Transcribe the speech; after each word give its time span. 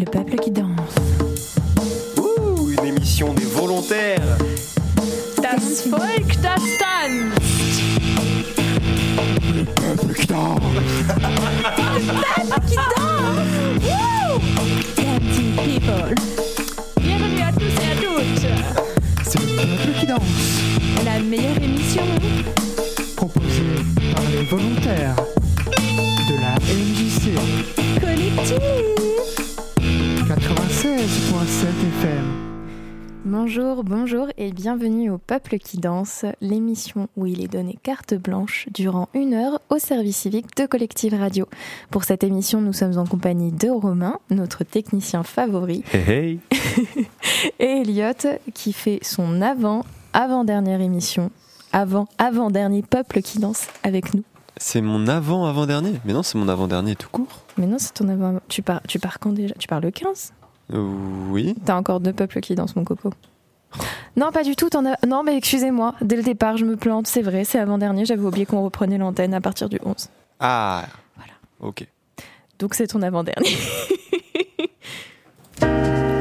Le 0.00 0.06
peuple 0.06 0.36
qui 0.36 0.50
danse. 0.50 0.94
Ouh, 2.16 2.70
une 2.70 2.86
émission 2.86 3.34
des 3.34 3.44
volontaires. 3.44 4.38
Das 5.42 5.86
Volk, 5.90 6.40
das 6.40 6.62
tanzt. 6.78 7.82
Le 9.54 9.64
peuple 9.64 10.14
qui 10.14 10.26
danse. 10.26 10.60
Dancing 14.96 15.52
people. 15.66 16.14
Bienvenue 17.02 17.42
à 17.42 17.52
tous 17.52 17.76
et 17.82 17.90
à 17.90 17.96
toutes. 18.00 18.46
C'est 19.28 19.40
le 19.40 19.46
peuple 19.56 20.00
qui 20.00 20.06
danse, 20.06 21.04
La 21.04 21.18
meilleure 21.20 21.62
émission. 21.62 22.04
proposé 23.16 23.66
par 24.14 24.24
les 24.32 24.44
volontaires 24.44 25.16
de 26.26 26.34
la 26.40 26.54
MJC 26.72 28.00
Collective. 28.00 28.79
96.7 31.10 31.66
FM. 32.02 32.24
Bonjour, 33.24 33.82
bonjour 33.82 34.28
et 34.38 34.52
bienvenue 34.52 35.10
au 35.10 35.18
Peuple 35.18 35.58
qui 35.58 35.78
danse, 35.78 36.24
l'émission 36.40 37.08
où 37.16 37.26
il 37.26 37.42
est 37.42 37.48
donné 37.48 37.76
carte 37.82 38.14
blanche 38.14 38.68
durant 38.72 39.08
une 39.12 39.34
heure 39.34 39.60
au 39.70 39.78
service 39.78 40.18
civique 40.18 40.56
de 40.56 40.66
Collective 40.66 41.14
Radio. 41.14 41.48
Pour 41.90 42.04
cette 42.04 42.22
émission, 42.22 42.60
nous 42.60 42.72
sommes 42.72 42.96
en 42.96 43.06
compagnie 43.06 43.50
de 43.50 43.68
Romain, 43.68 44.20
notre 44.30 44.62
technicien 44.62 45.24
favori, 45.24 45.82
Hey 45.92 46.08
hey. 46.08 46.40
et 47.58 47.80
Elliot 47.80 48.38
qui 48.54 48.72
fait 48.72 49.00
son 49.02 49.42
avant, 49.42 49.84
avant-dernière 50.12 50.80
émission, 50.80 51.32
avant, 51.72 52.06
avant-dernier 52.18 52.82
Peuple 52.82 53.20
qui 53.20 53.40
danse 53.40 53.66
avec 53.82 54.14
nous. 54.14 54.22
C'est 54.58 54.80
mon 54.80 55.08
avant-avant-dernier 55.08 55.94
Mais 56.04 56.12
non, 56.12 56.22
c'est 56.22 56.38
mon 56.38 56.48
avant-dernier 56.48 56.94
tout 56.94 57.08
court. 57.10 57.40
Mais 57.58 57.66
non, 57.66 57.78
c'est 57.80 57.94
ton 57.94 58.08
avant. 58.08 58.38
Tu 58.46 58.62
pars, 58.62 58.80
tu 58.86 59.00
pars 59.00 59.18
quand 59.18 59.32
déjà? 59.32 59.54
Tu 59.58 59.66
pars 59.66 59.80
le 59.80 59.90
15 59.90 60.34
Euh, 60.34 60.39
oui. 60.72 61.54
T'as 61.64 61.76
encore 61.76 62.00
deux 62.00 62.12
peuples 62.12 62.40
qui 62.40 62.54
dansent, 62.54 62.76
mon 62.76 62.84
coco. 62.84 63.10
Non, 64.16 64.32
pas 64.32 64.42
du 64.42 64.56
tout. 64.56 64.68
as- 64.76 65.06
Non, 65.06 65.22
mais 65.22 65.36
excusez-moi. 65.36 65.94
Dès 66.00 66.16
le 66.16 66.22
départ, 66.22 66.56
je 66.56 66.64
me 66.64 66.76
plante. 66.76 67.06
C'est 67.06 67.22
vrai, 67.22 67.44
c'est 67.44 67.58
avant-dernier. 67.58 68.04
J'avais 68.04 68.22
oublié 68.24 68.46
qu'on 68.46 68.62
reprenait 68.62 68.98
l'antenne 68.98 69.32
à 69.34 69.40
partir 69.40 69.68
du 69.68 69.78
11. 69.84 70.08
Ah 70.40 70.84
Voilà. 71.16 71.32
Ok. 71.60 71.86
Donc 72.58 72.74
c'est 72.74 72.88
ton 72.88 73.02
avant-dernier. 73.02 73.56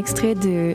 extrait 0.00 0.34
de. 0.34 0.48
euh, 0.48 0.74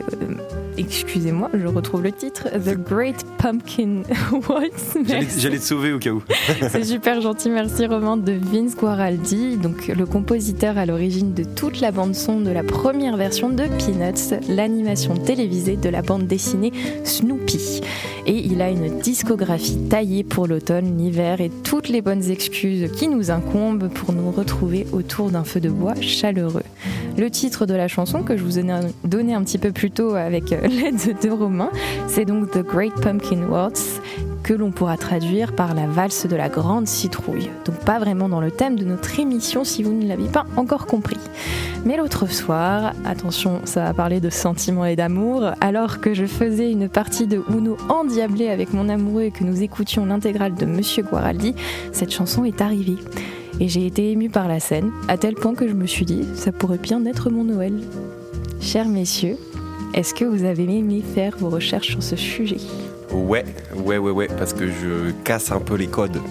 Excusez-moi, 0.78 1.50
je 1.54 1.66
retrouve 1.66 2.02
le 2.02 2.12
titre. 2.12 2.48
The 2.50 2.76
Great 2.76 3.24
Pumpkin 3.38 4.02
Waltz. 4.48 4.96
J'allais 5.38 5.58
te 5.58 5.62
sauver 5.64 5.92
au 5.92 5.98
cas 5.98 6.10
où. 6.10 6.22
C'est 6.70 6.84
super 6.84 7.20
gentil, 7.20 7.50
merci 7.50 7.86
Romain 7.86 8.16
de 8.18 8.32
Vince 8.32 8.76
Guaraldi, 8.76 9.56
donc 9.56 9.88
le 9.88 10.04
compositeur 10.06 10.76
à 10.78 10.84
l'origine 10.86 11.32
de 11.32 11.44
toute 11.44 11.80
la 11.80 11.92
bande 11.92 12.14
son 12.14 12.40
de 12.40 12.50
la 12.50 12.62
première 12.62 13.16
version 13.16 13.48
de 13.48 13.64
Peanuts, 13.64 14.38
l'animation 14.48 15.14
télévisée 15.14 15.76
de 15.76 15.88
la 15.88 16.02
bande 16.02 16.26
dessinée 16.26 16.72
Snoopy. 17.04 17.80
Et 18.26 18.36
il 18.36 18.60
a 18.60 18.68
une 18.70 18.98
discographie 19.00 19.78
taillée 19.88 20.24
pour 20.24 20.46
l'automne, 20.46 20.98
l'hiver 20.98 21.40
et 21.40 21.50
toutes 21.64 21.88
les 21.88 22.02
bonnes 22.02 22.28
excuses 22.30 22.90
qui 22.92 23.08
nous 23.08 23.30
incombent 23.30 23.88
pour 23.88 24.12
nous 24.12 24.30
retrouver 24.30 24.86
autour 24.92 25.30
d'un 25.30 25.44
feu 25.44 25.60
de 25.60 25.70
bois 25.70 25.94
chaleureux. 26.00 26.64
Le 27.18 27.30
titre 27.30 27.64
de 27.64 27.74
la 27.74 27.88
chanson 27.88 28.22
que 28.22 28.36
je 28.36 28.42
vous 28.42 28.58
ai 28.58 28.64
donné 29.04 29.32
un 29.32 29.42
petit 29.42 29.56
peu 29.56 29.72
plus 29.72 29.90
tôt 29.90 30.14
avec 30.14 30.52
euh, 30.52 30.60
l'aide 30.68 31.18
de 31.22 31.30
Romain, 31.30 31.70
c'est 32.08 32.26
donc 32.26 32.50
The 32.50 32.58
Great 32.58 32.94
Pumpkin 33.00 33.42
Waltz 33.48 34.00
que 34.42 34.52
l'on 34.52 34.70
pourra 34.70 34.96
traduire 34.96 35.54
par 35.54 35.74
la 35.74 35.86
valse 35.86 36.26
de 36.26 36.36
la 36.36 36.48
grande 36.48 36.86
citrouille. 36.86 37.50
Donc 37.64 37.76
pas 37.84 37.98
vraiment 37.98 38.28
dans 38.28 38.40
le 38.40 38.50
thème 38.50 38.78
de 38.78 38.84
notre 38.84 39.18
émission 39.18 39.64
si 39.64 39.82
vous 39.82 39.92
ne 39.92 40.06
l'avez 40.06 40.28
pas 40.28 40.44
encore 40.56 40.86
compris. 40.86 41.18
Mais 41.84 41.96
l'autre 41.96 42.30
soir, 42.30 42.92
attention, 43.04 43.60
ça 43.64 43.84
va 43.84 43.94
parler 43.94 44.20
de 44.20 44.30
sentiments 44.30 44.84
et 44.84 44.94
d'amour, 44.94 45.50
alors 45.60 46.00
que 46.00 46.14
je 46.14 46.26
faisais 46.26 46.70
une 46.70 46.88
partie 46.88 47.26
de 47.26 47.42
Uno 47.48 47.76
endiablée 47.88 48.48
avec 48.48 48.72
mon 48.72 48.88
amoureux 48.88 49.22
et 49.22 49.30
que 49.30 49.42
nous 49.42 49.62
écoutions 49.62 50.06
l'intégrale 50.06 50.54
de 50.54 50.66
Monsieur 50.66 51.02
Guaraldi, 51.02 51.54
cette 51.92 52.12
chanson 52.12 52.44
est 52.44 52.60
arrivée. 52.60 52.98
Et 53.58 53.68
j'ai 53.68 53.86
été 53.86 54.10
émue 54.12 54.28
par 54.28 54.48
la 54.48 54.60
scène, 54.60 54.92
à 55.08 55.16
tel 55.16 55.34
point 55.34 55.54
que 55.54 55.66
je 55.66 55.72
me 55.72 55.86
suis 55.86 56.04
dit, 56.04 56.24
ça 56.34 56.52
pourrait 56.52 56.78
bien 56.78 57.04
être 57.06 57.30
mon 57.30 57.44
Noël. 57.44 57.80
Chers 58.60 58.88
messieurs, 58.88 59.38
est-ce 59.94 60.12
que 60.12 60.24
vous 60.26 60.44
avez 60.44 60.64
aimé 60.64 61.02
faire 61.02 61.36
vos 61.38 61.48
recherches 61.48 61.88
sur 61.88 62.02
ce 62.02 62.16
sujet? 62.16 62.58
Ouais, 63.12 63.44
ouais, 63.74 63.96
ouais, 63.96 64.10
ouais, 64.10 64.28
parce 64.28 64.52
que 64.52 64.66
je 64.66 65.12
casse 65.24 65.50
un 65.52 65.60
peu 65.60 65.76
les 65.76 65.86
codes. 65.86 66.20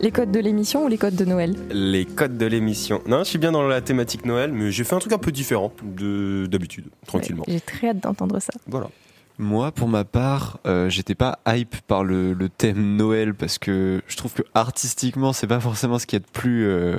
Les 0.00 0.10
codes 0.10 0.32
de 0.32 0.40
l'émission 0.40 0.84
ou 0.84 0.88
les 0.88 0.98
codes 0.98 1.14
de 1.14 1.24
Noël? 1.24 1.54
Les 1.70 2.04
codes 2.04 2.36
de 2.36 2.46
l'émission. 2.46 3.00
Non, 3.06 3.18
je 3.20 3.28
suis 3.28 3.38
bien 3.38 3.52
dans 3.52 3.62
la 3.62 3.80
thématique 3.80 4.26
Noël, 4.26 4.50
mais 4.52 4.72
j'ai 4.72 4.82
fait 4.82 4.96
un 4.96 4.98
truc 4.98 5.12
un 5.12 5.18
peu 5.18 5.30
différent 5.30 5.72
de 5.84 6.46
d'habitude, 6.50 6.86
tranquillement. 7.06 7.44
Ouais, 7.46 7.52
J'ai 7.54 7.60
très 7.60 7.90
hâte 7.90 8.00
d'entendre 8.00 8.40
ça. 8.40 8.52
Voilà. 8.66 8.88
Moi, 9.38 9.72
pour 9.72 9.88
ma 9.88 10.04
part, 10.04 10.58
euh, 10.66 10.90
j'étais 10.90 11.14
pas 11.14 11.38
hype 11.46 11.76
par 11.86 12.04
le, 12.04 12.36
thème 12.48 12.96
Noël 12.96 13.34
parce 13.34 13.58
que 13.58 14.02
je 14.06 14.16
trouve 14.16 14.34
que 14.34 14.42
artistiquement, 14.54 15.32
c'est 15.32 15.46
pas 15.46 15.60
forcément 15.60 15.98
ce 15.98 16.06
qu'il 16.06 16.18
y 16.18 16.22
a 16.22 16.24
de 16.24 16.30
plus 16.30 16.66
euh, 16.66 16.98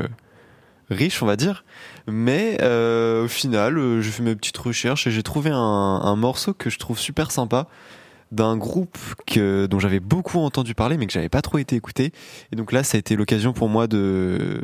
riche, 0.90 1.22
on 1.22 1.26
va 1.26 1.36
dire. 1.36 1.64
Mais 2.08 2.58
euh, 2.62 3.26
au 3.26 3.28
final, 3.28 4.02
j'ai 4.02 4.12
fait 4.12 4.24
mes 4.24 4.36
petites 4.36 4.58
recherches 4.58 5.08
et 5.08 5.12
j'ai 5.12 5.24
trouvé 5.24 5.52
un, 5.54 6.16
morceau 6.16 6.54
que 6.54 6.70
je 6.70 6.80
trouve 6.80 6.98
super 6.98 7.32
sympa 7.32 7.68
d'un 8.32 8.58
groupe 8.58 8.98
que, 9.28 9.68
dont 9.68 9.80
j'avais 9.80 10.00
beaucoup 10.00 10.40
entendu 10.40 10.74
parler 10.74 10.98
mais 10.98 11.06
que 11.06 11.14
j'avais 11.14 11.30
pas 11.30 11.44
trop 11.44 11.60
été 11.60 11.76
écouté. 11.76 12.12
Et 12.52 12.56
donc 12.56 12.72
là, 12.72 12.84
ça 12.84 12.98
a 12.98 13.00
été 13.00 13.16
l'occasion 13.16 13.54
pour 13.54 13.70
moi 13.70 13.86
de, 13.86 14.60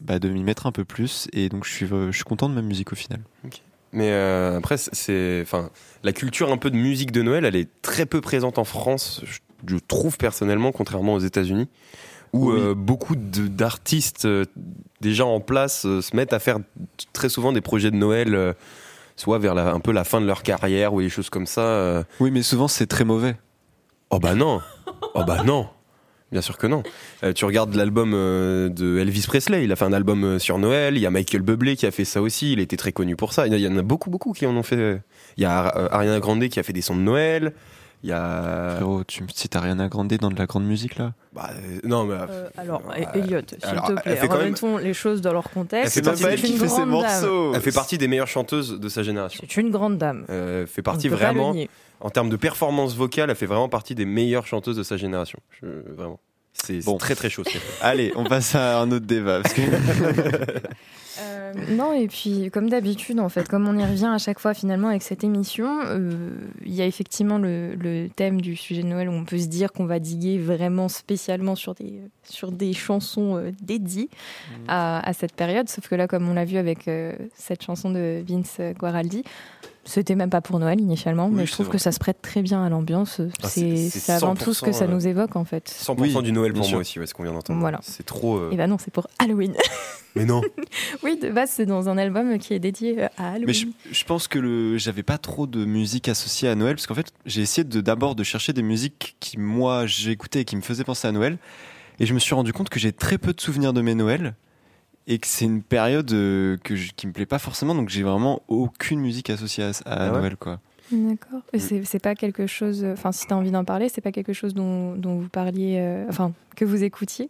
bah, 0.00 0.18
de 0.18 0.30
m'y 0.30 0.42
mettre 0.42 0.66
un 0.66 0.72
peu 0.72 0.86
plus. 0.86 1.28
Et 1.34 1.50
donc 1.50 1.66
je 1.66 1.70
suis, 1.70 1.86
je 1.86 2.10
suis 2.10 2.24
content 2.24 2.48
de 2.48 2.54
ma 2.54 2.62
musique 2.62 2.92
au 2.92 2.96
final. 2.96 3.20
Mais 3.96 4.10
euh, 4.12 4.58
après, 4.58 4.76
c'est- 4.76 5.40
enfin, 5.42 5.70
la 6.04 6.12
culture 6.12 6.52
un 6.52 6.58
peu 6.58 6.70
de 6.70 6.76
musique 6.76 7.12
de 7.12 7.22
Noël, 7.22 7.46
elle 7.46 7.56
est 7.56 7.68
très 7.80 8.04
peu 8.04 8.20
présente 8.20 8.58
en 8.58 8.64
France, 8.64 9.22
je, 9.24 9.38
je 9.66 9.76
trouve 9.88 10.18
personnellement, 10.18 10.70
contrairement 10.70 11.14
aux 11.14 11.18
États-Unis, 11.20 11.66
où 12.34 12.50
Oui. 12.52 12.60
euh, 12.60 12.74
beaucoup 12.74 13.16
d'artistes 13.16 14.26
euh, 14.26 14.44
déjà 15.00 15.24
en 15.24 15.40
place 15.40 15.82
se 15.82 16.14
mettent 16.14 16.34
à 16.34 16.38
faire 16.38 16.58
très 17.14 17.30
souvent 17.30 17.52
des 17.52 17.62
projets 17.62 17.90
de 17.90 17.96
Noël, 17.96 18.54
soit 19.16 19.38
vers 19.38 19.54
la- 19.54 19.72
un 19.72 19.80
peu 19.80 19.92
la 19.92 20.04
fin 20.04 20.20
de 20.20 20.26
leur 20.26 20.42
carrière 20.42 20.92
ou 20.92 21.00
des 21.00 21.08
choses 21.08 21.30
comme 21.30 21.46
ça. 21.46 22.04
Oui, 22.20 22.30
mais 22.30 22.42
souvent 22.42 22.68
c'est 22.68 22.86
très 22.86 23.04
mauvais. 23.06 23.36
Oh 24.10 24.18
bah 24.18 24.34
non, 24.34 24.60
oh 25.14 25.24
bah 25.26 25.42
non. 25.42 25.68
Bien 26.32 26.40
sûr 26.40 26.58
que 26.58 26.66
non. 26.66 26.82
Euh, 27.22 27.32
tu 27.32 27.44
regardes 27.44 27.74
l'album 27.74 28.12
euh, 28.12 28.68
de 28.68 28.98
Elvis 28.98 29.26
Presley, 29.28 29.62
il 29.62 29.70
a 29.70 29.76
fait 29.76 29.84
un 29.84 29.92
album 29.92 30.24
euh, 30.24 30.38
sur 30.40 30.58
Noël. 30.58 30.96
Il 30.96 31.00
y 31.00 31.06
a 31.06 31.10
Michael 31.10 31.42
Bublé 31.42 31.76
qui 31.76 31.86
a 31.86 31.92
fait 31.92 32.04
ça 32.04 32.20
aussi. 32.20 32.52
Il 32.52 32.58
était 32.58 32.76
très 32.76 32.90
connu 32.90 33.14
pour 33.14 33.32
ça. 33.32 33.46
Il 33.46 33.56
y, 33.56 33.68
en 33.68 33.76
a 33.76 33.82
beaucoup, 33.82 34.10
beaucoup 34.10 34.32
qui 34.32 34.44
en 34.44 34.56
ont 34.56 34.64
fait. 34.64 35.00
Il 35.36 35.42
y 35.42 35.46
a 35.46 35.66
Ariana 35.92 36.18
Grande 36.18 36.48
qui 36.48 36.58
a 36.58 36.64
fait 36.64 36.72
des 36.72 36.82
sons 36.82 36.96
de 36.96 37.02
Noël. 37.02 37.52
Il 38.02 38.10
y 38.10 38.12
a. 38.12 38.74
Frérot, 38.76 39.04
tu 39.04 39.22
me 39.22 39.28
cites 39.28 39.56
Ariana 39.56 39.88
Grande 39.88 40.08
dans 40.14 40.30
de 40.30 40.38
la 40.38 40.46
grande 40.46 40.64
musique 40.64 40.96
là 40.96 41.12
Bah, 41.32 41.50
euh, 41.52 41.80
non, 41.82 42.04
mais. 42.04 42.14
Euh, 42.14 42.48
alors, 42.56 42.82
Euh, 42.90 43.04
Elliot, 43.14 43.40
s'il 43.48 43.58
te 43.58 43.66
elle 43.66 43.94
plaît, 44.02 44.16
fait 44.16 44.28
quand 44.28 44.34
même- 44.36 44.44
remettons 44.46 44.76
les 44.76 44.94
choses 44.94 45.20
dans 45.20 45.32
leur 45.32 45.50
contexte. 45.50 45.96
Elle 45.96 46.04
fait 46.04 46.16
C'est 46.16 46.22
partie 46.24 46.24
elle 46.24 46.40
qui 46.52 46.58
fait 46.58 46.68
ses 46.68 46.84
morceaux 46.84 47.52
Elle 47.54 47.60
fait 47.60 47.72
partie 47.72 47.98
des 47.98 48.06
meilleures 48.08 48.28
chanteuses 48.28 48.78
de 48.78 48.88
sa 48.88 49.02
génération. 49.02 49.44
C'est 49.48 49.60
une 49.60 49.70
grande 49.70 49.98
dame. 49.98 50.24
Euh, 50.30 50.66
fait 50.66 50.82
partie 50.82 51.08
vraiment, 51.08 51.54
en 52.00 52.10
termes 52.10 52.28
de 52.30 52.36
performance 52.36 52.94
vocale, 52.94 53.30
elle 53.30 53.36
fait 53.36 53.46
vraiment 53.46 53.68
partie 53.68 53.94
des 53.94 54.04
meilleures 54.06 54.46
chanteuses 54.46 54.76
de 54.76 54.82
sa 54.82 54.96
génération. 54.96 55.38
Je- 55.62 55.66
vraiment. 55.96 56.20
C'est 56.52 56.84
Bon. 56.84 56.96
très 56.98 57.14
très 57.14 57.28
chaud. 57.28 57.42
ce 57.44 57.50
qu'elle 57.50 57.60
fait. 57.60 57.84
Allez, 57.84 58.12
on 58.16 58.24
passe 58.24 58.54
à 58.54 58.80
un 58.80 58.90
autre 58.90 59.04
débat. 59.06 59.40
Parce 59.42 59.52
que... 59.54 59.60
Euh, 61.20 61.52
non, 61.70 61.92
et 61.92 62.08
puis 62.08 62.50
comme 62.50 62.68
d'habitude, 62.68 63.20
en 63.20 63.28
fait, 63.28 63.48
comme 63.48 63.66
on 63.68 63.76
y 63.78 63.84
revient 63.84 64.10
à 64.12 64.18
chaque 64.18 64.38
fois 64.38 64.54
finalement 64.54 64.88
avec 64.88 65.02
cette 65.02 65.24
émission, 65.24 65.80
euh, 65.86 66.30
il 66.64 66.74
y 66.74 66.82
a 66.82 66.86
effectivement 66.86 67.38
le, 67.38 67.74
le 67.74 68.08
thème 68.08 68.40
du 68.40 68.56
sujet 68.56 68.82
de 68.82 68.88
Noël 68.88 69.08
où 69.08 69.12
on 69.12 69.24
peut 69.24 69.38
se 69.38 69.46
dire 69.46 69.72
qu'on 69.72 69.86
va 69.86 69.98
diguer 69.98 70.38
vraiment 70.38 70.88
spécialement 70.88 71.54
sur 71.54 71.74
des, 71.74 72.00
sur 72.24 72.52
des 72.52 72.72
chansons 72.72 73.36
euh, 73.36 73.50
dédiées 73.62 74.08
à, 74.68 75.06
à 75.08 75.12
cette 75.12 75.34
période. 75.34 75.68
Sauf 75.68 75.88
que 75.88 75.94
là, 75.94 76.06
comme 76.06 76.28
on 76.28 76.34
l'a 76.34 76.44
vu 76.44 76.56
avec 76.56 76.90
cette 77.34 77.62
chanson 77.62 77.90
de 77.90 78.22
Vince 78.26 78.60
Guaraldi, 78.78 79.24
c'était 79.86 80.14
même 80.16 80.30
pas 80.30 80.40
pour 80.40 80.58
Noël 80.58 80.80
initialement, 80.80 81.28
mais 81.28 81.42
Oui, 81.42 81.46
je 81.46 81.52
trouve 81.52 81.68
que 81.68 81.78
ça 81.78 81.92
se 81.92 81.98
prête 81.98 82.20
très 82.20 82.42
bien 82.42 82.62
à 82.64 82.68
l'ambiance. 82.68 83.20
Ah, 83.42 83.48
c'est 83.48 83.90
avant 84.10 84.34
tout 84.34 84.52
ce 84.52 84.62
que 84.62 84.72
ça 84.72 84.86
100%, 84.86 84.90
nous 84.90 85.06
évoque 85.06 85.36
en 85.36 85.44
fait. 85.44 85.68
100% 85.82 85.94
Oui, 85.98 86.22
du 86.22 86.32
Noël 86.32 86.52
pour 86.52 86.64
sûr. 86.64 86.74
moi 86.74 86.80
aussi, 86.82 86.98
ouais, 86.98 87.06
ce 87.06 87.14
qu'on 87.14 87.22
vient 87.22 87.32
d'entendre. 87.32 87.60
Voilà. 87.60 87.78
C'est 87.82 88.04
trop. 88.04 88.36
euh, 88.36 88.50
Et 88.52 88.56
ben 88.56 88.66
non, 88.68 88.76
c'est 88.78 88.92
pour 88.92 89.06
Halloween. 89.18 89.54
Mais 90.16 90.24
non. 90.24 90.40
oui, 91.02 91.18
de 91.18 91.30
base, 91.30 91.50
c'est 91.52 91.66
dans 91.66 91.88
un 91.88 91.98
album 91.98 92.38
qui 92.38 92.54
est 92.54 92.58
dédié 92.58 93.04
euh, 93.04 93.08
à 93.18 93.28
Halloween. 93.32 93.46
Mais 93.46 93.52
je, 93.52 93.66
je 93.92 94.04
pense 94.04 94.28
que 94.28 94.38
le, 94.38 94.76
j'avais 94.78 95.02
pas 95.02 95.18
trop 95.18 95.46
de 95.46 95.64
musique 95.64 96.08
associée 96.08 96.48
à 96.48 96.54
Noël 96.54 96.74
parce 96.74 96.86
qu'en 96.86 96.94
fait 96.94 97.12
j'ai 97.26 97.42
essayé 97.42 97.64
de 97.64 97.80
d'abord 97.80 98.14
de 98.14 98.22
chercher 98.24 98.52
des 98.52 98.62
musiques 98.62 99.16
qui 99.20 99.38
moi 99.38 99.86
j'écoutais 99.86 100.40
et 100.40 100.44
qui 100.44 100.56
me 100.56 100.62
faisaient 100.62 100.84
penser 100.84 101.06
à 101.06 101.12
Noël 101.12 101.38
et 102.00 102.06
je 102.06 102.14
me 102.14 102.18
suis 102.18 102.34
rendu 102.34 102.52
compte 102.52 102.68
que 102.70 102.78
j'ai 102.80 102.92
très 102.92 103.18
peu 103.18 103.32
de 103.32 103.40
souvenirs 103.40 103.72
de 103.72 103.80
mes 103.82 103.94
Noëls 103.94 104.34
et 105.06 105.18
que 105.18 105.26
c'est 105.26 105.44
une 105.44 105.62
période 105.62 106.10
euh, 106.12 106.56
que 106.64 106.74
je- 106.76 106.92
qui 106.96 107.06
me 107.06 107.12
plaît 107.12 107.26
pas 107.26 107.38
forcément 107.38 107.74
donc 107.74 107.88
j'ai 107.88 108.02
vraiment 108.02 108.42
aucune 108.48 109.00
musique 109.00 109.30
associée 109.30 109.64
à, 109.64 109.68
à 109.68 109.72
Ah 109.86 110.12
ouais 110.12 110.18
Noël 110.18 110.36
quoi. 110.36 110.58
D'accord. 110.92 111.40
C'est 111.58 111.98
pas 111.98 112.14
quelque 112.14 112.46
chose. 112.46 112.84
Enfin, 112.84 113.10
si 113.10 113.26
tu 113.26 113.32
as 113.32 113.36
envie 113.36 113.50
d'en 113.50 113.64
parler, 113.64 113.88
c'est 113.88 114.00
pas 114.00 114.12
quelque 114.12 114.32
chose 114.32 114.54
dont, 114.54 114.94
dont 114.94 115.16
vous 115.18 115.28
parliez. 115.28 115.78
euh, 115.80 116.04
enfin, 116.08 116.32
que 116.54 116.64
vous 116.64 116.84
écoutiez 116.84 117.28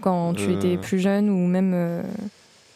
quand 0.00 0.32
tu 0.34 0.44
Euh. 0.48 0.54
étais 0.56 0.76
plus 0.78 0.98
jeune 0.98 1.28
ou 1.28 1.46
même. 1.46 1.72
euh, 1.74 2.02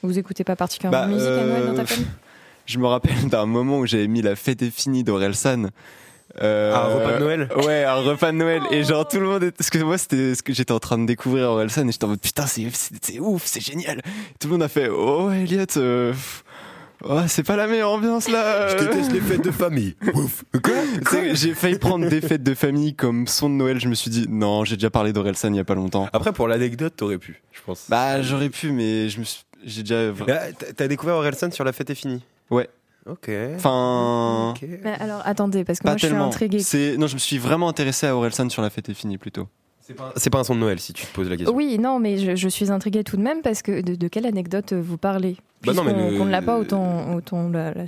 vous 0.02 0.18
écoutez 0.18 0.44
pas 0.44 0.56
particulièrement 0.56 0.98
Bah, 1.00 1.06
de 1.08 1.14
musique 1.14 1.28
à 1.28 1.44
Noël 1.44 1.66
dans 1.68 1.74
ta 1.74 1.86
famille? 1.86 2.06
Je 2.66 2.78
me 2.78 2.86
rappelle 2.86 3.28
d'un 3.30 3.46
moment 3.46 3.78
où 3.78 3.86
j'avais 3.86 4.08
mis 4.08 4.20
la 4.20 4.36
fête 4.36 4.60
est 4.60 4.70
finie 4.70 5.04
d'Orelsan. 5.04 5.68
Euh, 6.42 6.74
un 6.74 6.84
repas 6.94 7.12
de 7.14 7.18
Noël 7.20 7.48
Ouais, 7.64 7.84
un 7.84 7.94
repas 7.94 8.32
de 8.32 8.36
Noël. 8.36 8.62
Et 8.70 8.84
genre, 8.84 9.06
tout 9.08 9.18
le 9.18 9.26
monde. 9.26 9.42
est- 9.44 9.50
Parce 9.50 9.70
que 9.70 9.78
moi, 9.78 9.96
c'était 9.98 10.34
ce 10.34 10.42
que 10.42 10.52
j'étais 10.52 10.72
en 10.72 10.78
train 10.78 10.98
de 10.98 11.06
découvrir 11.06 11.48
Orelsan 11.50 11.88
et 11.88 11.92
j'étais 11.92 12.04
en 12.04 12.08
mode 12.08 12.20
putain, 12.20 12.46
c'est, 12.46 12.66
ouf, 13.18 13.42
c'est 13.46 13.60
génial. 13.60 14.02
Tout 14.38 14.48
le 14.48 14.52
monde 14.52 14.62
a 14.62 14.68
fait 14.68 14.88
Oh, 14.88 15.30
Elliot, 15.32 15.64
euh, 15.78 16.12
oh, 17.04 17.20
c'est 17.26 17.42
pas 17.44 17.56
la 17.56 17.66
meilleure 17.66 17.90
ambiance 17.90 18.28
là. 18.28 18.68
Je 18.68 18.84
déteste 18.84 19.12
les 19.12 19.20
fêtes 19.20 19.42
de 19.44 19.50
famille. 19.50 19.96
Ouf. 20.14 20.44
Quoi? 20.62 20.74
Sais, 21.10 21.34
J'ai 21.34 21.54
failli 21.54 21.78
prendre 21.78 22.08
des 22.08 22.20
fêtes 22.20 22.42
de 22.42 22.54
famille 22.54 22.94
comme 22.94 23.26
son 23.26 23.48
de 23.48 23.54
Noël. 23.54 23.80
Je 23.80 23.88
me 23.88 23.94
suis 23.94 24.10
dit 24.10 24.26
Non, 24.28 24.64
j'ai 24.64 24.76
déjà 24.76 24.90
parlé 24.90 25.12
d'Orelsan 25.12 25.52
il 25.54 25.56
y 25.56 25.60
a 25.60 25.64
pas 25.64 25.74
longtemps. 25.74 26.08
Après, 26.12 26.32
pour 26.32 26.46
l'anecdote, 26.46 26.94
t'aurais 26.96 27.18
pu, 27.18 27.42
je 27.52 27.60
pense. 27.64 27.86
Bah, 27.88 28.20
j'aurais 28.22 28.50
pu, 28.50 28.70
mais 28.72 29.08
je 29.08 29.18
me 29.18 29.24
suis. 29.24 29.42
J'ai 29.64 29.82
déjà. 29.82 30.12
T'as- 30.58 30.72
T'as 30.76 30.88
découvert 30.88 31.16
Orelsan 31.16 31.50
sur 31.50 31.64
La 31.64 31.72
fête 31.72 31.90
est 31.90 31.94
finie 31.96 32.22
Ouais. 32.50 32.68
Ok. 33.08 33.30
Enfin. 33.56 34.54
Ok. 34.56 34.68
Mais 34.82 34.92
alors, 35.00 35.22
attendez, 35.24 35.64
parce 35.64 35.78
que 35.78 35.84
Pas 35.84 35.90
moi, 35.90 35.98
je 35.98 36.06
suis 36.06 36.14
intriguée. 36.16 36.58
C'est 36.60 36.96
non, 36.96 37.06
je 37.06 37.14
me 37.14 37.18
suis 37.18 37.38
vraiment 37.38 37.68
intéressé 37.68 38.06
à 38.06 38.16
Orelsan 38.16 38.48
sur 38.50 38.62
la 38.62 38.70
fête 38.70 38.88
est 38.88 38.94
finie 38.94 39.18
plutôt. 39.18 39.48
C'est 40.16 40.28
pas, 40.28 40.40
un 40.40 40.44
son 40.44 40.54
de 40.54 40.60
Noël 40.60 40.78
si 40.80 40.92
tu 40.92 41.06
te 41.06 41.14
poses 41.14 41.30
la 41.30 41.36
question. 41.38 41.56
Oui, 41.56 41.78
non, 41.78 41.98
mais 41.98 42.18
je, 42.18 42.36
je 42.36 42.48
suis 42.50 42.70
intriguée 42.70 43.04
tout 43.04 43.16
de 43.16 43.22
même 43.22 43.40
parce 43.40 43.62
que 43.62 43.80
de, 43.80 43.94
de 43.94 44.08
quelle 44.08 44.26
anecdote 44.26 44.74
vous 44.74 44.98
parlez? 44.98 45.36
Bah 45.64 45.72
non, 45.72 45.82
mais 45.82 45.94
le- 45.94 46.18
qu'on 46.18 46.26
ne 46.26 46.30
l'a 46.30 46.42
pas 46.42 46.58
autant, 46.58 47.14
autant 47.14 47.48
la, 47.48 47.72
la 47.72 47.84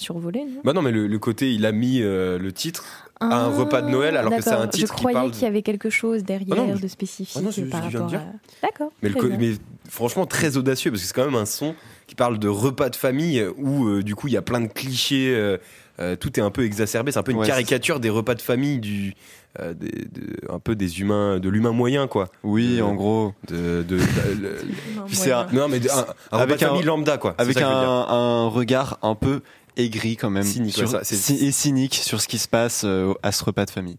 Bah 0.64 0.72
non, 0.72 0.80
mais 0.80 0.92
le, 0.92 1.06
le 1.06 1.18
côté, 1.18 1.52
il 1.52 1.66
a 1.66 1.72
mis 1.72 2.00
euh, 2.00 2.38
le 2.38 2.52
titre. 2.52 3.09
À 3.22 3.26
un 3.26 3.30
Ah, 3.52 3.56
repas 3.56 3.82
de 3.82 3.90
Noël, 3.90 4.16
alors 4.16 4.34
que 4.34 4.42
c'est 4.42 4.50
un 4.50 4.66
titre 4.66 4.86
Je 4.88 4.92
qui 4.92 4.98
croyais 4.98 5.14
parle 5.14 5.30
de- 5.30 5.34
qu'il 5.34 5.42
y 5.44 5.46
avait 5.46 5.60
quelque 5.62 5.90
chose 5.90 6.24
derrière 6.24 6.56
Ah 6.58 6.66
non, 6.66 6.74
de 6.74 6.88
spécifique 6.88 7.36
Ah 7.38 7.42
non, 7.42 7.68
par 7.70 7.82
rapport 7.84 8.14
à. 8.14 8.22
D'accord. 8.62 8.90
Mais, 9.02 9.52
franchement, 9.88 10.24
très 10.26 10.56
audacieux, 10.56 10.90
parce 10.90 11.02
que 11.02 11.08
c'est 11.08 11.14
quand 11.14 11.26
même 11.26 11.34
un 11.34 11.44
son 11.46 11.74
qui 12.06 12.14
parle 12.14 12.38
de 12.38 12.48
repas 12.48 12.88
de 12.88 12.96
famille 12.96 13.44
où, 13.58 13.86
euh, 13.88 14.02
du 14.02 14.14
coup, 14.14 14.28
il 14.28 14.32
y 14.34 14.36
a 14.38 14.42
plein 14.42 14.60
de 14.60 14.68
clichés. 14.68 15.34
euh, 15.34 15.58
euh, 16.00 16.16
tout 16.16 16.40
est 16.40 16.42
un 16.42 16.50
peu 16.50 16.64
exacerbé. 16.64 17.12
C'est 17.12 17.18
un 17.18 17.22
peu 17.22 17.32
une 17.32 17.38
Ouais, 17.38 17.46
caricature 17.46 18.00
des 18.00 18.08
repas 18.08 18.34
de 18.34 18.40
famille, 18.40 18.78
du, 18.78 19.12
euh, 19.60 19.74
des- 19.74 19.90
de- 19.90 20.38
un 20.50 20.58
peu 20.58 20.74
des 20.74 21.00
humains, 21.02 21.38
de 21.40 21.48
l'humain 21.50 21.72
moyen, 21.72 22.06
quoi. 22.06 22.30
Oui, 22.42 22.80
en 22.80 22.94
gros, 22.94 23.34
De, 23.48 23.84
le- 23.86 23.98
c'est 25.12 25.30
un- 25.32 25.46
non. 25.52 25.68
mais 25.68 25.78
de- 25.78 25.90
un, 25.90 25.98
un 25.98 26.02
repas 26.04 26.38
Avec 26.38 26.62
un- 26.62 26.80
lambda, 26.80 27.18
quoi. 27.18 27.34
Avec 27.36 27.58
un 27.60 28.46
regard 28.48 28.98
un 29.02 29.14
peu 29.14 29.42
aigri 29.80 30.16
quand 30.16 30.30
même, 30.30 30.44
Cynique, 30.44 30.74
sur- 30.74 30.92
ouais, 30.92 31.04
ça, 31.04 31.14
et 31.34 31.50
cynique 31.52 31.94
sur 31.94 32.20
ce 32.20 32.28
qui 32.28 32.38
se 32.38 32.48
passe 32.48 32.84
à 33.22 33.32
ce 33.32 33.44
repas 33.44 33.64
de 33.66 33.70
famille. 33.70 33.98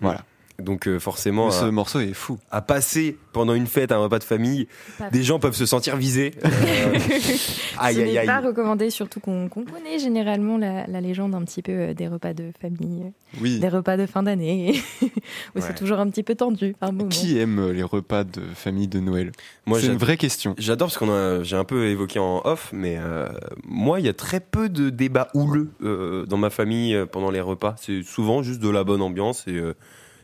Voilà. 0.00 0.24
Donc, 0.60 0.86
euh, 0.88 0.98
forcément, 0.98 1.46
Mais 1.46 1.52
ce 1.52 1.64
à, 1.64 1.70
morceau 1.70 2.00
est 2.00 2.12
fou. 2.14 2.38
à 2.50 2.62
passer 2.62 3.16
pendant 3.32 3.54
une 3.54 3.66
fête, 3.66 3.92
un 3.92 3.98
repas 3.98 4.18
de 4.18 4.24
famille, 4.24 4.66
Pas 4.98 5.10
des 5.10 5.22
gens 5.22 5.38
peuvent 5.38 5.54
se 5.54 5.66
sentir 5.66 5.96
visés. 5.96 6.32
Euh, 7.80 7.86
aïe, 7.86 7.94
Ce 7.94 8.00
aïe, 8.00 8.12
n'est 8.12 8.18
aïe. 8.18 8.26
pas 8.26 8.40
recommandé, 8.40 8.90
surtout 8.90 9.20
qu'on 9.20 9.48
connaît 9.48 9.98
généralement 9.98 10.58
la, 10.58 10.86
la 10.86 11.00
légende 11.00 11.34
un 11.34 11.42
petit 11.44 11.62
peu 11.62 11.72
euh, 11.72 11.94
des 11.94 12.08
repas 12.08 12.34
de 12.34 12.50
famille, 12.60 13.04
euh, 13.04 13.38
Oui. 13.40 13.58
des 13.58 13.68
repas 13.68 13.96
de 13.96 14.04
fin 14.06 14.22
d'année, 14.22 14.80
où 15.02 15.04
Ouais. 15.54 15.60
c'est 15.62 15.74
toujours 15.74 15.98
un 15.98 16.08
petit 16.10 16.22
peu 16.22 16.34
tendu 16.34 16.74
par 16.78 16.92
moment. 16.92 17.08
Qui 17.08 17.38
aime 17.38 17.70
les 17.70 17.82
repas 17.82 18.24
de 18.24 18.42
famille 18.54 18.88
de 18.88 19.00
Noël? 19.00 19.32
Moi, 19.66 19.80
C'est 19.80 19.86
une 19.86 19.96
vraie 19.96 20.16
question. 20.18 20.54
J'adore 20.58 20.88
parce 20.88 20.98
qu'on 20.98 21.10
a, 21.10 21.42
j'ai 21.42 21.56
un 21.56 21.64
peu 21.64 21.86
évoqué 21.86 22.18
en 22.18 22.42
off, 22.44 22.70
mais 22.74 22.96
euh, 22.98 23.28
moi, 23.66 23.98
il 24.00 24.06
y 24.06 24.08
a 24.10 24.14
très 24.14 24.40
peu 24.40 24.68
de 24.68 24.90
débats 24.90 25.28
houleux 25.34 25.70
euh, 25.82 26.26
dans 26.26 26.36
ma 26.38 26.50
famille 26.50 26.94
euh, 26.94 27.06
pendant 27.06 27.30
les 27.30 27.40
repas. 27.40 27.76
C'est 27.78 28.02
souvent 28.02 28.42
juste 28.42 28.60
de 28.60 28.68
la 28.68 28.84
bonne 28.84 29.00
ambiance 29.02 29.44
et, 29.46 29.52
euh, 29.54 29.74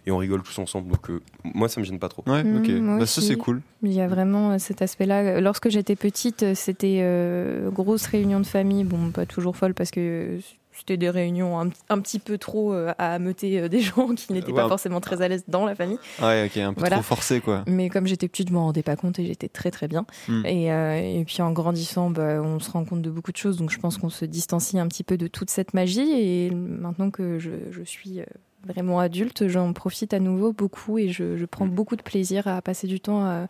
et 0.06 0.10
on 0.12 0.16
rigole 0.18 0.42
tous 0.42 0.58
ensemble. 0.58 0.90
Donc, 0.90 1.10
euh, 1.10 1.20
moi, 1.44 1.68
ça 1.68 1.80
me 1.80 1.84
gêne 1.86 1.98
pas 1.98 2.08
trop. 2.08 2.22
Ouais, 2.26 2.44
Mmh, 2.44 2.56
ok. 2.58 2.98
Bah, 3.00 3.06
ça 3.06 3.20
c'est 3.20 3.36
cool. 3.36 3.60
Il 3.82 3.92
y 3.92 4.00
a 4.00 4.06
vraiment 4.08 4.52
euh, 4.52 4.58
cet 4.58 4.80
aspect-là. 4.82 5.40
Lorsque 5.40 5.68
j'étais 5.68 5.96
petite, 5.96 6.42
euh, 6.42 6.54
c'était 6.54 7.00
euh, 7.02 7.70
grosse 7.70 8.06
réunion 8.06 8.40
de 8.40 8.46
famille. 8.46 8.84
Bon, 8.84 9.10
pas 9.10 9.26
toujours 9.26 9.56
folle 9.56 9.74
parce 9.74 9.90
que 9.90 10.38
c'était 10.72 10.98
des 10.98 11.08
réunions 11.08 11.58
un, 11.58 11.70
un 11.88 12.00
petit 12.00 12.18
peu 12.18 12.36
trop 12.36 12.74
euh, 12.74 12.92
à 12.98 13.14
ameuter 13.14 13.60
euh, 13.60 13.68
des 13.68 13.80
gens 13.80 14.14
qui 14.14 14.32
n'étaient 14.34 14.52
Ouais. 14.52 14.60
pas 14.62 14.68
forcément 14.68 15.00
très 15.00 15.22
à 15.22 15.28
l'aise 15.28 15.42
dans 15.48 15.64
la 15.64 15.74
famille. 15.74 15.98
Ouais, 16.22 16.44
ok, 16.46 16.56
un 16.58 16.74
peu 16.74 16.80
Voilà. 16.80 16.96
trop 16.96 17.02
forcé 17.02 17.40
quoi. 17.40 17.64
Mais 17.66 17.88
comme 17.88 18.06
j'étais 18.06 18.28
petite, 18.28 18.48
je 18.48 18.52
m'en 18.52 18.66
rendais 18.66 18.82
pas 18.82 18.94
compte 18.94 19.18
et 19.18 19.24
j'étais 19.24 19.48
très 19.48 19.70
très 19.70 19.88
bien. 19.88 20.04
Mm. 20.28 20.44
Et, 20.46 20.70
euh, 20.72 21.20
et 21.20 21.24
puis 21.24 21.40
en 21.40 21.50
grandissant, 21.52 22.10
bah, 22.10 22.42
on 22.42 22.60
se 22.60 22.70
rend 22.70 22.84
compte 22.84 23.00
de 23.00 23.10
beaucoup 23.10 23.32
de 23.32 23.36
choses. 23.38 23.56
Donc 23.56 23.70
je 23.70 23.78
pense 23.78 23.96
qu'on 23.96 24.10
se 24.10 24.26
distancie 24.26 24.78
un 24.78 24.86
petit 24.86 25.02
peu 25.04 25.16
de 25.16 25.26
toute 25.28 25.48
cette 25.48 25.72
magie. 25.72 26.10
Et 26.12 26.50
maintenant 26.50 27.10
que 27.10 27.38
je, 27.38 27.50
je 27.70 27.82
suis 27.82 28.20
euh, 28.20 28.24
vraiment 28.66 28.98
adulte, 29.00 29.48
j'en 29.48 29.72
profite 29.72 30.12
à 30.14 30.18
nouveau 30.20 30.52
beaucoup 30.52 30.98
et 30.98 31.08
je, 31.08 31.36
je 31.36 31.44
prends 31.44 31.66
beaucoup 31.66 31.96
de 31.96 32.02
plaisir 32.02 32.46
à 32.48 32.60
passer 32.62 32.86
du 32.86 33.00
temps 33.00 33.24
euh, 33.26 33.46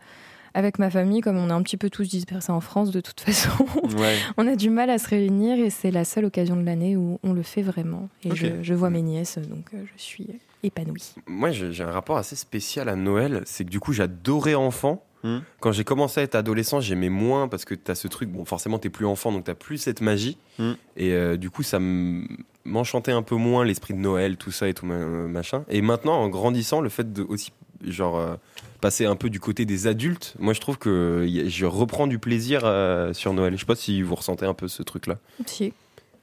avec 0.54 0.78
ma 0.78 0.90
famille. 0.90 1.20
Comme 1.20 1.36
on 1.38 1.48
est 1.48 1.52
un 1.52 1.62
petit 1.62 1.76
peu 1.76 1.90
tous 1.90 2.08
dispersés 2.08 2.52
en 2.52 2.60
France 2.60 2.90
de 2.90 3.00
toute 3.00 3.20
façon, 3.22 3.64
Ouais. 3.98 4.16
on 4.36 4.46
a 4.46 4.56
du 4.56 4.70
mal 4.70 4.90
à 4.90 4.98
se 4.98 5.08
réunir 5.08 5.58
et 5.58 5.70
c'est 5.70 5.90
la 5.90 6.04
seule 6.04 6.26
occasion 6.26 6.56
de 6.56 6.62
l'année 6.64 6.96
où 6.96 7.18
on 7.22 7.32
le 7.32 7.42
fait 7.42 7.62
vraiment. 7.62 8.08
Et 8.24 8.34
je, 8.36 8.62
je 8.62 8.74
vois 8.74 8.90
mes 8.90 9.02
nièces, 9.02 9.38
donc 9.38 9.66
euh, 9.74 9.78
je 9.96 10.02
suis 10.02 10.26
épanouie. 10.62 11.14
Moi, 11.26 11.50
j'ai 11.52 11.82
un 11.84 11.90
rapport 11.92 12.16
assez 12.16 12.34
spécial 12.36 12.88
à 12.88 12.96
Noël. 12.96 13.42
C'est 13.46 13.64
que 13.64 13.70
du 13.70 13.78
coup, 13.80 13.92
j'adorais 13.92 14.54
enfant. 14.54 15.02
Hmm. 15.22 15.38
Quand 15.60 15.72
j'ai 15.72 15.84
commencé 15.84 16.20
à 16.20 16.22
être 16.22 16.34
adolescent, 16.34 16.80
j'aimais 16.80 17.08
moins 17.08 17.48
parce 17.48 17.64
que 17.64 17.74
t'as 17.74 17.94
ce 17.94 18.08
truc. 18.08 18.28
Bon, 18.28 18.44
forcément, 18.44 18.78
t'es 18.78 18.90
plus 18.90 19.06
enfant, 19.06 19.32
donc 19.32 19.44
t'as 19.44 19.54
plus 19.54 19.78
cette 19.78 20.00
magie. 20.00 20.38
Hmm. 20.58 20.72
Et 20.96 21.12
euh, 21.12 21.36
du 21.36 21.50
coup, 21.50 21.62
ça 21.62 21.78
m'enchantait 22.64 23.12
un 23.12 23.22
peu 23.22 23.36
moins 23.36 23.64
l'esprit 23.64 23.94
de 23.94 23.98
Noël, 23.98 24.36
tout 24.36 24.50
ça 24.52 24.68
et 24.68 24.74
tout 24.74 24.86
ma- 24.86 25.04
machin. 25.04 25.64
Et 25.68 25.82
maintenant, 25.82 26.14
en 26.20 26.28
grandissant, 26.28 26.80
le 26.80 26.88
fait 26.88 27.12
de 27.12 27.22
aussi 27.22 27.52
genre 27.84 28.18
euh, 28.18 28.34
passer 28.80 29.04
un 29.04 29.16
peu 29.16 29.30
du 29.30 29.40
côté 29.40 29.64
des 29.64 29.86
adultes, 29.86 30.34
moi, 30.38 30.52
je 30.52 30.60
trouve 30.60 30.78
que 30.78 31.26
je 31.46 31.66
reprends 31.66 32.06
du 32.06 32.18
plaisir 32.18 32.62
euh, 32.64 33.12
sur 33.12 33.32
Noël. 33.32 33.54
Je 33.54 33.60
sais 33.60 33.66
pas 33.66 33.76
si 33.76 34.02
vous 34.02 34.14
ressentez 34.14 34.46
un 34.46 34.54
peu 34.54 34.68
ce 34.68 34.82
truc-là. 34.82 35.18
Si. 35.46 35.72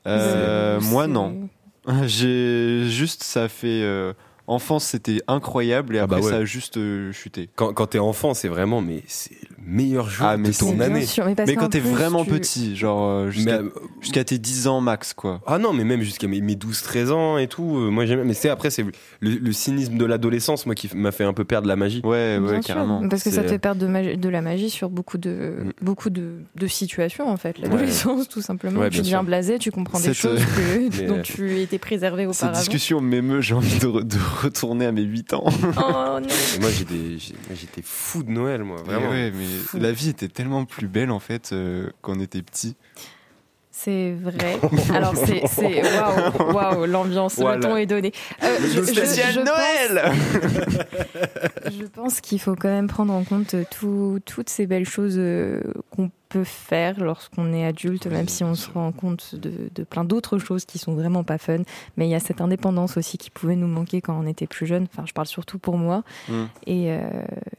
Euh, 0.05 0.81
moi 0.81 1.07
non. 1.07 1.49
J'ai 2.05 2.85
juste 2.89 3.23
ça 3.23 3.47
fait 3.49 3.81
euh, 3.83 4.13
enfance 4.47 4.85
c'était 4.85 5.19
incroyable 5.27 5.95
et 5.95 5.99
Ah 5.99 6.03
après 6.03 6.19
bah 6.19 6.25
ouais. 6.25 6.31
ça 6.31 6.37
a 6.37 6.45
juste 6.45 6.77
euh, 6.77 7.11
chuté. 7.11 7.49
Quand, 7.55 7.73
quand 7.73 7.87
t'es 7.87 7.99
enfant, 7.99 8.33
c'est 8.33 8.47
vraiment, 8.47 8.81
mais 8.81 9.03
c'est 9.07 9.37
le 9.65 9.71
meilleurs 9.71 10.09
jours 10.09 10.25
Ah, 10.27 10.37
mais 10.37 10.49
de 10.49 10.53
ton 10.57 10.79
année. 10.79 11.05
sûr, 11.05 11.25
mais 11.25 11.55
quand 11.55 11.69
t'es 11.69 11.79
vraiment 11.79 12.23
tu- 12.23 12.31
petit, 12.31 12.75
genre 12.75 13.07
euh, 13.09 13.29
jusqu'à 13.29 13.55
euh, 13.57 13.69
jusqu'à 14.01 14.23
tes 14.23 14.37
10 14.37 14.67
ans 14.67 14.81
max, 14.81 15.13
quoi. 15.13 15.41
Ah 15.47 15.57
non, 15.57 15.73
mais 15.73 15.83
même 15.83 16.01
jusqu'à 16.01 16.27
mes, 16.27 16.41
mes 16.41 16.55
12-13 16.55 17.11
ans 17.11 17.37
et 17.37 17.47
tout. 17.47 17.77
euh, 17.77 17.89
moi, 17.89 18.05
j'aime. 18.05 18.23
Mais 18.23 18.33
c'est 18.33 18.49
après, 18.49 18.69
c'est 18.69 18.83
le, 19.19 19.29
le 19.35 19.51
cynisme 19.53 19.97
de 19.97 20.05
l'adolescence, 20.05 20.65
moi, 20.65 20.75
qui 20.75 20.89
m'a 20.95 21.11
fait 21.11 21.23
un 21.23 21.33
peu 21.33 21.43
perdre 21.43 21.67
la 21.67 21.75
magie. 21.75 22.01
Ouais, 22.03 22.39
Bien 22.39 22.47
ouais, 22.49 22.61
sûr, 22.61 22.75
carrément. 22.75 23.07
Parce 23.07 23.23
que 23.23 23.29
ça 23.31 23.43
te 23.43 23.47
fait 23.47 23.59
perdre 23.59 23.81
de, 23.85 24.29
la 24.29 24.41
magie 24.41 24.69
sur 24.69 24.89
beaucoup 24.89 25.17
de, 25.17 25.31
Mm. 25.63 25.71
beaucoup 25.81 26.09
de, 26.09 26.31
de 26.55 26.67
situations, 26.67 27.29
en 27.29 27.37
fait. 27.37 27.57
L'adolescence, 27.59 28.27
tout 28.29 28.41
simplement. 28.41 28.79
Ouais, 28.81 28.89
tu 28.89 28.99
deviens 28.99 29.19
sûr. 29.19 29.23
blasé, 29.25 29.59
tu 29.59 29.71
comprends 29.71 29.99
des 29.99 30.05
Cette, 30.05 30.13
choses 30.15 30.39
que- 30.43 31.07
dont 31.07 31.17
euh, 31.17 31.21
tu 31.21 31.59
étais 31.59 31.77
préservé 31.77 32.23
Cette 32.31 32.35
auparavant. 32.43 32.59
discussion 32.59 33.01
m'émeut, 33.01 33.41
j'ai 33.41 33.53
envie 33.55 33.79
de, 33.79 33.87
re- 33.87 34.03
de 34.03 34.17
retourner 34.41 34.85
à 34.85 34.91
mes 34.91 35.01
8 35.03 35.33
ans. 35.33 35.43
Oh 35.45 36.19
non 36.19 36.27
moi, 36.61 36.69
j'étais 36.71 37.81
fou 37.83 38.23
de 38.23 38.31
Noël, 38.31 38.63
moi, 38.63 38.77
vraiment. 38.85 39.09
Mais 39.11 39.31
la 39.73 39.91
vie 39.91 40.09
était 40.09 40.27
tellement 40.27 40.65
plus 40.65 40.87
belle 40.87 41.11
en 41.11 41.19
fait 41.19 41.51
euh, 41.53 41.89
quand 42.01 42.17
on 42.17 42.19
était 42.19 42.41
petit. 42.41 42.75
C'est 43.75 44.13
vrai. 44.13 44.59
Alors, 44.93 45.15
c'est. 45.15 45.41
Waouh, 45.81 46.53
waouh, 46.53 46.85
l'ambiance, 46.85 47.37
Voilà. 47.37 47.55
le 47.57 47.63
ton 47.63 47.75
est 47.75 47.87
donné. 47.87 48.11
Euh, 48.43 48.57
je- 48.61 48.67
je- 48.67 48.83
je 48.93 49.39
pense- 49.39 49.43
Je 51.79 51.85
pense 51.87 52.21
qu'il 52.21 52.39
faut 52.39 52.55
quand 52.55 52.69
même 52.69 52.87
prendre 52.87 53.11
en 53.13 53.23
compte 53.23 53.55
tout- 53.71 54.19
toutes 54.25 54.49
ces 54.49 54.67
belles 54.67 54.87
choses 54.87 55.15
euh, 55.17 55.59
qu'on 55.89 56.11
peut 56.33 56.43
faire 56.43 56.99
lorsqu'on 56.99 57.53
est 57.53 57.63
adulte, 57.63 58.07
même 58.07 58.27
si 58.27 58.43
on 58.43 58.55
se 58.55 58.71
rend 58.71 58.91
compte 58.91 59.35
de, 59.35 59.69
de 59.73 59.83
plein 59.83 60.03
d'autres 60.03 60.39
choses 60.39 60.65
qui 60.65 60.79
sont 60.79 60.95
vraiment 60.95 61.23
pas 61.23 61.37
fun. 61.37 61.59
Mais 61.95 62.07
il 62.07 62.09
y 62.09 62.15
a 62.15 62.19
cette 62.19 62.41
indépendance 62.41 62.97
aussi 62.97 63.19
qui 63.19 63.29
pouvait 63.29 63.55
nous 63.55 63.67
manquer 63.67 64.01
quand 64.01 64.19
on 64.19 64.25
était 64.25 64.47
plus 64.47 64.65
jeune. 64.65 64.87
Enfin, 64.91 65.03
je 65.05 65.13
parle 65.13 65.27
surtout 65.27 65.59
pour 65.59 65.77
moi. 65.77 66.03
Mm. 66.27 66.43
Et, 66.65 66.85
euh, 66.87 67.01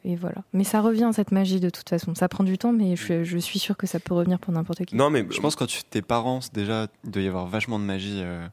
et 0.04 0.16
voilà. 0.16 0.42
Mais 0.52 0.64
ça 0.64 0.80
revient, 0.80 1.08
cette 1.14 1.30
magie, 1.30 1.60
de 1.60 1.70
toute 1.70 1.88
façon. 1.88 2.16
Ça 2.16 2.28
prend 2.28 2.42
du 2.42 2.58
temps, 2.58 2.72
mais 2.72 2.96
je, 2.96 3.22
je 3.22 3.38
suis 3.38 3.60
sûre 3.60 3.76
que 3.76 3.86
ça 3.86 4.00
peut 4.00 4.14
revenir 4.14 4.40
pour 4.40 4.52
n'importe 4.52 4.84
qui. 4.84 4.96
Non, 4.96 5.08
mais 5.08 5.24
Je 5.30 5.40
pense 5.40 5.54
que 5.54 5.60
quand 5.60 5.66
tu 5.66 5.84
tes 5.84 6.02
parents, 6.02 6.40
déjà, 6.52 6.88
il 7.04 7.12
doit 7.12 7.22
y 7.22 7.28
avoir 7.28 7.46
vachement 7.46 7.78
de 7.78 7.84
magie 7.84 8.22
euh, 8.22 8.44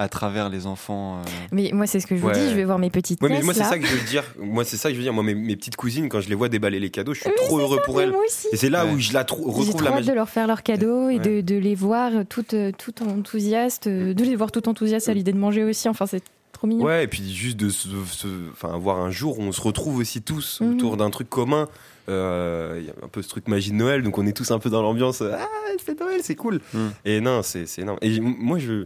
à 0.00 0.08
travers 0.08 0.48
les 0.48 0.66
enfants. 0.66 1.16
euh. 1.18 1.22
Mais 1.50 1.70
moi, 1.74 1.86
c'est 1.88 1.98
ce 2.00 2.06
que 2.06 2.14
je 2.16 2.20
vous 2.20 2.28
Ouais. 2.28 2.34
dis. 2.34 2.50
Je 2.50 2.54
vais 2.54 2.64
voir 2.64 2.78
mes 2.78 2.88
petites 2.90 3.20
Ouais, 3.20 3.28
mais 3.28 3.42
moi, 3.42 3.52
c'est 3.52 3.60
là. 3.60 3.68
ça 3.68 3.78
que 3.78 3.86
je 3.86 3.94
veux 3.96 4.06
dire. 4.08 4.22
Moi, 4.40 4.64
c'est 4.64 4.76
ça 4.76 4.88
que 4.88 4.94
je 4.94 4.98
veux 4.98 5.04
dire. 5.04 5.12
Moi, 5.12 5.24
mes, 5.24 5.34
mes 5.34 5.56
petites 5.56 5.74
cousines, 5.76 6.08
quand 6.08 6.20
je 6.20 6.28
les 6.28 6.34
vois 6.36 6.48
déballer 6.48 6.78
les 6.78 6.90
cadeaux, 6.90 7.14
je 7.14 7.20
suis 7.20 7.28
Oui, 7.28 7.34
trop 7.46 7.58
heureux 7.58 7.80
pour 7.84 8.00
elles. 8.00 8.10
moi 8.12 8.22
aussi. 8.24 8.46
Et 8.52 8.56
c'est 8.56 8.70
là 8.70 8.86
Ouais. 8.86 8.92
où 8.92 8.98
je 8.98 9.12
la 9.12 9.24
trou- 9.24 9.44
retrouve 9.50 9.70
trop 9.70 9.80
la 9.82 9.90
magie. 9.90 10.08
de 10.08 10.12
leur 10.12 10.28
faire 10.28 10.46
leurs 10.46 10.62
cadeaux 10.62 11.08
et 11.08 11.18
de, 11.18 11.30
Ouais. 11.30 11.42
de 11.42 11.56
les 11.56 11.74
voir 11.74 12.12
toutes 12.28 12.54
tout 12.78 12.94
enthousiastes, 13.02 13.88
euh, 13.88 14.14
de 14.14 14.24
les 14.24 14.36
voir 14.36 14.52
tout 14.52 14.68
enthousiastes 14.68 15.08
à 15.08 15.14
l'idée 15.14 15.32
de 15.32 15.38
manger 15.38 15.64
aussi. 15.64 15.88
Enfin, 15.88 16.06
c'est 16.06 16.22
trop 16.52 16.66
mignon. 16.68 16.84
Ouais, 16.84 17.04
et 17.04 17.06
puis 17.08 17.32
juste 17.34 17.56
de 17.56 17.68
se, 17.68 17.88
se- 18.10 18.26
enfin, 18.52 18.72
avoir 18.74 18.98
un 19.00 19.10
jour 19.10 19.38
où 19.38 19.42
on 19.42 19.52
se 19.52 19.60
retrouve 19.60 19.98
aussi 19.98 20.22
tous 20.22 20.60
Mhm. 20.60 20.74
autour 20.74 20.96
d'un 20.96 21.10
truc 21.10 21.28
commun. 21.28 21.68
Euh, 22.08 22.78
Il 22.80 22.86
y 22.86 22.90
a 22.90 22.94
un 23.04 23.08
peu 23.08 23.20
ce 23.20 23.28
truc 23.28 23.48
magie 23.48 23.70
de 23.70 23.76
Noël, 23.76 24.02
donc 24.02 24.16
on 24.16 24.26
est 24.26 24.32
tous 24.32 24.50
un 24.52 24.58
peu 24.58 24.70
dans 24.70 24.80
l'ambiance. 24.80 25.22
Ah, 25.22 25.46
c'est 25.84 25.98
Noël, 26.00 26.20
c'est 26.22 26.36
cool. 26.36 26.60
Mhm. 26.72 26.92
Et 27.04 27.20
non, 27.20 27.42
c'est 27.42 27.66
c'est 27.66 27.82
énorme. 27.82 27.98
Et 28.00 28.18
moi, 28.20 28.58
je, 28.58 28.84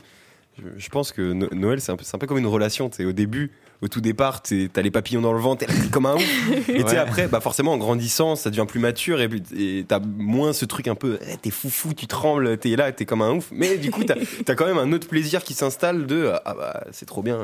je, 0.77 0.89
pense 0.89 1.13
que 1.13 1.33
No- 1.33 1.49
Noël, 1.53 1.81
c'est 1.81 1.93
un, 1.93 1.97
peu- 1.97 2.05
c'est 2.05 2.15
un 2.15 2.19
peu 2.19 2.27
comme 2.27 2.39
une 2.39 2.47
relation. 2.47 2.89
Tu 2.91 2.97
sais, 2.99 3.05
au 3.05 3.13
début, 3.13 3.51
au 3.81 3.89
tout 3.89 4.01
départ, 4.01 4.43
t'es- 4.43 4.69
t'as 4.73 4.83
les 4.83 4.91
papillons 4.91 5.21
dans 5.21 5.33
le 5.33 5.39
ventre, 5.41 5.65
t'es 5.67 5.89
comme 5.91 6.07
un 6.07 6.15
ouf. 6.17 6.49
Et 6.69 6.83
Ouais. 6.85 6.97
après, 6.97 7.29
bah 7.29 7.41
forcément, 7.41 7.73
en 7.73 7.79
grandissant, 7.79 8.37
ça 8.37 8.51
devient 8.51 8.67
plus 8.69 8.81
mature 8.81 9.21
et, 9.21 9.85
t'as 9.87 9.99
moins 10.01 10.53
ce 10.53 10.65
truc 10.65 10.89
un 10.89 10.95
peu, 10.95 11.19
eh, 11.29 11.37
t'es 11.37 11.51
foufou, 11.51 11.95
tu 11.95 12.07
trembles, 12.07 12.57
t'es 12.59 12.77
là, 12.77 12.93
t'es 12.93 13.05
comme 13.05 13.23
un 13.23 13.33
ouf. 13.33 13.49
Mais 13.53 13.77
du 13.79 13.91
coup, 13.91 14.05
t'as 14.05 14.15
as 14.49 14.55
quand 14.55 14.67
même 14.67 14.79
un 14.79 14.93
autre 14.93 15.09
plaisir 15.09 15.43
qui 15.45 15.55
s'installe 15.55 16.07
de, 16.07 16.33
ah 16.45 16.55
bah, 16.55 16.85
c'est 16.93 17.07
trop 17.07 17.23
bien. 17.23 17.39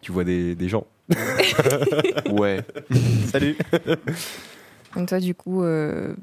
Tu 0.00 0.12
vois 0.12 0.24
des, 0.24 0.54
des 0.54 0.68
gens. 0.68 0.86
Ouais. 2.30 2.62
Salut. 3.30 3.56
Donc 4.96 5.08
toi, 5.08 5.20
du 5.20 5.34
coup, 5.34 5.62
euh, 5.64 6.14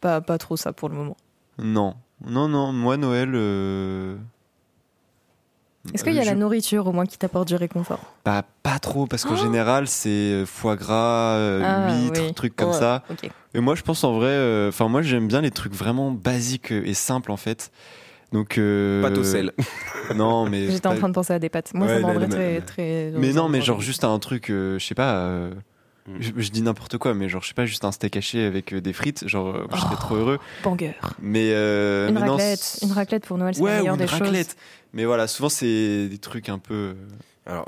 pas, 0.00 0.20
pas 0.20 0.38
trop 0.38 0.56
ça 0.56 0.72
pour 0.72 0.88
le 0.88 0.94
moment? 0.94 1.16
Non, 1.58 1.94
non, 2.26 2.48
non. 2.48 2.72
Moi, 2.72 2.96
Noël. 2.96 3.30
euh, 3.34 4.16
Est-ce 5.92 6.02
qu'il 6.04 6.14
y 6.14 6.18
a 6.18 6.22
je- 6.22 6.28
la 6.30 6.34
nourriture 6.34 6.86
au 6.86 6.92
moins 6.92 7.04
qui 7.04 7.18
t'apporte 7.18 7.48
du 7.48 7.56
réconfort 7.56 8.00
Bah, 8.24 8.42
pas 8.62 8.78
trop, 8.78 9.06
parce 9.06 9.24
qu'en 9.24 9.34
Oh 9.34 9.36
général, 9.42 9.86
c'est 9.86 10.08
euh, 10.08 10.46
foie 10.46 10.76
gras, 10.76 11.34
euh, 11.36 11.60
Ah, 11.62 11.94
huîtres, 12.00 12.22
oui. 12.28 12.34
trucs 12.34 12.56
comme 12.56 12.72
ça. 12.72 13.02
Et 13.54 13.60
moi, 13.60 13.74
je 13.74 13.82
pense 13.82 14.02
en 14.04 14.14
vrai. 14.14 14.28
euh, 14.30 14.68
Enfin, 14.70 14.88
moi, 14.88 15.02
j'aime 15.02 15.28
bien 15.28 15.40
les 15.42 15.50
trucs 15.50 15.74
vraiment 15.74 16.10
basiques 16.10 16.70
et 16.70 16.94
simples 16.94 17.30
en 17.32 17.36
fait. 17.36 17.70
Donc. 18.32 18.56
euh, 18.58 19.02
Pâte 19.02 19.18
au 19.18 19.24
sel. 19.24 19.52
Non, 20.16 20.48
mais. 20.48 20.66
J'étais 20.70 20.86
en 20.86 20.96
train 20.96 21.08
de 21.08 21.14
penser 21.14 21.32
à 21.32 21.38
des 21.38 21.48
pâtes. 21.48 21.72
Moi, 21.74 21.86
Ouais, 21.86 21.92
ça 21.94 21.98
me 21.98 22.02
non, 22.02 22.08
rendrait 22.08 22.28
très, 22.28 22.52
mais- 22.54 22.60
très. 22.62 23.12
Mais 23.16 23.32
non, 23.32 23.48
mais 23.48 23.60
genre 23.60 23.80
juste 23.80 24.04
un 24.04 24.18
truc, 24.18 24.50
euh, 24.50 24.78
je 24.78 24.84
sais 24.86 24.94
pas. 24.94 25.28
Mm. 26.06 26.16
je, 26.20 26.32
je 26.36 26.50
dis 26.50 26.60
n'importe 26.62 26.98
quoi, 26.98 27.14
mais 27.14 27.28
genre 27.30 27.42
je 27.42 27.48
sais 27.48 27.54
pas, 27.54 27.64
juste 27.64 27.84
un 27.84 27.92
steak 27.92 28.16
haché 28.16 28.44
avec 28.44 28.72
euh, 28.74 28.80
des 28.82 28.92
frites, 28.92 29.26
genre 29.26 29.54
euh, 29.56 29.66
je 29.72 29.78
serais 29.80 29.94
Oh. 29.94 30.00
trop 30.00 30.14
heureux. 30.16 30.38
Banger. 30.62 30.92
Mais 31.20 31.50
euh, 31.52 32.08
Une 32.08 32.14
mais 32.14 32.20
raclette. 32.28 32.78
Une 32.82 32.92
raclette 32.92 33.26
pour 33.26 33.38
Noël, 33.38 33.54
c'est 33.54 33.62
Ouais, 33.62 33.70
la 33.70 33.76
ou 33.76 33.80
meilleure 33.80 33.94
une 33.94 34.00
des 34.00 34.06
choses. 34.06 34.20
raclette. 34.20 34.56
Mais 34.92 35.04
voilà, 35.06 35.26
souvent 35.26 35.48
c'est 35.48 36.08
des 36.08 36.18
trucs 36.18 36.48
un 36.50 36.58
peu. 36.58 36.94
Alors, 37.46 37.66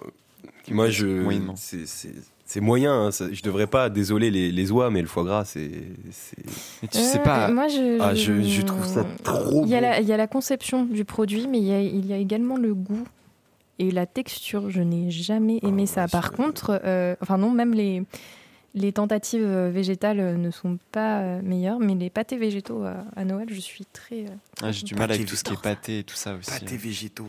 moi, 0.71 0.91
je. 0.91 1.07
Moyennement. 1.07 1.55
c'est- 1.57 1.87
C'est 1.87 2.13
c'est 2.49 2.61
moyen, 2.61 2.93
hein, 2.95 3.11
ça- 3.11 3.33
je 3.33 3.43
devrais 3.43 3.67
pas, 3.67 3.89
désolé 3.91 4.31
les, 4.31 4.53
les 4.53 4.71
oies, 4.71 4.89
mais 4.91 5.01
le 5.01 5.09
foie 5.09 5.25
gras, 5.25 5.45
c'est. 5.45 5.69
c'est- 6.13 6.37
Mais 6.83 6.89
tu 6.89 6.99
sais 6.99 7.19
Euh, 7.19 7.23
pas. 7.23 7.49
Moi, 7.51 7.67
je, 7.69 7.99
Ah, 8.01 8.15
je, 8.15 8.41
je 8.43 8.63
trouve 8.63 8.87
ça 8.87 9.05
trop 9.25 9.65
Il 9.65 9.71
y, 9.71 9.75
a 9.75 9.81
bon. 9.81 9.89
la, 9.89 10.01
il 10.01 10.07
y 10.07 10.13
a 10.13 10.17
la 10.17 10.27
conception 10.29 10.85
du 10.85 11.05
produit, 11.05 11.49
mais 11.49 11.59
il 11.59 11.65
y 11.65 11.73
a, 11.73 11.81
il 11.81 12.07
y 12.07 12.13
a 12.13 12.17
également 12.19 12.57
le 12.57 12.73
goût 12.75 13.05
et 13.79 13.91
la 13.91 14.07
texture. 14.07 14.71
Je 14.71 14.81
n'ai 14.83 15.11
jamais 15.11 15.59
aimé 15.63 15.85
Ah, 15.89 15.93
ça. 15.93 16.03
ouais, 16.05 16.09
Par 16.11 16.33
contre, 16.33 16.81
euh, 16.85 17.15
enfin 17.21 17.39
non, 17.39 17.51
même 17.51 17.75
les, 17.75 18.03
les 18.75 18.93
tentatives 18.93 19.45
euh, 19.45 19.71
végétales 19.71 20.21
euh, 20.21 20.37
ne 20.37 20.51
sont 20.51 20.79
pas 20.93 21.41
meilleures, 21.43 21.79
mais 21.79 21.95
les 21.95 22.11
pâtés 22.11 22.37
végétaux 22.37 22.85
à, 22.85 23.05
à 23.17 23.25
Noël, 23.25 23.49
je 23.51 23.61
suis 23.61 23.85
très... 23.87 24.27
Ah, 24.63 24.73
J'ai 24.73 24.85
du 24.85 24.95
mal 24.95 25.11
avec 25.11 25.21
Pâté 25.23 25.31
tout 25.31 25.37
ce 25.37 25.45
qui 25.45 25.53
est 25.55 25.63
pâté 25.63 25.99
et 26.01 26.05
tout 26.05 26.17
ça 26.17 26.35
aussi. 26.35 26.51
Pâtés 26.51 26.77
végétaux. 26.77 27.29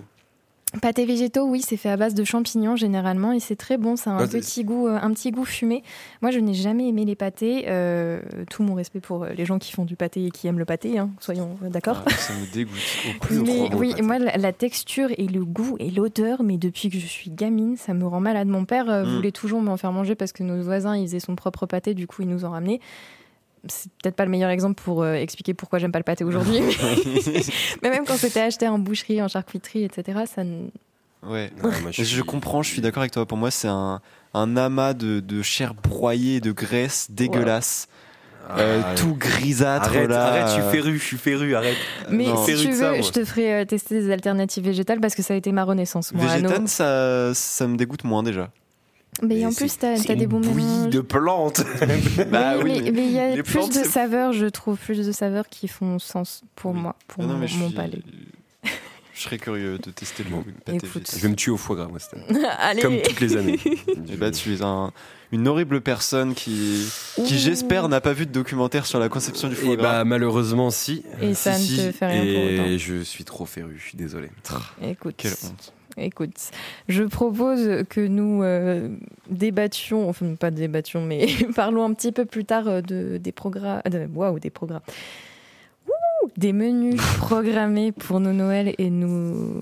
Pâtés 0.82 1.06
végétaux, 1.06 1.46
oui, 1.48 1.62
c'est 1.66 1.78
fait 1.78 1.90
à 1.90 1.96
base 1.96 2.14
de 2.14 2.26
champignons 2.26 2.76
généralement 2.76 3.32
et 3.32 3.40
c'est 3.40 3.56
très 3.56 3.78
bon. 3.78 3.96
Ça 3.96 4.12
a 4.12 4.14
un 4.16 4.24
Ah, 4.26 4.28
petit 4.28 4.66
goût, 4.66 4.88
euh, 4.88 5.00
un 5.02 5.12
petit 5.14 5.32
goût 5.32 5.46
fumé. 5.46 5.82
Moi, 6.22 6.30
je 6.30 6.40
n'ai 6.40 6.54
jamais 6.54 6.90
aimé 6.90 7.06
les 7.06 7.16
pâtés. 7.16 7.66
euh, 7.70 8.20
tout 8.50 8.64
mon 8.64 8.74
respect 8.76 9.00
pour 9.00 9.24
euh, 9.24 9.30
les 9.30 9.46
gens 9.46 9.60
qui 9.60 9.72
font 9.72 9.86
du 9.86 9.96
pâté 9.96 10.26
et 10.26 10.30
qui 10.30 10.46
aiment 10.46 10.60
le 10.60 10.66
pâté, 10.66 11.00
hein, 11.00 11.10
soyons 11.22 11.58
euh, 11.64 11.70
d'accord. 11.70 12.04
Ah, 12.06 12.10
ça 12.12 12.34
me 12.34 12.52
dégoûte. 12.54 12.76
au 13.08 13.34
Mais 13.46 13.74
oui, 13.76 13.92
pâté. 13.92 14.02
moi, 14.04 14.20
la, 14.20 14.36
la 14.38 14.52
texture 14.52 15.08
et 15.18 15.26
le 15.28 15.46
goût 15.46 15.78
et 15.80 15.90
l'odeur, 15.90 16.44
mais 16.44 16.58
depuis 16.58 16.90
que 16.90 17.00
je 17.00 17.08
suis 17.08 17.32
gamine, 17.32 17.78
ça 17.78 17.94
me 17.94 18.06
rend 18.06 18.20
malade. 18.20 18.48
Mon 18.50 18.66
père 18.66 18.90
euh, 18.90 19.06
Mm. 19.06 19.16
voulait 19.16 19.32
toujours 19.32 19.62
m'en 19.62 19.78
faire 19.78 19.94
manger 19.94 20.16
parce 20.16 20.34
que 20.34 20.44
nos 20.44 20.62
voisins, 20.62 20.98
ils 20.98 21.08
faisaient 21.08 21.22
son 21.22 21.36
propre 21.38 21.66
pâté, 21.66 21.94
du 21.94 22.08
coup, 22.08 22.24
ils 22.24 22.28
nous 22.30 22.44
en 22.44 22.52
ramenaient. 22.52 22.82
C'est 23.72 23.90
peut-être 24.02 24.16
pas 24.16 24.26
le 24.26 24.32
meilleur 24.32 24.50
exemple 24.50 24.82
pour 24.82 25.04
euh, 25.04 25.14
expliquer 25.14 25.54
pourquoi 25.54 25.80
j'aime 25.80 25.92
pas 25.92 26.00
le 26.00 26.04
pâté 26.04 26.24
aujourd'hui, 26.24 26.60
mais, 27.06 27.42
mais 27.84 27.90
même 27.90 28.06
quand 28.06 28.18
c'était 28.18 28.42
acheté 28.42 28.68
en 28.68 28.80
boucherie, 28.80 29.22
en 29.22 29.28
charcuterie, 29.28 29.84
etc., 29.84 30.20
ça 30.34 30.44
ne- 30.44 30.68
ouais. 31.24 31.52
Moi, 31.62 31.72
Je, 31.92 32.04
suis- 32.04 32.22
comprends, 32.24 32.62
je 32.64 32.70
suis 32.72 32.82
d'accord 32.82 33.02
avec 33.02 33.12
toi. 33.12 33.26
Pour 33.26 33.38
moi, 33.38 33.52
c'est 33.52 33.68
un, 33.68 34.02
un 34.34 34.58
amas 34.58 34.94
de, 34.94 35.20
de 35.20 35.42
chair 35.42 35.74
broyée, 35.74 36.40
de 36.42 36.52
graisse 36.52 37.08
dégueulasse, 37.12 37.88
euh, 38.58 38.82
Ah, 38.86 38.96
tout 38.96 39.14
grisâtre 39.16 39.88
Arrête, 39.90 40.10
là. 40.10 40.28
arrête, 40.28 40.48
je 40.48 40.54
suis 40.54 40.62
euh, 40.62 40.72
féru, 40.72 40.98
je 40.98 41.04
suis 41.04 41.18
féru, 41.18 41.54
arrête. 41.56 41.76
Mais 42.10 42.28
non. 42.28 42.38
si 42.46 42.52
Féru 42.52 42.64
tu 42.64 42.72
veux, 42.72 42.78
ça, 42.80 43.02
je 43.02 43.12
te 43.12 43.26
ferai 43.26 43.54
euh, 43.54 43.66
tester 43.66 44.00
des 44.02 44.10
alternatives 44.12 44.64
végétales 44.64 45.02
parce 45.02 45.16
que 45.16 45.22
ça 45.22 45.34
a 45.34 45.38
été 45.38 45.52
ma 45.52 45.66
renaissance. 45.66 46.14
Moi. 46.14 46.26
Végétane, 46.26 46.66
ça, 46.68 47.34
ça 47.34 47.68
me 47.68 47.76
dégoûte 47.76 48.06
moins 48.06 48.24
déjà. 48.24 48.50
Mais 49.24 49.46
en 49.46 49.52
plus, 49.54 49.78
t'as 49.78 49.94
as 49.94 49.98
des 50.16 50.24
une 50.24 50.26
bons 50.28 50.40
mélanges. 50.40 50.90
de 50.90 51.02
plantes. 51.02 51.62
Bah 52.32 52.56
oui, 52.64 52.80
oui, 52.84 52.92
mais 52.92 53.06
il 53.08 53.12
y 53.12 53.20
a 53.20 53.36
les 53.36 53.44
plus 53.44 53.54
plantes, 53.54 53.74
de 53.78 53.84
saveurs, 53.84 54.34
je 54.34 54.46
trouve, 54.46 54.78
plus 54.78 55.06
de 55.06 55.12
saveurs 55.12 55.48
qui 55.50 55.68
font 55.68 55.98
sens 56.00 56.44
pour 56.56 56.72
Oui. 56.74 56.80
moi, 56.82 56.96
pour 57.08 57.24
Ah 57.24 57.28
non, 57.28 57.34
mon, 57.38 57.48
suis- 57.48 57.74
palais. 57.74 58.02
Je 59.14 59.24
serais 59.24 59.40
curieux 59.40 59.80
de 59.80 59.90
tester 59.90 60.24
le 60.24 60.30
Bon. 60.30 60.44
Je 60.68 61.20
vais 61.22 61.30
me 61.30 61.36
tuer 61.36 61.50
au 61.52 61.58
foie 61.58 61.76
gras, 61.76 61.88
moi. 61.88 61.98
Comme 62.84 63.02
toutes 63.02 63.20
les 63.20 63.36
années. 63.36 63.58
Eh 63.66 64.16
bah, 64.16 64.30
tu 64.30 64.54
es 64.54 64.62
un- 64.62 64.92
une 65.32 65.48
horrible 65.48 65.82
personne 65.82 66.36
qui, 66.36 66.86
qui 67.26 67.40
j'espère, 67.40 67.90
n'a 67.90 68.00
pas 68.00 68.14
vu 68.14 68.28
de 68.28 68.32
documentaire 68.32 68.86
sur 68.86 69.00
la 69.00 69.10
conception 69.10 69.48
du 69.48 69.56
foie 69.56 69.74
Et 69.74 69.78
gras. 69.78 69.92
bah 70.00 70.04
malheureusement 70.06 70.70
si. 70.70 71.04
Et 71.20 71.34
Si, 71.34 71.42
ça 71.42 71.54
ne 71.54 71.58
si. 71.58 71.78
te 71.78 71.92
fait 71.92 72.06
rien 72.06 72.22
pour 72.22 72.30
Et 72.30 72.60
autant. 72.60 72.78
je 72.78 73.02
suis 73.02 73.24
trop 73.26 73.46
féru, 73.48 73.76
je 73.80 73.84
suis 73.90 73.98
désolé. 73.98 74.30
Écoute, 74.84 75.16
Quelle 75.18 75.32
honte. 75.44 75.74
Écoute, 75.98 76.52
je 76.88 77.04
propose 77.04 77.84
que 77.90 78.06
nous 78.06 78.44
euh, 78.44 78.90
débattions, 79.30 80.08
enfin 80.10 80.36
pas 80.36 80.52
débattions, 80.52 81.02
mais 81.02 81.28
parlons 81.56 81.84
un 81.86 81.94
petit 81.94 82.12
peu 82.12 82.26
plus 82.26 82.46
tard 82.46 82.68
euh, 82.68 82.82
de, 82.82 83.18
des 83.18 83.32
programmes, 83.32 83.82
de- 83.90 84.08
waouh, 84.14 84.40
des 84.40 84.50
programmes, 84.50 84.82
Ouh, 85.88 86.30
des 86.38 86.54
menus 86.54 87.02
programmés 87.18 87.92
pour 87.92 88.20
nos 88.20 88.34
Noëls 88.34 88.74
et 88.78 88.90
nos 88.90 89.62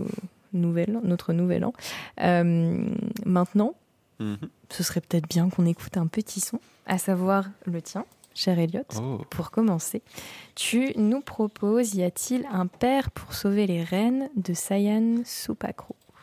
nouvelles, 0.54 1.00
notre 1.04 1.34
nouvel 1.34 1.66
an. 1.66 1.74
Euh, 2.22 2.86
maintenant, 3.26 3.74
Mhm. 4.20 4.38
ce 4.70 4.82
serait 4.82 5.02
peut-être 5.02 5.28
bien 5.28 5.50
qu'on 5.50 5.66
écoute 5.66 5.98
un 5.98 6.08
petit 6.08 6.40
son, 6.40 6.62
à 6.88 6.98
savoir 6.98 7.50
le 7.66 7.82
tien, 7.82 8.06
cher 8.34 8.58
Elliot. 8.58 8.86
Oh. 8.98 9.18
Pour 9.30 9.52
commencer, 9.52 10.02
tu 10.56 10.94
nous 10.96 11.20
proposes 11.20 11.96
Y 11.96 12.04
a-t-il 12.04 12.46
un 12.50 12.66
père 12.68 13.12
pour 13.12 13.34
sauver 13.34 13.68
les 13.68 13.84
reines 13.84 14.30
de 14.38 14.54
Sayan 14.54 15.18
Supakro 15.26 15.98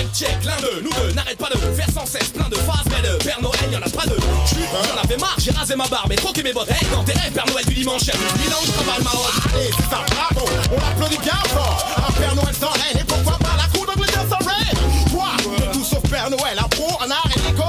Mike 0.00 0.14
check, 0.14 0.44
l'un 0.46 0.56
de 0.56 0.80
nous 0.80 0.90
deux 0.90 1.12
n'arrête 1.12 1.36
pas 1.36 1.50
de 1.50 1.58
faire 1.76 1.90
sans 1.92 2.06
cesse 2.06 2.30
plein 2.30 2.48
de 2.48 2.54
phrases, 2.54 2.86
mais 2.88 3.06
le 3.06 3.18
Père 3.18 3.38
Noël 3.42 3.68
y'en 3.70 3.82
a 3.82 3.90
pas 3.90 4.06
deux. 4.06 4.16
J'en 4.48 5.02
avais 5.02 5.18
marre, 5.18 5.36
j'ai 5.36 5.50
rasé 5.50 5.76
ma 5.76 5.86
barbe 5.88 6.10
et 6.10 6.16
troqué 6.16 6.42
mes 6.42 6.54
bottes. 6.54 6.70
Hey, 6.70 6.88
dans 6.90 7.04
tes 7.04 7.12
rêves, 7.12 7.32
Père 7.32 7.44
Noël 7.44 7.66
du 7.66 7.74
dimanche, 7.74 8.06
de 8.06 8.12
ans, 8.12 8.64
je 8.64 8.72
travaille 8.72 9.04
ma 9.04 9.10
robe. 9.10 9.30
Allez, 9.52 9.70
c'est 9.76 9.90
ça, 9.90 10.00
bravo, 10.08 10.48
on 10.72 10.80
l'applaudit 10.80 11.18
bien 11.18 11.36
fort. 11.52 11.84
Un 12.08 12.12
Père 12.12 12.34
Noël 12.34 12.54
sans 12.58 12.70
reine, 12.70 12.96
et 12.98 13.04
pourquoi 13.04 13.36
pas 13.40 13.56
la 13.58 13.68
cour 13.76 13.84
d'Angleterre 13.84 14.24
sans 14.30 14.48
reine 14.48 14.78
Toi, 15.10 15.28
de 15.36 15.72
tout 15.74 15.84
sauf 15.84 16.02
Père 16.08 16.30
Noël, 16.30 16.56
un 16.58 16.68
pro, 16.68 16.88
un 17.04 17.10
art 17.10 17.28
et 17.36 17.40
l'école. 17.40 17.66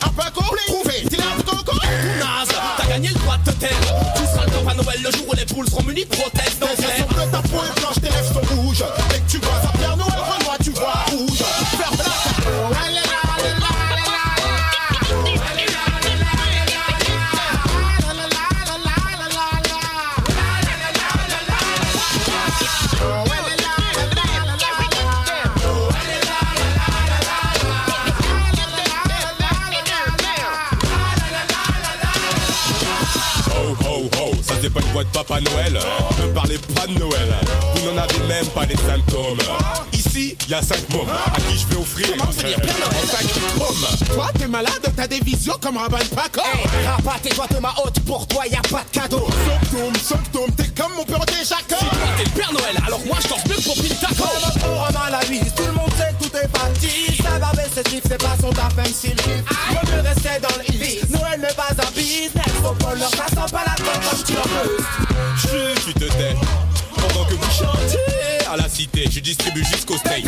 Un 0.00 0.08
peu 0.08 0.30
complet, 0.32 0.64
prouvé, 0.68 1.04
t'es 1.10 1.18
là, 1.18 1.36
coco 1.44 1.76
Naze, 1.76 2.56
t'as 2.78 2.86
gagné 2.86 3.08
le 3.08 3.14
droit 3.16 3.36
de 3.44 3.50
te 3.50 3.56
taire. 3.56 3.76
Tu 4.16 4.22
seras 4.24 4.46
le 4.46 4.52
Papa 4.52 4.74
Noël 4.82 5.00
le 5.04 5.10
jour 5.10 5.28
où 5.28 5.34
les 5.34 5.44
poules 5.44 5.68
seront 5.68 5.82
munies 5.82 6.06
de 6.06 6.16
prothèses 6.16 6.54
yeux 6.80 6.88
sont 6.98 7.14
bleus, 7.14 7.30
ta 7.30 7.42
peau 7.42 7.60
est 7.60 7.80
blanche, 7.80 7.96
tes 7.96 8.08
lèvres 8.08 8.32
sont 8.32 8.56
rouges. 8.56 8.84
Y 40.54 40.56
a 40.56 40.62
cinq 40.62 40.88
mômes 40.90 41.08
à 41.10 41.40
qui 41.40 41.58
je 41.58 41.66
vais 41.66 41.80
offrir 41.80 42.06
euh, 42.10 42.32
cinq 42.32 43.56
mômes. 43.58 44.14
Toi, 44.14 44.28
t'es 44.38 44.46
malade, 44.46 44.92
t'as 44.96 45.08
des 45.08 45.18
visions 45.20 45.54
comme 45.60 45.76
Raban 45.76 45.98
Paco. 46.14 46.40
Hey, 46.44 46.86
rabat 46.86 47.18
et 47.24 47.28
toi 47.30 47.46
de 47.50 47.58
ma 47.58 47.74
haute, 47.84 47.98
pour 48.06 48.26
toi 48.28 48.46
y 48.46 48.54
a 48.54 48.60
pas 48.60 48.84
de 48.84 48.90
cadeau. 48.92 49.26
Symptôme, 49.46 49.96
symptôme, 49.96 50.50
t'es 50.56 50.68
comme 50.80 50.92
mon 50.96 51.04
père 51.04 51.24
déjà 51.26 51.56
Si 51.56 51.64
toi 51.66 51.78
t'es 52.16 52.24
le 52.24 52.30
Père 52.30 52.52
Noël, 52.52 52.76
alors 52.86 53.00
moi 53.06 53.16
je 53.20 53.28
t'en 53.28 53.36
mieux 53.48 53.60
pour 53.64 53.74
Pintaco. 53.74 54.28
Romain 54.62 55.10
la 55.10 55.24
vie, 55.26 55.40
tout 55.56 55.64
le 55.66 55.72
monde 55.72 55.90
sait 55.98 56.14
tout 56.20 56.36
est 56.36 56.48
parti. 56.48 57.16
Ça 57.20 57.38
va 57.38 57.50
baisser 57.52 58.00
c'est 58.08 58.18
pas 58.18 58.36
son 58.40 58.50
taf, 58.50 58.76
même 58.76 58.86
s'il. 58.86 59.16
Vaut 59.16 59.90
mieux 59.90 60.02
rester 60.02 60.40
dans 60.40 60.56
le 60.56 61.13
distribue 69.24 69.64
jusqu'au 69.64 69.96
steak. 69.96 70.26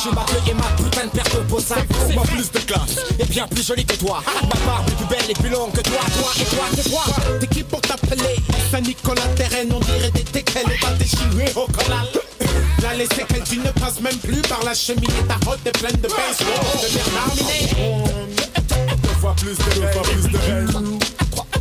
Grande 0.00 0.14
fourchue 0.14 0.14
battue 0.14 0.50
et 0.50 0.54
ma 0.54 0.62
putain 0.76 1.06
de 1.06 1.10
paire 1.10 1.34
de 1.34 1.40
bossa. 1.48 1.76
Moi 2.14 2.22
plus 2.24 2.50
de 2.50 2.58
classe 2.60 2.96
et 3.18 3.24
bien 3.24 3.46
plus 3.46 3.66
jolie 3.66 3.84
que 3.84 3.96
toi. 3.96 4.22
Ma 4.42 4.66
barbe 4.66 4.88
est 4.88 4.94
plus 4.94 5.06
belle 5.06 5.30
et 5.30 5.34
plus 5.34 5.48
longue 5.48 5.72
que 5.72 5.80
toi. 5.80 6.00
Toi 6.18 6.32
et 6.40 6.44
toi, 6.44 6.64
c'est 6.74 6.90
toi. 6.90 7.04
T'es 7.40 7.46
qui 7.46 7.62
pour 7.62 7.80
t'appeler 7.80 8.36
Saint-Nicolas 8.70 9.28
Terraine, 9.36 9.72
on 9.74 9.80
dirait 9.80 10.10
des 10.10 10.24
teckels 10.24 10.70
et 10.72 10.78
pas 10.80 10.92
déchirés 10.92 11.52
au 11.56 11.66
collal. 11.66 12.08
Là, 12.82 12.94
les 12.94 13.06
séquelles, 13.06 13.44
tu 13.44 13.58
ne 13.58 13.70
passes 13.72 14.00
même 14.00 14.16
plus 14.16 14.40
par 14.42 14.62
la 14.64 14.74
cheminée. 14.74 15.06
Ta 15.28 15.34
route 15.48 15.60
est 15.66 15.78
pleine 15.78 16.00
de 16.00 16.08
baseball, 16.08 16.54
de 16.82 16.88
Minet. 17.36 17.68
Deux 19.02 19.08
fois 19.20 19.34
plus 19.36 19.56
de 19.56 19.80
deux 19.80 19.86
fois 19.88 20.02
plus 20.02 20.22
de 20.30 20.38
haine. 20.48 20.98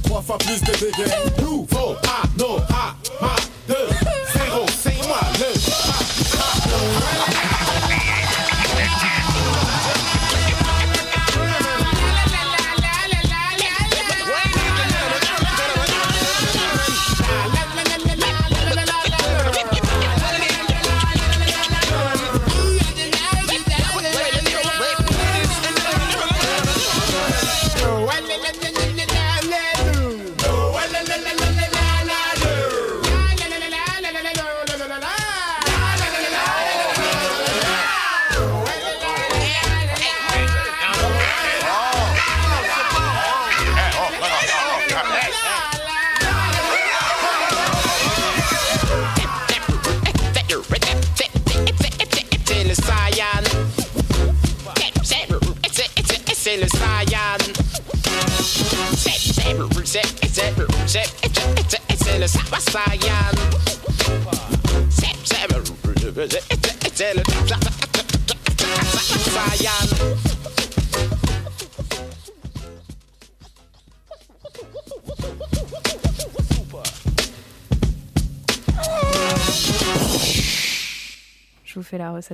Trois, 0.03 0.21
fois 0.21 0.37
plus 0.37 0.61
de 0.61 0.71
dégâts. 0.71 1.11
Nouveau 1.41 1.95
panorama. 2.01 2.95
Deux, 3.19 3.25
zéro, 3.27 3.58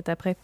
après. 0.06 0.36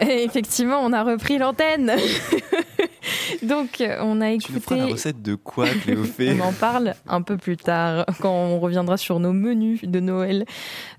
Et 0.00 0.24
effectivement, 0.24 0.80
on 0.80 0.92
a 0.92 1.02
repris 1.02 1.38
l'antenne. 1.38 1.92
Donc, 3.42 3.80
euh, 3.80 3.96
on 4.00 4.20
a 4.20 4.36
Tu 4.36 4.52
nous 4.52 4.60
feras 4.60 4.76
la 4.76 4.82
écouté. 4.82 4.92
recette 4.92 5.22
de 5.22 5.34
quoi, 5.34 5.66
Cléophée 5.68 6.36
On 6.40 6.44
en 6.44 6.52
parle 6.52 6.94
un 7.08 7.22
peu 7.22 7.36
plus 7.36 7.56
tard, 7.56 8.04
quand 8.20 8.32
on 8.32 8.60
reviendra 8.60 8.96
sur 8.96 9.20
nos 9.20 9.32
menus 9.32 9.82
de 9.84 10.00
Noël. 10.00 10.44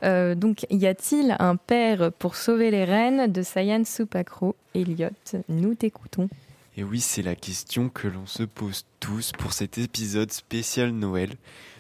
Euh, 0.04 0.36
donc, 0.36 0.66
y 0.70 0.88
a-t-il 0.88 1.36
un 1.40 1.56
père 1.56 2.12
pour 2.18 2.36
sauver 2.36 2.72
les 2.72 2.84
reines 2.84 3.32
de 3.32 3.42
Sayan 3.42 3.84
Supakro 3.86 4.56
Elliot, 4.74 5.10
nous 5.50 5.76
t'écoutons. 5.76 6.30
Et 6.78 6.84
oui, 6.84 7.02
c'est 7.02 7.22
la 7.22 7.36
question 7.36 7.90
que 7.90 8.08
l'on 8.08 8.26
se 8.26 8.44
pose 8.44 8.86
tous 9.00 9.34
pour 9.34 9.54
cet 9.54 9.78
épisode 9.78 10.32
spécial 10.32 10.92
Noël. 10.92 11.32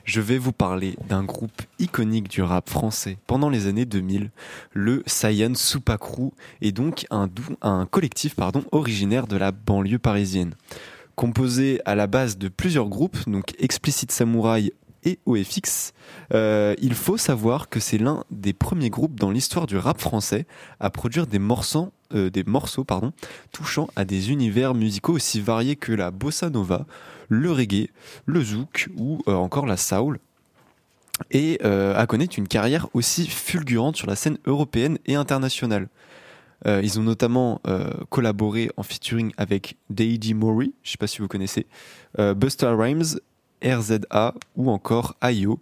Je 0.04 0.20
vais 0.20 0.38
vous 0.38 0.52
parler 0.52 0.96
d'un 1.08 1.24
groupe 1.24 1.62
iconique 1.80 2.28
du 2.28 2.42
rap 2.42 2.70
français 2.70 3.18
pendant 3.28 3.50
les 3.50 3.68
années 3.68 3.86
2000, 3.86 4.32
le 4.74 5.04
Saiyan 5.06 5.54
Supakru, 5.54 6.32
et 6.62 6.72
donc 6.72 7.06
un, 7.12 7.30
collectif 7.86 8.36
pardon, 8.36 8.64
originaire 8.72 9.28
de 9.28 9.38
la 9.38 9.52
banlieue 9.52 10.00
parisienne. 10.00 10.56
Composé 11.16 11.82
à 11.86 11.96
la 11.96 12.08
base 12.08 12.38
de 12.38 12.48
plusieurs 12.48 12.90
groupes, 12.90 13.30
donc 13.30 13.54
Explicit 13.60 14.12
Samurai 14.12 14.74
et 15.04 15.20
OFX, 15.26 15.94
euh, 16.34 16.76
il 16.80 16.94
faut 16.94 17.18
savoir 17.18 17.70
que 17.70 17.80
c'est 17.80 17.98
l'un 17.98 18.24
des 18.32 18.54
premiers 18.54 18.90
groupes 18.90 19.20
dans 19.20 19.32
l'histoire 19.32 19.68
du 19.68 19.78
rap 19.78 20.00
français 20.00 20.46
à 20.80 20.90
produire 20.90 21.28
des 21.28 21.40
morceaux, 21.40 21.92
euh, 22.16 22.30
des 22.30 22.44
morceaux 22.44 22.86
touchant 23.52 23.88
à 23.96 24.06
des 24.06 24.32
univers 24.32 24.74
musicaux 24.74 25.14
aussi 25.14 25.42
variés 25.42 25.76
que 25.76 25.92
la 25.92 26.12
bossa 26.12 26.50
nova, 26.50 26.86
le 27.30 27.52
reggae, 27.52 27.90
le 28.26 28.44
zouk 28.44 28.90
ou 28.98 29.22
euh, 29.28 29.34
encore 29.34 29.66
la 29.66 29.78
soul. 29.78 30.20
Et 31.30 31.60
euh, 31.64 31.96
à 31.96 32.06
connaître 32.08 32.38
une 32.38 32.48
carrière 32.48 32.88
aussi 32.94 33.28
fulgurante 33.28 33.96
sur 33.96 34.08
la 34.08 34.16
scène 34.16 34.38
européenne 34.46 34.98
et 35.06 35.16
internationale. 35.16 35.88
Euh, 36.68 36.82
ils 36.84 37.00
ont 37.00 37.04
notamment 37.04 37.62
collaboré 38.10 38.70
en 38.78 38.84
featuring 38.84 39.32
avec 39.38 39.78
Deiji 39.90 40.34
Mori, 40.34 40.74
je 40.84 40.92
sais 40.92 40.98
pas 40.98 41.08
si 41.08 41.20
vous 41.20 41.28
connaissez, 41.28 41.66
Busta 42.36 42.76
Rhymes, 42.76 43.20
RZA 43.64 44.36
ou 44.56 44.70
encore 44.70 45.16
Ayo. 45.22 45.60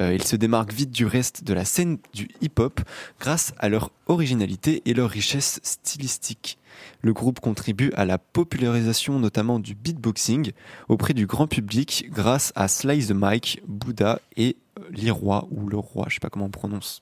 Euh, 0.00 0.14
ils 0.14 0.24
se 0.24 0.36
démarquent 0.36 0.72
vite 0.72 0.90
du 0.90 1.06
reste 1.06 1.44
de 1.44 1.54
la 1.54 1.64
scène 1.64 1.98
du 2.12 2.28
hip-hop 2.40 2.80
grâce 3.20 3.52
à 3.58 3.68
leur 3.68 3.90
originalité 4.06 4.82
et 4.84 4.94
leur 4.94 5.10
richesse 5.10 5.60
stylistique. 5.62 6.58
Le 7.02 7.12
groupe 7.12 7.40
contribue 7.40 7.92
à 7.94 8.04
la 8.04 8.18
popularisation 8.18 9.18
notamment 9.18 9.58
du 9.58 9.74
beatboxing 9.74 10.52
auprès 10.88 11.14
du 11.14 11.26
grand 11.26 11.46
public 11.46 12.08
grâce 12.10 12.52
à 12.54 12.68
Slice 12.68 13.08
the 13.08 13.12
Mike, 13.12 13.62
Bouddha 13.66 14.20
et 14.36 14.56
euh, 14.78 14.82
Leroy 14.90 15.46
ou 15.50 15.68
le 15.68 15.78
roi, 15.78 16.06
je 16.08 16.14
sais 16.14 16.20
pas 16.20 16.30
comment 16.30 16.46
on 16.46 16.50
prononce. 16.50 17.00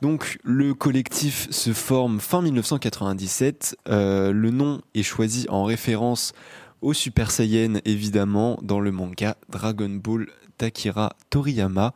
Donc 0.00 0.38
le 0.42 0.72
collectif 0.72 1.50
se 1.50 1.72
forme 1.74 2.20
fin 2.20 2.40
1997. 2.40 3.76
Euh, 3.88 4.32
le 4.32 4.50
nom 4.50 4.80
est 4.94 5.02
choisi 5.02 5.46
en 5.50 5.64
référence 5.64 6.32
au 6.80 6.94
Super 6.94 7.30
Saiyan 7.30 7.74
évidemment 7.84 8.58
dans 8.62 8.80
le 8.80 8.90
manga 8.92 9.36
Dragon 9.50 9.90
Ball 9.90 10.26
d'Akira 10.60 11.16
Toriyama. 11.30 11.94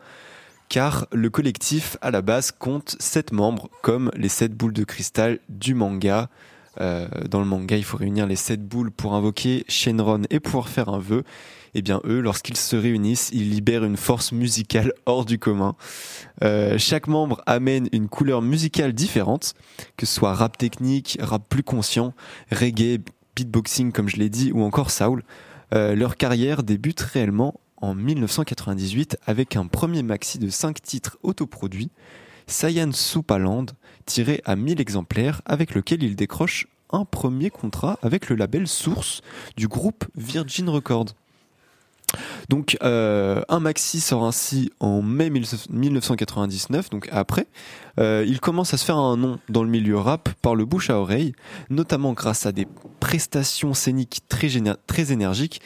Car 0.69 1.07
le 1.13 1.31
collectif 1.31 1.97
à 2.01 2.11
la 2.11 2.23
base 2.23 2.51
compte 2.51 2.97
7 2.99 3.33
membres 3.33 3.69
comme 3.83 4.11
les 4.17 4.29
7 4.29 4.55
boules 4.55 4.73
de 4.73 4.85
cristal 4.85 5.39
du 5.49 5.75
manga. 5.75 6.29
Euh, 6.81 7.07
dans 7.31 7.39
le 7.39 7.47
manga, 7.47 7.77
il 7.77 7.85
faut 7.85 7.99
réunir 7.99 8.27
les 8.27 8.37
7 8.37 8.67
boules 8.67 8.91
pour 8.91 9.15
invoquer 9.15 9.65
Shenron 9.69 10.23
et 10.31 10.41
pouvoir 10.41 10.69
faire 10.69 10.89
un 10.89 10.99
vœu. 10.99 11.23
Et 11.75 11.83
bien 11.83 12.01
eux, 12.05 12.21
lorsqu'ils 12.21 12.57
se 12.57 12.77
réunissent, 12.77 13.31
ils 13.33 13.51
libèrent 13.51 13.85
une 13.85 13.97
force 13.97 14.33
musicale 14.33 14.93
hors 15.07 15.25
du 15.25 15.39
commun. 15.39 15.77
Euh, 16.43 16.79
chaque 16.79 17.09
membre 17.09 17.43
amène 17.47 17.89
une 17.93 18.09
couleur 18.09 18.43
musicale 18.43 18.93
différente, 18.93 19.55
que 19.97 20.07
ce 20.07 20.15
soit 20.15 20.35
rap 20.35 20.57
technique, 20.57 21.19
rap 21.21 21.43
plus 21.49 21.63
conscient, 21.63 22.15
reggae, 22.51 23.01
beatboxing 23.37 23.93
comme 23.93 24.09
je 24.09 24.17
l'ai 24.17 24.31
dit, 24.31 24.51
ou 24.53 24.63
encore 24.63 24.91
soul. 24.91 25.23
Euh, 25.75 25.95
leur 25.95 26.17
carrière 26.17 26.63
débute 26.63 27.01
réellement 27.01 27.55
en 27.85 27.95
1998 27.95 29.19
avec 29.27 29.57
un 29.57 29.67
premier 29.67 30.03
maxi 30.03 30.39
de 30.39 30.49
5 30.49 30.81
titres 30.81 31.19
autoproduits, 31.23 31.91
Saiyan 32.47 32.93
Supaland, 32.93 33.67
tiré 34.07 34.41
à 34.47 34.57
1000 34.57 34.81
exemplaires, 34.81 35.43
avec 35.45 35.75
lequel 35.75 36.03
ils 36.03 36.17
décrochent 36.17 36.67
un 36.91 37.05
premier 37.05 37.51
contrat 37.51 37.99
avec 38.03 38.29
le 38.31 38.37
label 38.37 38.67
Source 38.67 39.21
du 39.57 39.69
groupe 39.69 40.05
Virgin 40.17 40.69
Records. 40.69 41.15
Donc 42.49 42.79
euh, 42.83 43.43
un 43.49 43.61
maxi 43.61 44.01
sort 44.01 44.25
ainsi 44.25 44.71
en 44.81 45.03
mai 45.03 45.31
1999, 45.31 46.89
donc 46.89 47.09
après. 47.13 47.47
Euh, 47.99 48.25
il 48.27 48.41
commence 48.41 48.73
à 48.73 48.77
se 48.77 48.85
faire 48.85 48.97
un 48.97 49.17
nom 49.17 49.39
dans 49.49 49.63
le 49.63 49.69
milieu 49.69 49.99
rap 49.99 50.29
par 50.41 50.55
le 50.55 50.65
bouche 50.65 50.91
à 50.91 50.99
oreille, 50.99 51.35
notamment 51.71 52.13
grâce 52.13 52.47
à 52.47 52.53
des 52.53 52.67
prestations 53.01 53.75
scéniques 53.75 54.23
très 54.29 55.13
énergiques. 55.13 55.61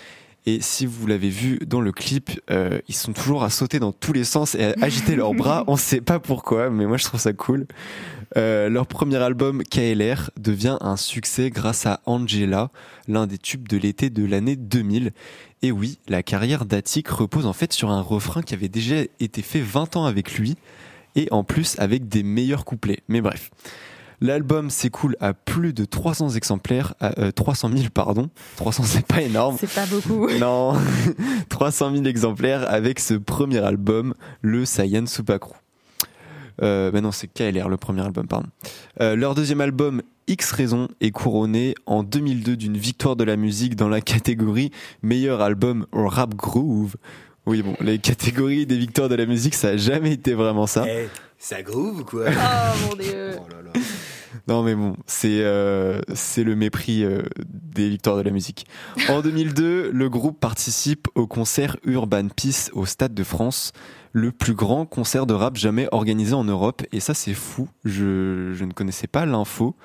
Et 0.48 0.62
si 0.62 0.86
vous 0.86 1.06
l'avez 1.06 1.28
vu 1.28 1.58
dans 1.66 1.82
le 1.82 1.92
clip, 1.92 2.30
euh, 2.50 2.78
ils 2.88 2.94
sont 2.94 3.12
toujours 3.12 3.44
à 3.44 3.50
sauter 3.50 3.78
dans 3.80 3.92
tous 3.92 4.14
les 4.14 4.24
sens 4.24 4.54
et 4.54 4.64
à 4.64 4.74
agiter 4.80 5.14
leurs 5.14 5.34
bras. 5.34 5.62
On 5.66 5.76
sait 5.76 6.00
pas 6.00 6.20
pourquoi, 6.20 6.70
mais 6.70 6.86
moi 6.86 6.96
je 6.96 7.04
trouve 7.04 7.20
ça 7.20 7.34
cool. 7.34 7.66
Euh, 8.38 8.70
leur 8.70 8.86
premier 8.86 9.18
album 9.18 9.62
KLR 9.62 10.30
devient 10.40 10.78
un 10.80 10.96
succès 10.96 11.50
grâce 11.50 11.84
à 11.84 12.00
Angela, 12.06 12.70
l'un 13.08 13.26
des 13.26 13.36
tubes 13.36 13.68
de 13.68 13.76
l'été 13.76 14.08
de 14.08 14.24
l'année 14.24 14.56
2000. 14.56 15.12
Et 15.60 15.70
oui, 15.70 15.98
la 16.08 16.22
carrière 16.22 16.64
d'Attic 16.64 17.08
repose 17.08 17.44
en 17.44 17.52
fait 17.52 17.74
sur 17.74 17.90
un 17.90 18.00
refrain 18.00 18.40
qui 18.40 18.54
avait 18.54 18.70
déjà 18.70 19.02
été 19.20 19.42
fait 19.42 19.60
20 19.60 19.96
ans 19.96 20.06
avec 20.06 20.38
lui, 20.38 20.56
et 21.14 21.28
en 21.30 21.44
plus 21.44 21.78
avec 21.78 22.08
des 22.08 22.22
meilleurs 22.22 22.64
couplets. 22.64 23.00
Mais 23.08 23.20
bref. 23.20 23.50
L'album 24.20 24.68
s'écoule 24.70 25.16
à 25.20 25.32
plus 25.32 25.72
de 25.72 25.84
300 25.84 26.30
exemplaires, 26.30 26.94
à, 27.00 27.18
euh, 27.20 27.30
300 27.30 27.70
000 27.72 27.84
pardon. 27.92 28.30
300 28.56 28.82
c'est 28.84 29.06
pas 29.06 29.22
énorme. 29.22 29.56
C'est 29.58 29.72
pas 29.72 29.86
beaucoup. 29.86 30.28
Non, 30.38 30.74
300 31.48 31.92
000 31.92 32.04
exemplaires 32.06 32.68
avec 32.70 32.98
ce 33.00 33.14
premier 33.14 33.58
album, 33.58 34.14
le 34.42 34.64
Saiyan 34.64 35.06
Supakru. 35.06 35.54
Euh, 36.62 36.90
ben 36.90 37.02
non, 37.02 37.12
c'est 37.12 37.28
KLR, 37.28 37.68
le 37.68 37.76
premier 37.76 38.02
album, 38.02 38.26
pardon. 38.26 38.48
Euh, 39.00 39.14
leur 39.14 39.34
deuxième 39.36 39.60
album, 39.60 40.02
X 40.26 40.50
Raison, 40.50 40.88
est 41.00 41.12
couronné 41.12 41.74
en 41.86 42.02
2002 42.02 42.56
d'une 42.56 42.76
victoire 42.76 43.14
de 43.14 43.22
la 43.24 43.36
musique 43.36 43.76
dans 43.76 43.88
la 43.88 44.00
catégorie 44.00 44.72
meilleur 45.02 45.40
album 45.40 45.86
rap 45.92 46.34
groove. 46.34 46.96
Oui, 47.46 47.62
bon, 47.62 47.76
les 47.80 47.98
catégories 47.98 48.66
des 48.66 48.76
victoires 48.76 49.08
de 49.08 49.14
la 49.14 49.24
musique, 49.24 49.54
ça 49.54 49.68
a 49.68 49.76
jamais 49.76 50.12
été 50.12 50.34
vraiment 50.34 50.66
ça. 50.66 50.84
Eh, 50.88 51.08
ça 51.38 51.62
groove 51.62 52.00
ou 52.00 52.04
quoi? 52.04 52.24
Oh 52.28 52.88
mon 52.90 52.96
dieu. 52.96 53.30
Non 54.48 54.62
mais 54.62 54.74
bon, 54.74 54.96
c'est 55.06 55.42
euh, 55.42 56.00
le 56.38 56.54
mépris 56.54 57.04
euh, 57.04 57.20
des 57.46 57.90
victoires 57.90 58.16
de 58.16 58.22
la 58.22 58.30
musique. 58.30 58.66
En 59.10 59.20
2002, 59.20 59.90
le 59.92 60.08
groupe 60.08 60.40
participe 60.40 61.06
au 61.14 61.26
concert 61.26 61.76
Urban 61.84 62.28
Peace 62.28 62.70
au 62.72 62.86
Stade 62.86 63.12
de 63.12 63.24
France, 63.24 63.72
le 64.12 64.32
plus 64.32 64.54
grand 64.54 64.86
concert 64.86 65.26
de 65.26 65.34
rap 65.34 65.56
jamais 65.56 65.86
organisé 65.92 66.32
en 66.32 66.44
Europe. 66.44 66.82
Et 66.92 67.00
ça 67.00 67.12
c'est 67.12 67.34
fou, 67.34 67.68
je, 67.84 68.54
je 68.54 68.64
ne 68.64 68.72
connaissais 68.72 69.06
pas 69.06 69.26
l'info. 69.26 69.76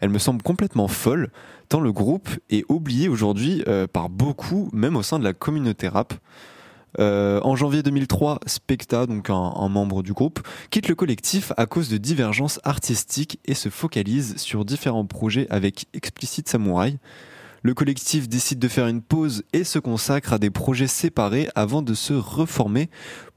Elle 0.00 0.10
me 0.10 0.18
semble 0.18 0.42
complètement 0.42 0.88
folle, 0.88 1.30
tant 1.70 1.80
le 1.80 1.92
groupe 1.92 2.28
est 2.50 2.64
oublié 2.68 3.08
aujourd'hui 3.08 3.62
euh, 3.68 3.86
par 3.86 4.10
beaucoup, 4.10 4.68
même 4.74 4.96
au 4.96 5.02
sein 5.02 5.18
de 5.18 5.24
la 5.24 5.32
communauté 5.32 5.88
rap. 5.88 6.12
Euh, 6.98 7.40
en 7.42 7.56
janvier 7.56 7.82
2003, 7.82 8.40
Specta, 8.46 9.06
donc 9.06 9.30
un, 9.30 9.68
membre 9.68 10.02
du 10.02 10.12
groupe, 10.12 10.40
quitte 10.70 10.88
le 10.88 10.94
collectif 10.94 11.52
à 11.56 11.66
cause 11.66 11.88
de 11.88 11.96
divergences 11.96 12.60
artistiques 12.64 13.38
et 13.44 13.54
se 13.54 13.68
focalise 13.68 14.36
sur 14.36 14.64
différents 14.64 15.06
projets 15.06 15.46
avec 15.50 15.86
Explicit 15.94 16.48
Samurai. 16.48 16.98
Le 17.62 17.74
collectif 17.74 18.26
décide 18.28 18.58
de 18.58 18.68
faire 18.68 18.86
une 18.86 19.02
pause 19.02 19.44
et 19.52 19.64
se 19.64 19.78
consacre 19.78 20.32
à 20.32 20.38
des 20.38 20.48
projets 20.48 20.86
séparés 20.86 21.48
avant 21.54 21.82
de 21.82 21.92
se 21.92 22.14
reformer 22.14 22.88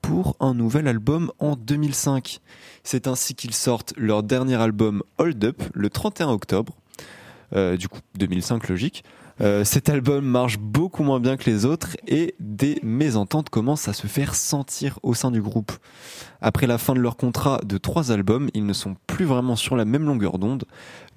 pour 0.02 0.38
un 0.40 0.54
nouvel 0.54 0.88
album 0.88 1.30
en 1.40 1.58
2005. 1.58 2.40
C'est 2.84 3.08
ainsi 3.08 3.36
qu'ils 3.36 3.54
sortent 3.54 3.94
leur 3.98 4.24
dernier 4.24 4.56
album 4.56 5.04
Hold 5.18 5.44
Up 5.44 5.62
le 5.74 5.90
31 5.90 6.30
octobre. 6.30 6.74
Euh, 7.54 7.76
du 7.76 7.90
coup, 7.90 8.00
2005 8.16 8.70
logique. 8.70 9.04
Euh, 9.44 9.66
cet 9.66 9.90
album 9.90 10.26
marche 10.26 10.58
beaucoup 10.58 11.04
moins 11.04 11.20
bien 11.20 11.36
que 11.36 11.50
les 11.50 11.66
autres 11.66 11.98
et 12.08 12.34
des 12.40 12.80
mésententes 12.82 13.50
commencent 13.50 13.90
à 13.90 13.94
se 13.94 14.08
faire 14.08 14.36
sentir 14.36 15.00
au 15.04 15.14
sein 15.14 15.32
du 15.32 15.42
groupe. 15.42 15.74
Après 16.40 16.66
la 16.66 16.78
fin 16.78 16.94
de 16.94 17.00
leur 17.00 17.18
contrat 17.18 17.60
de 17.66 17.78
trois 17.78 18.12
albums, 18.12 18.50
ils 18.54 18.66
ne 18.66 18.72
sont 18.72 18.96
plus 19.06 19.26
vraiment 19.26 19.58
sur 19.58 19.76
la 19.76 19.84
même 19.84 20.06
longueur 20.06 20.38
d'onde. 20.40 20.64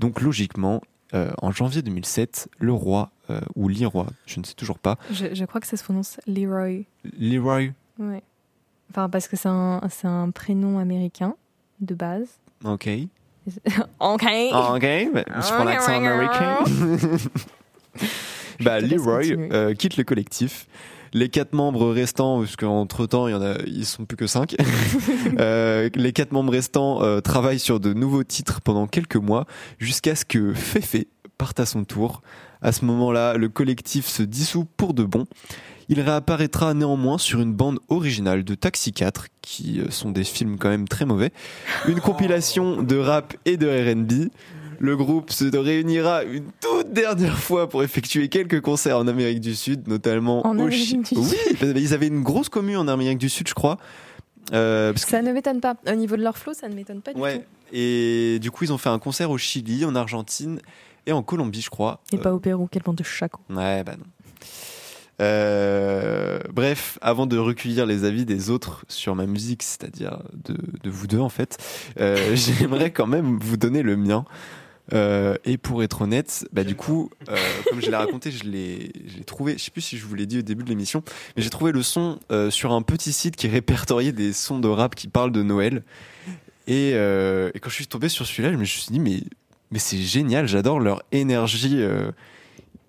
Donc 0.01 0.21
logiquement, 0.21 0.83
euh, 1.15 1.31
en 1.41 1.53
janvier 1.53 1.83
2007, 1.83 2.49
le 2.59 2.73
roi, 2.73 3.13
euh, 3.31 3.41
ou 3.55 3.69
l'Iroy, 3.69 4.07
je 4.27 4.41
ne 4.41 4.45
sais 4.45 4.55
toujours 4.55 4.81
pas, 4.81 4.99
Je, 5.13 5.33
je 5.33 5.45
crois 5.45 5.61
que 5.61 5.67
ça 5.69 5.77
se 5.77 5.85
prononce 5.85 6.19
Leroy. 6.27 6.85
Leroy, 7.19 7.73
Ouais. 7.99 8.23
Enfin, 8.91 9.09
parce 9.09 9.29
que 9.29 9.37
c'est 9.37 9.49
un, 9.49 10.31
prénom 10.33 10.79
américain 10.79 11.35
de 11.81 11.95
base. 11.95 12.29
ok. 12.65 12.89
Ok. 14.01 14.25
Ah, 14.53 14.75
ok, 14.75 15.09
bah, 15.15 15.23
je 15.27 15.55
prends 15.55 15.63
l'accent 15.63 15.95
américain. 15.95 16.59
bah, 18.61 18.81
Leroy 18.81 19.23
euh, 19.53 19.75
quitte 19.75 19.97
le 19.97 20.05
collectif. 20.05 20.67
Les 21.13 21.29
quatre 21.29 21.53
membres 21.53 21.93
restants, 21.93 22.41
parce 22.41 22.57
qu'entre 22.57 23.07
temps, 23.07 23.29
il 23.29 23.31
y 23.31 23.35
en 23.35 23.43
a, 23.43 23.55
ils 23.67 23.87
sont 23.87 24.05
plus 24.05 24.17
que 24.17 24.27
cinq. 24.27 24.57
Euh, 25.39 25.91
les 25.95 26.13
quatre 26.13 26.33
membres 26.33 26.53
restants 26.53 27.03
euh, 27.03 27.21
travaillent 27.21 27.59
sur 27.59 27.81
de 27.81 27.93
nouveaux 27.93 28.23
titres 28.23 28.61
pendant 28.61 28.87
quelques 28.87 29.17
mois, 29.17 29.47
jusqu'à 29.79 30.15
ce 30.15 30.25
que 30.25 30.55
Fefe 30.55 31.05
parte 31.37 31.61
à 31.61 31.67
son 31.67 31.85
tour. 31.85 32.23
À 32.63 32.73
ce 32.73 32.85
moment-là, 32.85 33.35
le 33.35 33.49
collectif 33.49 34.07
se 34.07 34.23
dissout 34.23 34.67
pour 34.77 34.95
de 34.95 35.05
bon. 35.05 35.27
Il 35.89 36.01
réapparaîtra 36.01 36.75
néanmoins 36.75 37.19
sur 37.19 37.41
une 37.41 37.53
bande 37.53 37.81
originale 37.89 38.45
de 38.45 38.55
Taxi 38.55 38.93
4, 38.93 39.27
qui 39.43 39.81
sont 39.91 40.11
des 40.11 40.25
films 40.25 40.59
quand 40.59 40.71
même 40.71 40.89
très 40.89 41.05
mauvais, 41.05 41.33
une 41.87 42.01
compilation 42.01 42.83
de 42.83 42.97
rap 42.97 43.35
et 43.45 43.57
de 43.57 43.67
R&B. 43.67 44.31
Le 44.79 44.97
groupe 44.97 45.31
se 45.31 45.45
réunira 45.57 46.25
une 46.25 46.45
toute 46.61 46.93
dernière 46.93 47.39
fois 47.39 47.69
pour 47.69 47.83
effectuer 47.83 48.29
quelques 48.29 48.61
concerts 48.61 48.99
en 48.99 49.07
Amérique 49.09 49.41
du 49.41 49.55
Sud, 49.55 49.89
notamment 49.89 50.47
En 50.47 50.51
au 50.59 50.63
Amérique 50.63 50.85
Chi- 50.87 50.97
du 50.99 51.05
Sud. 51.05 51.19
Oui, 51.19 51.57
qu'ils 51.75 51.95
avaient 51.95 52.09
une 52.09 52.23
grosse 52.23 52.49
commune 52.49 52.77
en 52.77 52.89
Amérique 52.89 53.19
du 53.19 53.29
Sud, 53.29 53.49
je 53.49 53.55
crois. 53.55 53.79
Euh, 54.53 54.93
parce 54.93 55.07
Ça 55.07 55.23
ne 55.23 55.33
m'étonne 55.33 55.61
pas. 55.61 55.75
Au 55.91 55.95
niveau 55.95 56.17
de 56.17 56.23
leur 56.23 56.39
flow, 56.39 56.55
ça 56.55 56.69
ne 56.69 56.75
m'étonne 56.75 57.01
pas 57.03 57.13
du 57.13 57.21
ouais. 57.21 57.39
tout. 57.39 57.45
Et 57.73 58.39
du 58.41 58.51
coup, 58.51 58.65
ils 58.65 58.73
ont 58.73 58.79
fait 58.79 58.89
un 58.91 58.99
concert 59.01 59.31
au 59.31 59.39
Chili, 59.39 59.85
en 59.85 59.95
Argentine 59.97 60.61
et 61.07 61.13
en 61.13 61.23
Colombie, 61.23 61.63
je 61.63 61.71
crois. 61.71 62.01
Et 62.13 62.19
pas 62.19 62.33
au 62.33 62.39
Pérou, 62.39 62.69
quelle 62.71 62.83
bande 62.83 62.97
de 62.97 63.03
chacos. 63.05 63.41
Ouais, 63.51 63.83
bah 63.83 63.95
non. 63.99 64.05
Euh, 65.23 66.39
bref, 66.53 66.99
avant 67.01 67.27
de 67.27 67.39
recueillir 67.39 67.87
les 67.87 68.05
avis 68.05 68.27
des 68.27 68.51
autres 68.51 68.85
sur 68.89 69.15
ma 69.15 69.25
musique, 69.27 69.63
c'est-à-dire 69.63 70.19
de, 70.45 70.57
de 70.83 70.91
vous 70.91 71.07
deux 71.07 71.19
en 71.21 71.31
fait, 71.31 71.57
euh, 72.01 72.17
j'aimerais 72.37 72.91
quand 72.91 73.07
même 73.07 73.39
vous 73.41 73.57
donner 73.57 73.83
le 73.83 73.97
mien. 73.97 74.25
Euh, 74.93 75.37
et 75.45 75.57
pour 75.59 75.83
être 75.83 76.03
honnête, 76.03 76.47
bah 76.53 76.65
du 76.65 76.77
coup, 76.77 77.11
euh, 77.29 77.37
comme 77.69 77.81
je 77.81 77.91
l'ai 77.91 77.97
raconté, 77.97 78.31
je 78.31 78.45
l'ai, 78.45 78.93
je 79.07 79.19
l'ai 79.19 79.25
trouvé. 79.25 79.55
Je 79.59 79.65
sais 79.65 79.71
plus 79.71 79.81
si 79.81 79.99
je 79.99 80.07
vous 80.07 80.15
l'ai 80.15 80.27
dit 80.27 80.39
au 80.39 80.43
début 80.43 80.63
de 80.63 80.69
l'émission, 80.69 81.03
mais 81.37 81.43
j'ai 81.43 81.51
trouvé 81.51 81.73
le 81.73 81.83
son 81.83 82.19
euh, 82.31 82.51
sur 82.51 82.73
un 82.73 82.83
petit 82.83 83.13
site 83.13 83.37
qui 83.37 83.49
répertoriait 83.49 84.13
des 84.13 84.33
sons 84.33 84.61
de 84.61 84.69
rap 84.69 84.95
qui 84.95 85.09
parlent 85.09 85.33
de 85.33 85.43
Noël. 85.43 85.83
Et, 86.69 86.91
et 86.91 87.61
quand 87.61 87.71
je 87.71 87.75
suis 87.75 87.87
tombé 87.87 88.09
sur 88.09 88.27
celui-là, 88.27 88.53
je 88.53 88.57
me 88.57 88.65
suis 88.65 88.87
dit 88.91 88.99
mais 88.99 89.21
mais 89.71 89.79
c'est 89.79 89.99
génial, 89.99 90.49
j'adore 90.49 90.81
leur 90.81 91.03
énergie. 91.13 91.81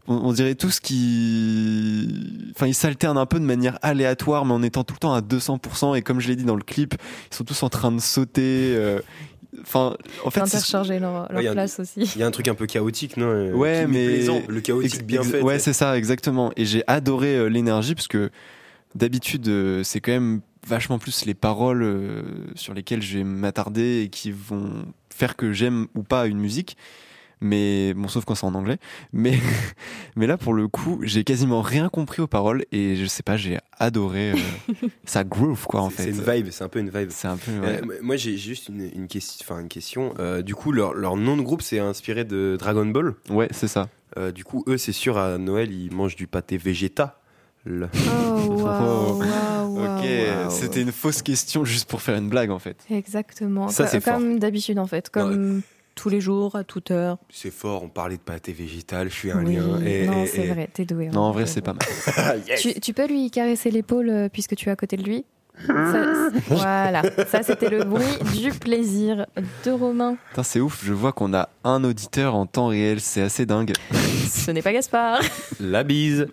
on, 0.07 0.15
on 0.15 0.33
dirait 0.33 0.55
tous 0.55 0.79
qui. 0.79 2.51
Enfin, 2.55 2.65
ils 2.65 2.73
s'alternent 2.73 3.19
un 3.19 3.27
peu 3.27 3.39
de 3.39 3.45
manière 3.45 3.77
aléatoire, 3.83 4.45
mais 4.45 4.53
en 4.53 4.63
étant 4.63 4.83
tout 4.83 4.95
le 4.95 4.99
temps 4.99 5.13
à 5.13 5.21
200%. 5.21 5.95
Et 5.95 6.01
comme 6.01 6.19
je 6.19 6.27
l'ai 6.27 6.35
dit 6.35 6.43
dans 6.43 6.55
le 6.55 6.63
clip, 6.63 6.95
ils 7.31 7.35
sont 7.35 7.43
tous 7.43 7.61
en 7.61 7.69
train 7.69 7.91
de 7.91 7.99
sauter. 8.01 8.75
Enfin, 9.61 9.95
en 10.23 10.29
fait, 10.29 10.39
c'est- 10.45 10.57
Intercharger 10.57 10.99
leur, 10.99 11.31
leur 11.31 11.41
Ouais, 11.41 11.47
un- 11.47 11.53
place 11.53 11.79
aussi. 11.79 12.11
Il 12.15 12.19
y 12.19 12.23
a 12.23 12.27
un 12.27 12.31
truc 12.31 12.47
un 12.47 12.55
peu 12.55 12.65
chaotique, 12.65 13.17
non 13.17 13.27
euh, 13.27 13.51
Ouais, 13.53 13.83
qui 13.85 13.91
mais- 13.91 14.05
plaisant. 14.07 14.41
le 14.47 14.61
chaotique 14.61 15.05
bien 15.05 15.23
fait. 15.23 15.41
Ouais, 15.41 15.59
c'est 15.59 15.73
ça, 15.73 15.97
exactement. 15.97 16.51
Et 16.55 16.65
j'ai 16.65 16.83
adoré 16.87 17.35
euh, 17.35 17.47
l'énergie 17.47 17.95
parce 17.95 18.07
que 18.07 18.29
d'habitude, 18.95 19.47
euh, 19.47 19.83
c'est 19.83 19.99
quand 19.99 20.11
même 20.11 20.41
vachement 20.65 20.99
plus 20.99 21.25
les 21.25 21.33
paroles 21.33 21.83
euh, 21.83 22.21
sur 22.55 22.73
lesquelles 22.73 23.01
je 23.01 23.19
vais 23.19 23.23
m'attarder 23.23 24.01
et 24.03 24.09
qui 24.09 24.31
vont 24.31 24.85
faire 25.13 25.35
que 25.35 25.51
j'aime 25.53 25.87
ou 25.95 26.03
pas 26.03 26.27
une 26.27 26.39
musique. 26.39 26.77
Mais 27.39 27.93
bon, 27.93 28.07
sauf 28.07 28.25
quand 28.25 28.35
c'est 28.35 28.45
en 28.45 28.55
anglais. 28.55 28.77
Mais, 29.13 29.37
mais 30.15 30.25
là, 30.27 30.37
pour 30.37 30.53
le 30.53 30.67
coup, 30.67 30.99
j'ai 31.03 31.23
quasiment 31.23 31.61
rien 31.61 31.89
compris 31.89 32.21
aux 32.21 32.27
paroles 32.27 32.65
et 32.71 32.95
je 32.95 33.05
sais 33.05 33.23
pas, 33.23 33.37
j'ai 33.37 33.59
adoré 33.77 34.31
euh, 34.31 34.73
ça 35.05 35.23
groove, 35.23 35.65
quoi, 35.67 35.81
en 35.81 35.89
fait. 35.89 36.03
C'est 36.03 36.09
une 36.09 36.21
vibe, 36.21 36.47
c'est 36.51 36.63
un 36.63 36.69
peu 36.69 36.79
une 36.79 36.89
vibe. 36.89 37.09
C'est 37.11 37.27
un 37.27 37.37
peu. 37.37 37.51
Euh, 37.63 37.81
moi 38.01 38.15
j'ai 38.15 38.37
juste 38.37 38.69
une, 38.69 38.89
une, 38.95 39.07
question, 39.07 39.45
enfin, 39.47 39.61
une 39.61 39.67
question. 39.67 40.13
Euh, 40.19 40.41
du 40.41 40.55
coup, 40.55 40.71
leur, 40.71 40.93
leur 40.93 41.15
nom 41.15 41.37
de 41.37 41.41
groupe 41.43 41.61
c'est 41.61 41.79
inspiré 41.79 42.25
de 42.25 42.55
Dragon 42.57 42.85
Ball? 42.85 43.13
Ouais, 43.29 43.47
c'est 43.51 43.67
ça. 43.67 43.89
Euh, 44.17 44.31
du 44.31 44.43
coup, 44.43 44.63
eux, 44.67 44.77
c'est 44.77 44.91
sûr, 44.93 45.17
à 45.17 45.37
Noël, 45.37 45.71
ils 45.71 45.93
mangent 45.93 46.15
du 46.15 46.27
pâté 46.27 46.57
végétal. 46.57 47.11
Oh, 48.39 49.19
waouh, 49.19 49.19
Ok, 49.77 50.05
c'était 50.49 50.81
une 50.81 50.91
fausse 50.93 51.21
question 51.21 51.65
juste 51.65 51.89
pour 51.89 52.01
faire 52.01 52.15
une 52.17 52.29
blague, 52.29 52.49
en 52.49 52.59
fait. 52.59 52.77
Exactement. 52.89 53.67
Ça, 53.67 53.83
Co- 53.83 53.89
c'est 53.91 53.99
fort. 53.99 54.15
comme 54.15 54.39
d'habitude, 54.39 54.79
en 54.79 54.87
fait. 54.87 55.09
Comme 55.09 55.61
tous 55.97 56.09
les 56.09 56.21
jours, 56.21 56.55
à 56.55 56.63
toute 56.63 56.91
heure. 56.91 57.17
C'est 57.29 57.51
fort, 57.51 57.83
on 57.83 57.89
parlait 57.89 58.15
de 58.17 58.21
pâté 58.21 58.53
végétal, 58.53 59.09
je 59.09 59.13
suis 59.15 59.31
un 59.31 59.43
Oui, 59.43 59.55
lien. 59.55 59.79
Et, 59.85 60.05
non, 60.05 60.25
c'est 60.25 60.43
et- 60.45 60.47
vrai, 60.47 60.69
t'es 60.71 60.85
doué. 60.85 61.07
Non, 61.09 61.21
en 61.21 61.31
vrai, 61.31 61.43
t'es 61.43 61.49
c'est 61.51 61.61
pas 61.61 61.73
mal. 61.73 62.37
Yes. 62.47 62.61
Tu, 62.61 62.79
tu 62.79 62.93
peux 62.93 63.07
lui 63.07 63.29
caresser 63.31 63.71
l'épaule 63.71 64.09
euh, 64.09 64.29
puisque 64.31 64.55
tu 64.55 64.69
es 64.69 64.71
à 64.71 64.75
côté 64.75 64.95
de 64.95 65.03
lui 65.03 65.25
Ça- 65.65 66.29
Voilà, 66.47 67.01
ça 67.27 67.41
c'était 67.43 67.69
le 67.69 67.83
bruit 67.83 68.05
du 68.35 68.51
plaisir 68.51 69.25
de 69.65 69.71
Romain. 69.71 70.17
C'est 70.43 70.59
ouf, 70.59 70.83
je 70.85 70.93
vois 70.93 71.11
qu'on 71.13 71.33
a 71.33 71.49
un 71.63 71.83
auditeur 71.83 72.35
en 72.35 72.45
temps 72.45 72.67
réel, 72.67 72.99
c'est 73.01 73.21
assez 73.23 73.45
dingue. 73.47 73.73
Ce 74.29 74.51
n'est 74.51 74.61
pas 74.61 74.71
Gaspard. 74.73 75.19
La 75.59 75.83
bise. 75.83 76.27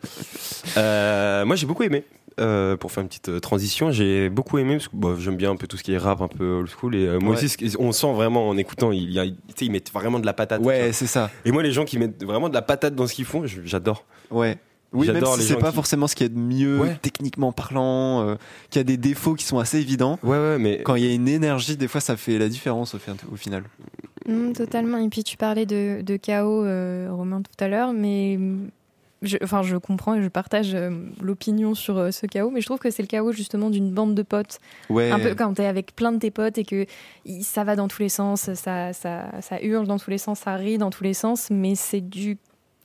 Euh, 0.76 1.44
moi, 1.46 1.56
j'ai 1.56 1.66
beaucoup 1.66 1.82
aimé. 1.84 2.04
Euh, 2.40 2.76
pour 2.76 2.90
faire 2.90 3.02
une 3.02 3.08
petite 3.08 3.28
euh, 3.28 3.38
transition, 3.38 3.92
j'ai 3.92 4.28
beaucoup 4.28 4.58
aimé 4.58 4.74
parce 4.74 4.88
que 4.88 4.96
bon, 4.96 5.16
j'aime 5.20 5.36
bien 5.36 5.52
un 5.52 5.56
peu 5.56 5.68
tout 5.68 5.76
ce 5.76 5.84
qui 5.84 5.92
est 5.92 5.98
rap, 5.98 6.20
un 6.20 6.26
peu 6.26 6.44
old 6.54 6.68
school. 6.68 6.96
Et 6.96 7.06
euh, 7.06 7.20
moi 7.20 7.36
Ouais. 7.36 7.44
aussi, 7.44 7.48
ce- 7.48 7.76
on 7.78 7.92
sent 7.92 8.12
vraiment 8.12 8.48
en 8.48 8.56
écoutant, 8.56 8.90
il 8.90 9.08
y 9.12 9.20
a, 9.20 9.24
tu 9.24 9.32
sais, 9.56 9.66
ils 9.66 9.70
mettent 9.70 9.92
vraiment 9.92 10.18
de 10.18 10.26
la 10.26 10.32
patate. 10.32 10.60
Ouais, 10.60 10.90
c'est 10.92 11.06
ça. 11.06 11.30
Et 11.44 11.52
moi, 11.52 11.62
les 11.62 11.70
gens 11.70 11.84
qui 11.84 11.96
mettent 11.96 12.24
vraiment 12.24 12.48
de 12.48 12.54
la 12.54 12.62
patate 12.62 12.96
dans 12.96 13.06
ce 13.06 13.14
qu'ils 13.14 13.24
font, 13.24 13.44
j'adore. 13.46 14.04
Ouais. 14.32 14.58
Oui, 14.92 15.06
même 15.08 15.16
J'adore 15.16 15.36
si 15.36 15.42
c'est 15.42 15.56
pas 15.58 15.70
qui- 15.70 15.74
forcément 15.76 16.06
ce 16.08 16.14
qu'il 16.16 16.26
y 16.26 16.30
a 16.30 16.32
de 16.32 16.38
mieux 16.38 16.80
Ouais. 16.80 16.96
techniquement 17.02 17.50
parlant, 17.52 18.28
euh, 18.28 18.34
qu'il 18.70 18.78
y 18.78 18.82
a 18.82 18.84
des 18.84 18.96
défauts 18.96 19.34
qui 19.34 19.44
sont 19.44 19.58
assez 19.60 19.78
évidents. 19.78 20.18
Ouais, 20.24 20.36
ouais, 20.38 20.58
mais 20.58 20.82
Quand 20.84 20.94
il 20.96 21.04
y 21.04 21.10
a 21.10 21.14
une 21.14 21.26
énergie, 21.28 21.76
des 21.76 21.88
fois, 21.88 22.00
ça 22.00 22.16
fait 22.16 22.38
la 22.38 22.48
différence 22.48 22.94
au, 22.94 22.98
fin- 22.98 23.14
au 23.32 23.36
final. 23.36 23.62
Mm, 24.28 24.52
totalement. 24.52 24.98
Et 24.98 25.08
puis 25.08 25.22
tu 25.24 25.36
parlais 25.36 25.66
de, 25.66 26.00
de 26.02 26.16
chaos, 26.16 26.64
euh, 26.64 27.08
Romain, 27.10 27.42
tout 27.42 27.64
à 27.64 27.68
l'heure, 27.68 27.92
mais 27.92 28.38
je, 29.26 29.36
enfin, 29.42 29.62
je 29.62 29.76
comprends 29.76 30.14
et 30.14 30.22
je 30.22 30.28
partage 30.28 30.74
euh, 30.74 30.90
l'opinion 31.20 31.74
sur 31.74 31.98
euh, 31.98 32.10
ce 32.10 32.26
chaos, 32.26 32.50
mais 32.50 32.60
je 32.60 32.66
trouve 32.66 32.78
que 32.78 32.90
c'est 32.90 33.02
le 33.02 33.08
chaos 33.08 33.32
justement 33.32 33.70
d'une 33.70 33.90
bande 33.90 34.14
de 34.14 34.22
potes. 34.22 34.58
Ouais. 34.90 35.10
Un 35.10 35.18
peu 35.18 35.34
quand 35.34 35.54
t'es 35.54 35.66
avec 35.66 35.94
plein 35.96 36.12
de 36.12 36.18
tes 36.18 36.30
potes 36.30 36.58
et 36.58 36.64
que 36.64 36.86
ça 37.40 37.64
va 37.64 37.76
dans 37.76 37.88
tous 37.88 38.02
les 38.02 38.08
sens, 38.08 38.52
ça, 38.54 38.92
ça, 38.92 39.24
ça 39.40 39.62
hurle 39.62 39.86
dans 39.86 39.98
tous 39.98 40.10
les 40.10 40.18
sens, 40.18 40.40
ça 40.40 40.54
rit 40.54 40.78
dans 40.78 40.90
tous 40.90 41.04
les 41.04 41.14
sens, 41.14 41.48
mais 41.50 41.74
c'est 41.74 42.00
du 42.00 42.38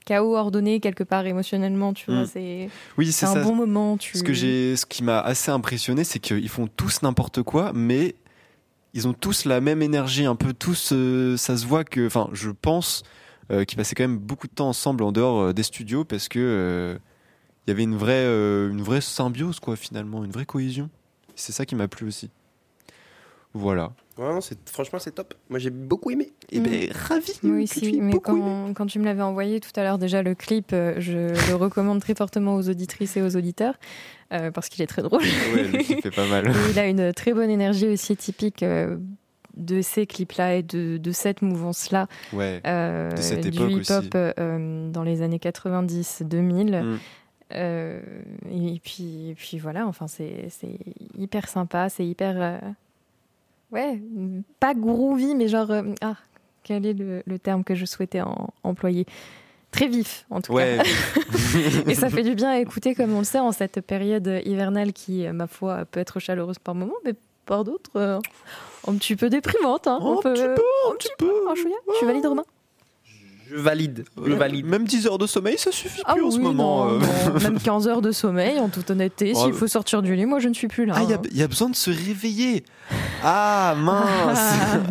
chaos 0.06 0.34
ordonné 0.36 0.80
quelque 0.80 1.04
part 1.04 1.26
émotionnellement, 1.26 1.92
tu 1.92 2.10
vois. 2.10 2.22
Mm. 2.22 2.26
C'est 2.32 2.68
Oui, 2.98 3.12
c'est 3.12 3.26
un 3.26 3.34
ça. 3.34 3.42
bon 3.42 3.54
moment. 3.54 3.96
Tu... 3.96 4.16
Ce 4.18 4.22
que 4.22 4.32
j'ai, 4.32 4.74
ce 4.76 4.86
qui 4.86 5.04
m'a 5.04 5.20
assez 5.20 5.50
impressionné, 5.50 6.04
c'est 6.04 6.18
qu'ils 6.18 6.48
font 6.48 6.66
tous 6.66 7.02
n'importe 7.02 7.42
quoi, 7.42 7.72
mais 7.74 8.14
ils 8.94 9.06
ont 9.06 9.12
tous 9.12 9.44
la 9.44 9.60
même 9.60 9.82
énergie, 9.82 10.24
un 10.24 10.34
peu 10.36 10.52
tous. 10.52 10.90
euh, 10.92 11.36
ça 11.36 11.56
se 11.56 11.64
voit 11.66 11.84
que, 11.84 12.06
enfin, 12.06 12.28
je 12.32 12.50
pense 12.50 13.02
euh, 13.50 13.64
qu'ils 13.64 13.76
passaient 13.76 13.94
quand 13.94 14.04
même 14.04 14.18
beaucoup 14.18 14.46
de 14.46 14.52
temps 14.52 14.68
ensemble 14.68 15.02
en 15.04 15.12
dehors 15.12 15.40
euh, 15.40 15.52
des 15.52 15.62
studios 15.62 16.04
parce 16.04 16.28
que 16.28 16.38
euh, 16.38 16.98
il 17.66 17.70
y 17.70 17.72
avait 17.72 17.82
une 17.82 17.96
vraie, 17.96 18.24
euh, 18.24 18.70
une 18.70 18.82
vraie 18.82 19.00
symbiose, 19.00 19.60
quoi, 19.60 19.76
finalement, 19.76 20.24
une 20.24 20.30
vraie 20.32 20.46
cohésion. 20.46 20.88
C'est 21.34 21.52
ça 21.52 21.66
qui 21.66 21.74
m'a 21.74 21.88
plu 21.88 22.06
aussi. 22.06 22.30
Voilà. 23.52 23.92
Ouais, 24.16 24.32
non, 24.32 24.40
c'est- 24.40 24.68
franchement, 24.68 24.98
c'est 25.00 25.12
top. 25.12 25.34
Moi, 25.48 25.58
j'ai 25.58 25.70
beaucoup 25.70 26.10
aimé. 26.10 26.30
Et 26.52 26.60
Mm. 26.60 26.62
ben, 26.62 26.92
ravi. 26.92 27.32
Moi 27.42 27.56
que 27.58 27.62
aussi, 27.64 28.00
mais 28.00 28.12
beaucoup 28.12 28.36
aimé. 28.36 28.40
quand, 28.44 28.74
quand 28.74 28.86
tu 28.86 28.98
me 29.00 29.04
l'avais 29.04 29.22
envoyé 29.22 29.58
tout 29.60 29.70
à 29.76 29.82
l'heure, 29.82 29.98
déjà 29.98 30.22
le 30.22 30.34
clip, 30.34 30.72
euh, 30.72 30.94
je 30.98 31.12
le 31.50 31.54
recommande 31.56 32.00
très 32.00 32.14
fortement 32.14 32.54
aux 32.56 32.68
auditrices 32.68 33.16
et 33.16 33.22
aux 33.22 33.34
auditeurs 33.36 33.74
euh, 34.32 34.50
parce 34.52 34.68
qu'il 34.68 34.82
est 34.82 34.86
très 34.86 35.02
drôle. 35.02 35.22
Ouais, 35.22 35.64
le 35.64 35.78
clip 35.82 36.06
est 36.06 36.14
pas 36.14 36.26
mal. 36.28 36.46
Et 36.54 36.70
il 36.70 36.78
a 36.78 36.86
une 36.86 37.12
très 37.12 37.32
bonne 37.32 37.50
énergie 37.50 37.88
aussi 37.88 38.16
typique 38.16 38.62
euh, 38.62 38.98
de 39.56 39.82
ces 39.82 40.06
clips-là 40.06 40.56
et 40.56 40.62
de, 40.62 40.96
de 40.98 41.10
cette 41.12 41.42
mouvance-là 41.42 42.06
Ouais. 42.32 42.60
euh, 42.66 43.10
De 43.10 43.20
cette 43.20 43.40
du 43.40 43.48
époque 43.48 43.70
hip-hop 43.70 43.98
aussi. 44.04 44.10
euh, 44.14 44.90
dans 44.90 45.02
les 45.02 45.22
années 45.22 45.38
90-2000. 45.38 46.82
Mm. 46.82 46.98
Euh, 47.52 48.00
et, 48.52 48.80
puis, 48.82 49.30
et 49.30 49.34
puis 49.34 49.58
voilà, 49.58 49.86
enfin 49.86 50.06
c'est 50.06 50.48
hyper 51.18 51.48
sympa, 51.48 51.88
c'est 51.88 52.06
hyper 52.06 52.60
ouais, 53.72 54.00
pas 54.60 54.74
groovy, 54.74 55.34
mais 55.34 55.48
genre 55.48 55.72
ah 56.00 56.14
quel 56.62 56.86
est 56.86 56.92
le, 56.92 57.22
le 57.26 57.38
terme 57.38 57.64
que 57.64 57.74
je 57.74 57.86
souhaitais 57.86 58.20
en- 58.20 58.50
employer? 58.62 59.04
Très 59.72 59.86
vif 59.88 60.26
en 60.30 60.40
tout 60.40 60.52
Ouais. 60.52 60.78
cas. 60.78 61.20
Et 61.90 61.94
ça 61.94 62.08
fait 62.10 62.22
du 62.24 62.34
bien 62.34 62.50
à 62.50 62.58
écouter, 62.58 62.94
comme 62.94 63.12
on 63.14 63.20
le 63.20 63.24
sait, 63.24 63.38
en 63.38 63.52
cette 63.52 63.80
période 63.80 64.40
hivernale 64.44 64.92
qui, 64.92 65.26
ma 65.28 65.46
foi, 65.46 65.84
peut 65.86 66.00
être 66.00 66.18
chaleureuse 66.20 66.58
par 66.58 66.74
moments, 66.74 66.92
mais 67.04 67.14
par 67.46 67.62
d'autres, 67.64 68.20
un 68.88 68.94
petit 68.94 69.16
peu 69.16 69.28
déprimante. 69.30 69.86
hein. 69.86 69.98
On 70.02 70.18
Un 70.18 70.22
petit 70.22 70.42
peu, 70.42 70.62
un 70.90 70.94
petit 70.96 71.08
peu. 71.18 71.30
Tu 71.98 72.06
valides, 72.06 72.26
Romain? 72.26 72.44
Je 73.52 73.56
valide. 73.56 74.04
Je 74.24 74.32
valide. 74.32 74.64
Même 74.66 74.84
10 74.86 75.08
heures 75.08 75.18
de 75.18 75.26
sommeil, 75.26 75.58
ça 75.58 75.72
suffit 75.72 76.02
Ah 76.04 76.14
plus 76.14 76.22
en 76.24 76.30
ce 76.30 76.38
moment. 76.38 76.84
non, 76.86 76.94
euh. 76.94 77.30
non. 77.34 77.40
Même 77.40 77.58
15 77.60 77.88
heures 77.88 78.00
de 78.00 78.12
sommeil, 78.12 78.60
en 78.60 78.68
toute 78.68 78.88
honnêteté. 78.90 79.32
Oh, 79.34 79.42
S'il 79.44 79.52
faut 79.54 79.66
sortir 79.66 80.02
du 80.02 80.14
lit, 80.14 80.24
moi, 80.24 80.38
je 80.38 80.48
ne 80.48 80.54
suis 80.54 80.68
plus 80.68 80.86
là. 80.86 80.94
Ah, 80.96 81.00
il 81.02 81.10
y 81.10 81.12
a- 81.12 81.16
hein. 81.16 81.22
y, 81.32 81.42
a 81.42 81.48
besoin 81.48 81.68
de 81.68 81.74
se 81.74 81.90
réveiller. 81.90 82.62
Ah, 83.24 83.74
mince. 83.76 84.38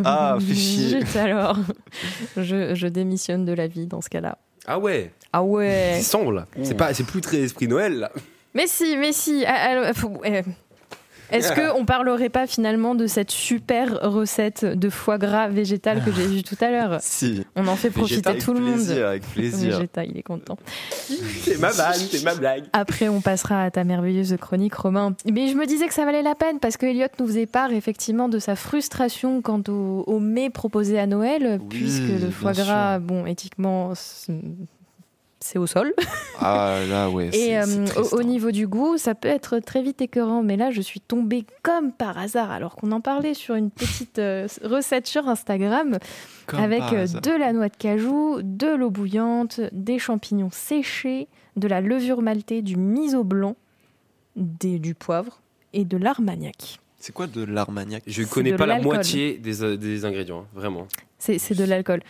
ah, 0.04 0.36
fait 0.46 0.54
chier. 0.54 1.00
Zut, 1.00 1.16
alors. 1.16 1.56
Je, 2.36 2.74
je 2.74 2.86
démissionne 2.86 3.46
de 3.46 3.52
la 3.54 3.66
vie 3.66 3.86
dans 3.86 4.02
ce 4.02 4.10
cas-là. 4.10 4.36
Ah 4.66 4.78
ouais, 4.78 5.10
Ah 5.32 5.42
ouais. 5.42 5.94
il 5.96 6.04
semble. 6.04 6.46
C'est 6.62 6.76
pas, 6.76 6.92
c'est 6.92 7.04
plus 7.04 7.22
très 7.22 7.38
esprit 7.38 7.66
Noël. 7.66 7.94
Là. 7.98 8.12
Mais 8.52 8.66
si, 8.66 8.94
mais 8.98 9.12
si. 9.12 9.42
Ah, 9.46 9.54
alors, 9.70 9.94
faut- 9.94 10.20
eh. 10.22 10.42
Est-ce 11.30 11.52
qu'on 11.52 11.84
parlerait 11.90 12.28
pas 12.28 12.46
finalement 12.46 12.94
de 12.94 13.06
cette 13.06 13.30
super 13.30 13.98
recette 14.02 14.64
de 14.64 14.88
foie 14.90 15.18
gras 15.18 15.48
végétal 15.48 16.02
que 16.04 16.12
j'ai 16.12 16.26
vue 16.26 16.42
tout 16.42 16.56
à 16.60 16.70
l'heure? 16.70 16.98
Si. 17.00 17.44
On 17.56 17.66
en 17.66 17.76
fait 17.76 17.90
profiter 17.90 18.38
tout 18.38 18.52
le 18.52 18.60
monde. 18.60 18.74
Plaisir, 18.74 19.06
avec 19.06 19.22
plaisir. 19.22 19.76
Végétal, 19.76 20.06
il 20.10 20.18
est 20.18 20.22
content. 20.22 20.58
C'est 21.42 21.58
ma 21.58 21.70
vanne, 21.70 21.94
c'est 21.94 22.24
ma 22.24 22.34
blague. 22.34 22.64
Après, 22.72 23.08
on 23.08 23.20
passera 23.20 23.64
à 23.64 23.70
ta 23.70 23.84
merveilleuse 23.84 24.36
chronique, 24.40 24.74
Romain. 24.74 25.14
Mais 25.30 25.48
je 25.48 25.54
me 25.54 25.66
disais 25.66 25.86
que 25.86 25.94
ça 25.94 26.04
valait 26.04 26.22
la 26.22 26.34
peine 26.34 26.58
parce 26.60 26.76
que 26.76 26.86
Elliot 26.86 27.06
nous 27.18 27.26
faisait 27.26 27.46
part 27.46 27.72
effectivement 27.72 28.28
de 28.28 28.38
sa 28.38 28.56
frustration 28.56 29.42
quant 29.42 29.62
au, 29.68 30.04
au 30.06 30.18
mets 30.20 30.50
proposé 30.50 30.98
à 30.98 31.06
Noël, 31.06 31.58
Oui, 31.60 31.66
puisque 31.68 32.22
le 32.22 32.30
foie 32.30 32.52
gras, 32.52 32.98
bon, 32.98 33.26
éthiquement, 33.26 33.92
c'est- 35.40 35.58
au 35.58 35.66
sol. 35.66 35.92
Ah, 36.38 36.76
là, 36.88 37.08
ouais. 37.10 37.30
Et 37.34 37.58
euh, 37.58 37.64
au, 38.12 38.22
niveau 38.22 38.50
du 38.50 38.66
goût, 38.66 38.98
ça 38.98 39.14
peut 39.14 39.28
être 39.28 39.58
très 39.58 39.82
vite 39.82 40.00
écœurant. 40.02 40.42
Mais 40.42 40.56
là, 40.56 40.70
je 40.70 40.80
suis 40.80 41.00
tombée 41.00 41.44
comme 41.62 41.92
par 41.92 42.18
hasard, 42.18 42.50
alors 42.50 42.76
qu'on 42.76 42.92
en 42.92 43.00
parlait 43.00 43.34
sur 43.34 43.54
une 43.54 43.70
petite 43.70 44.18
euh, 44.18 44.46
recette 44.62 45.06
sur 45.06 45.28
Instagram, 45.28 45.98
Comme 46.46 46.60
avec 46.60 46.82
euh, 46.92 47.06
de 47.06 47.30
la 47.38 47.52
noix 47.52 47.68
de 47.68 47.76
cajou, 47.76 48.40
de 48.42 48.68
l'eau 48.68 48.90
bouillante, 48.90 49.60
des 49.72 49.98
champignons 49.98 50.50
séchés, 50.52 51.28
de 51.56 51.66
la 51.68 51.80
levure 51.80 52.22
maltée, 52.22 52.62
du 52.62 52.76
miso 52.76 53.24
blanc, 53.24 53.56
des- 54.36 54.78
du 54.78 54.94
poivre 54.94 55.40
et 55.72 55.84
de 55.84 55.96
l'armagnac. 55.96 56.80
C'est 57.00 57.12
quoi 57.14 57.26
de 57.26 57.42
l'armagnac? 57.44 58.02
Je 58.06 58.22
C'est 58.22 58.28
connais 58.30 58.52
pas 58.54 58.66
la 58.66 58.78
moitié 58.78 59.38
des, 59.38 59.62
euh, 59.64 59.76
des 59.76 60.04
ingrédients, 60.04 60.40
hein, 60.40 60.46
vraiment. 60.54 60.86
C'est 61.18 61.38
c'est 61.38 61.54
de 61.54 61.64
l'alcool. 61.64 62.00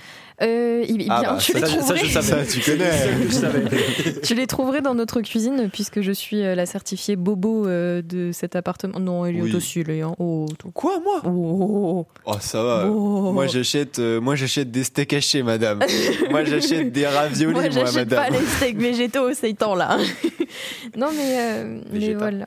Euh, 0.42 0.84
il- 0.88 1.06
Ah 1.10 1.20
bien, 1.20 1.32
bah, 1.32 1.38
tu, 1.40 1.52
les 1.52 1.60
Ça, 1.60 1.66
je- 1.66 1.70
ça, 1.72 1.76
trouverais, 1.78 1.98
je 1.98 2.18
savais. 2.20 2.44
Ça, 2.44 2.52
tu 2.52 2.60
connais. 2.60 2.90
C'est 2.92 2.98
ça 3.08 3.12
que 3.16 3.22
je 3.24 3.32
savais. 3.32 4.20
tu 4.22 4.34
les 4.34 4.46
trouverais 4.46 4.80
dans 4.82 4.94
notre 4.94 5.20
cuisine, 5.20 5.68
puisque 5.72 6.00
je 6.00 6.12
suis 6.12 6.42
euh, 6.42 6.54
la 6.54 6.64
certifiée 6.66 7.16
bobo 7.16 7.66
euh, 7.66 8.02
de 8.02 8.30
cet 8.32 8.54
appartement. 8.56 8.98
Non, 9.00 9.26
Elliot 9.26 9.44
Oui. 9.44 9.54
aussi, 9.54 9.82
lui, 9.84 10.00
hein. 10.00 10.14
Oh, 10.18 10.46
toi. 10.58 10.70
Quoi, 10.74 11.00
moi? 11.00 11.22
Oh, 11.24 12.06
Oh, 12.24 12.34
ça 12.40 12.62
va. 12.62 12.86
oh. 12.88 13.32
Moi, 13.32 13.46
j'achète, 13.48 13.98
euh, 13.98 14.20
moi, 14.20 14.34
j'achète 14.36 14.70
des 14.70 14.84
steaks 14.84 15.12
hachés, 15.12 15.42
madame. 15.42 15.80
moi, 16.30 16.44
j'achète 16.44 16.90
des 16.92 17.06
raviolis, 17.06 17.52
Moi, 17.52 17.62
moi, 17.62 17.70
j'achète 17.70 18.08
pas 18.08 18.28
madame. 18.30 18.40
les 18.40 18.46
steaks 18.46 18.76
végétaux, 18.78 19.34
ces 19.34 19.54
temps-là. 19.54 19.98
non, 20.96 21.08
mais, 21.16 21.36
euh, 21.38 21.80
mais 21.92 22.14
voilà. 22.14 22.46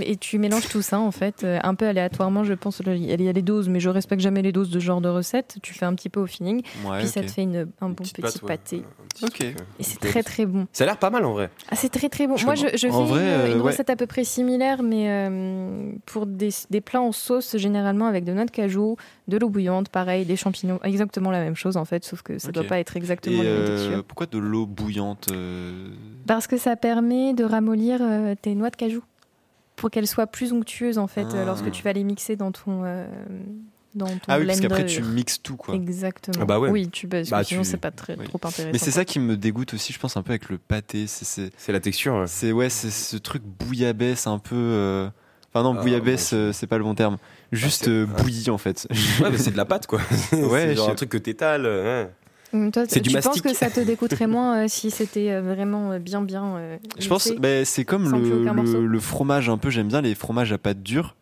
Et 0.00 0.16
tu 0.16 0.38
mélanges 0.38 0.68
tout 0.68 0.82
ça 0.82 0.98
en 0.98 1.10
fait, 1.10 1.44
euh, 1.44 1.58
un 1.62 1.74
peu 1.74 1.86
aléatoirement, 1.86 2.42
je 2.44 2.54
pense. 2.54 2.82
Il 2.84 3.04
y 3.04 3.28
a 3.28 3.32
les 3.32 3.42
doses, 3.42 3.68
mais 3.68 3.78
je 3.80 3.88
respecte 3.88 4.20
jamais 4.20 4.42
les 4.42 4.50
doses 4.52 4.70
de 4.70 4.80
ce 4.80 4.84
genre 4.84 5.00
de 5.00 5.08
recette. 5.08 5.58
Tu 5.62 5.74
fais 5.74 5.84
un 5.86 5.94
petit 5.94 6.08
peu 6.08 6.20
au 6.20 6.26
feeling, 6.26 6.62
Ouais, 6.84 6.98
puis 6.98 7.08
ça 7.08 7.20
te 7.22 7.26
fait 7.28 7.42
une, 7.42 7.68
un 7.80 7.88
bon 7.90 7.94
petit 7.94 8.12
pâte, 8.20 8.40
pâté. 8.40 8.82
Petit 9.14 9.24
Ok. 9.24 9.40
euh, 9.42 9.52
Et 9.78 9.82
c'est 9.82 9.98
très 10.00 10.22
très 10.22 10.44
bon. 10.46 10.66
Ça 10.72 10.84
a 10.84 10.86
l'air 10.88 10.96
pas 10.98 11.10
mal 11.10 11.24
en 11.24 11.32
vrai. 11.32 11.50
Ah, 11.70 11.76
c'est 11.76 11.88
très 11.88 12.08
très 12.08 12.26
bon. 12.26 12.36
Je 12.36 12.44
Moi, 12.44 12.54
je, 12.56 12.66
je 12.74 12.78
fais 12.78 12.88
vrai, 12.88 13.20
une, 13.20 13.26
euh, 13.28 13.52
une 13.52 13.60
ouais. 13.60 13.70
recette 13.70 13.88
à 13.90 13.96
peu 13.96 14.06
près 14.06 14.24
similaire, 14.24 14.82
mais 14.82 15.06
euh, 15.08 15.92
pour 16.06 16.26
des, 16.26 16.50
des 16.70 16.80
plats 16.80 17.00
en 17.02 17.12
sauce, 17.12 17.56
généralement 17.56 18.06
avec 18.06 18.24
de 18.24 18.32
noix 18.32 18.44
de 18.44 18.50
cajou, 18.50 18.96
de 19.28 19.36
l'eau 19.38 19.48
bouillante, 19.48 19.88
pareil, 19.88 20.24
des 20.24 20.36
champignons. 20.36 20.80
Exactement 20.82 21.30
la 21.30 21.40
même 21.44 21.54
chose 21.56 21.76
en 21.76 21.84
fait, 21.84 22.04
sauf 22.04 22.22
que 22.22 22.38
ça 22.38 22.48
Ok. 22.48 22.54
doit 22.54 22.64
pas 22.64 22.78
être 22.80 22.96
exactement 22.96 23.38
la 23.42 23.44
même 23.44 23.52
euh, 23.62 23.76
texture. 23.76 24.04
pourquoi 24.04 24.26
de 24.26 24.38
l'eau 24.38 24.66
bouillante 24.66 25.28
euh, 25.32 25.88
Parce 26.26 26.46
que 26.46 26.56
ça 26.56 26.74
permet 26.76 27.34
de 27.34 27.44
ramollir 27.44 27.98
euh, 28.02 28.34
tes 28.40 28.54
noix 28.54 28.70
de 28.70 28.76
cajou 28.76 29.02
pour 29.76 29.90
qu'elles 29.90 30.06
soient 30.08 30.26
plus 30.26 30.52
onctueuses 30.52 30.98
en 30.98 31.06
fait 31.06 31.26
euh, 31.34 31.42
Ah. 31.42 31.44
lorsque 31.44 31.70
tu 31.70 31.82
vas 31.82 31.92
les 31.92 32.02
mixer 32.04 32.34
dans 32.36 32.50
ton 32.52 32.82
euh, 32.84 33.06
dans 33.94 34.06
ton 34.06 34.18
Ah 34.28 34.38
oui, 34.38 34.46
parce 34.46 34.60
qu'après 34.60 34.84
tu 34.86 35.02
mixes 35.02 35.40
tout 35.42 35.56
quoi. 35.56 35.74
Exactement. 35.74 36.36
Ah 36.40 36.44
bah 36.44 36.58
ouais. 36.60 36.70
Oui, 36.70 36.88
tu 36.90 37.06
parce 37.08 37.26
que 37.26 37.30
Bah, 37.30 37.44
sinon 37.44 37.62
tu- 37.62 37.68
c'est 37.68 37.76
pas 37.78 37.90
très 37.90 38.16
oui. 38.18 38.24
trop 38.26 38.38
intéressant. 38.42 38.68
Mais 38.72 38.78
c'est 38.78 38.90
ça 38.90 39.04
qui 39.04 39.18
me 39.20 39.36
dégoûte 39.36 39.72
aussi, 39.74 39.92
je 39.92 39.98
pense, 39.98 40.16
un 40.16 40.22
peu 40.22 40.30
avec 40.32 40.48
le 40.50 40.58
pâté. 40.58 41.06
C'est- 41.06 41.50
la 41.68 41.80
texture. 41.80 42.14
ouais. 42.14 42.26
c'est- 42.26 42.52
ouais, 42.52 42.68
c'est 42.70 42.90
ce 42.90 43.16
truc 43.16 43.42
bouillabaisse 43.42 44.26
un 44.26 44.38
peu. 44.38 44.54
euh, 44.56 45.08
Enfin 45.54 45.62
non, 45.62 45.74
Ah, 45.78 45.80
bouillabaisse, 45.82 46.34
bon, 46.34 46.38
euh, 46.40 46.52
c'est 46.52 46.66
pas 46.66 46.76
le 46.76 46.84
bon 46.84 46.94
terme. 46.94 47.16
Juste 47.50 47.84
c'est- 47.84 47.90
euh, 47.90 48.04
bouilli 48.04 48.50
en 48.50 48.58
fait. 48.58 48.86
Ouais, 49.22 49.30
mais 49.30 49.38
c'est 49.38 49.52
de 49.52 49.56
la 49.56 49.64
pâte 49.64 49.86
quoi. 49.86 50.00
Ouais, 50.32 50.66
c'est 50.68 50.74
genre 50.76 50.90
un 50.90 50.94
truc 50.94 51.08
que 51.08 51.16
t'étales. 51.16 51.64
ouais. 51.64 52.04
Toi, 52.04 52.10
C'est 52.88 53.00
du 53.00 53.10
tu 53.10 53.20
penses 53.20 53.40
que 53.40 53.54
ça 53.54 53.70
te 53.70 53.80
dégoûterait 53.80 54.26
moins 54.26 54.64
euh, 54.64 54.68
si 54.68 54.90
c'était 54.92 55.30
euh, 55.32 55.42
vraiment 55.42 55.92
euh, 55.92 55.98
bien 55.98 56.22
bien 56.22 56.56
euh, 56.56 56.76
Je 56.98 57.08
pense, 57.08 57.32
bah, 57.38 57.64
c'est 57.64 57.84
comme 57.84 58.10
le, 58.10 59.00
fromage 59.00 59.48
un 59.48 59.58
peu. 59.58 59.70
J'aime 59.70 59.88
bien 59.88 60.00
les 60.00 60.14
fromages 60.14 60.52
à 60.52 60.58
pâte 60.58 60.82
dure, 60.82 61.16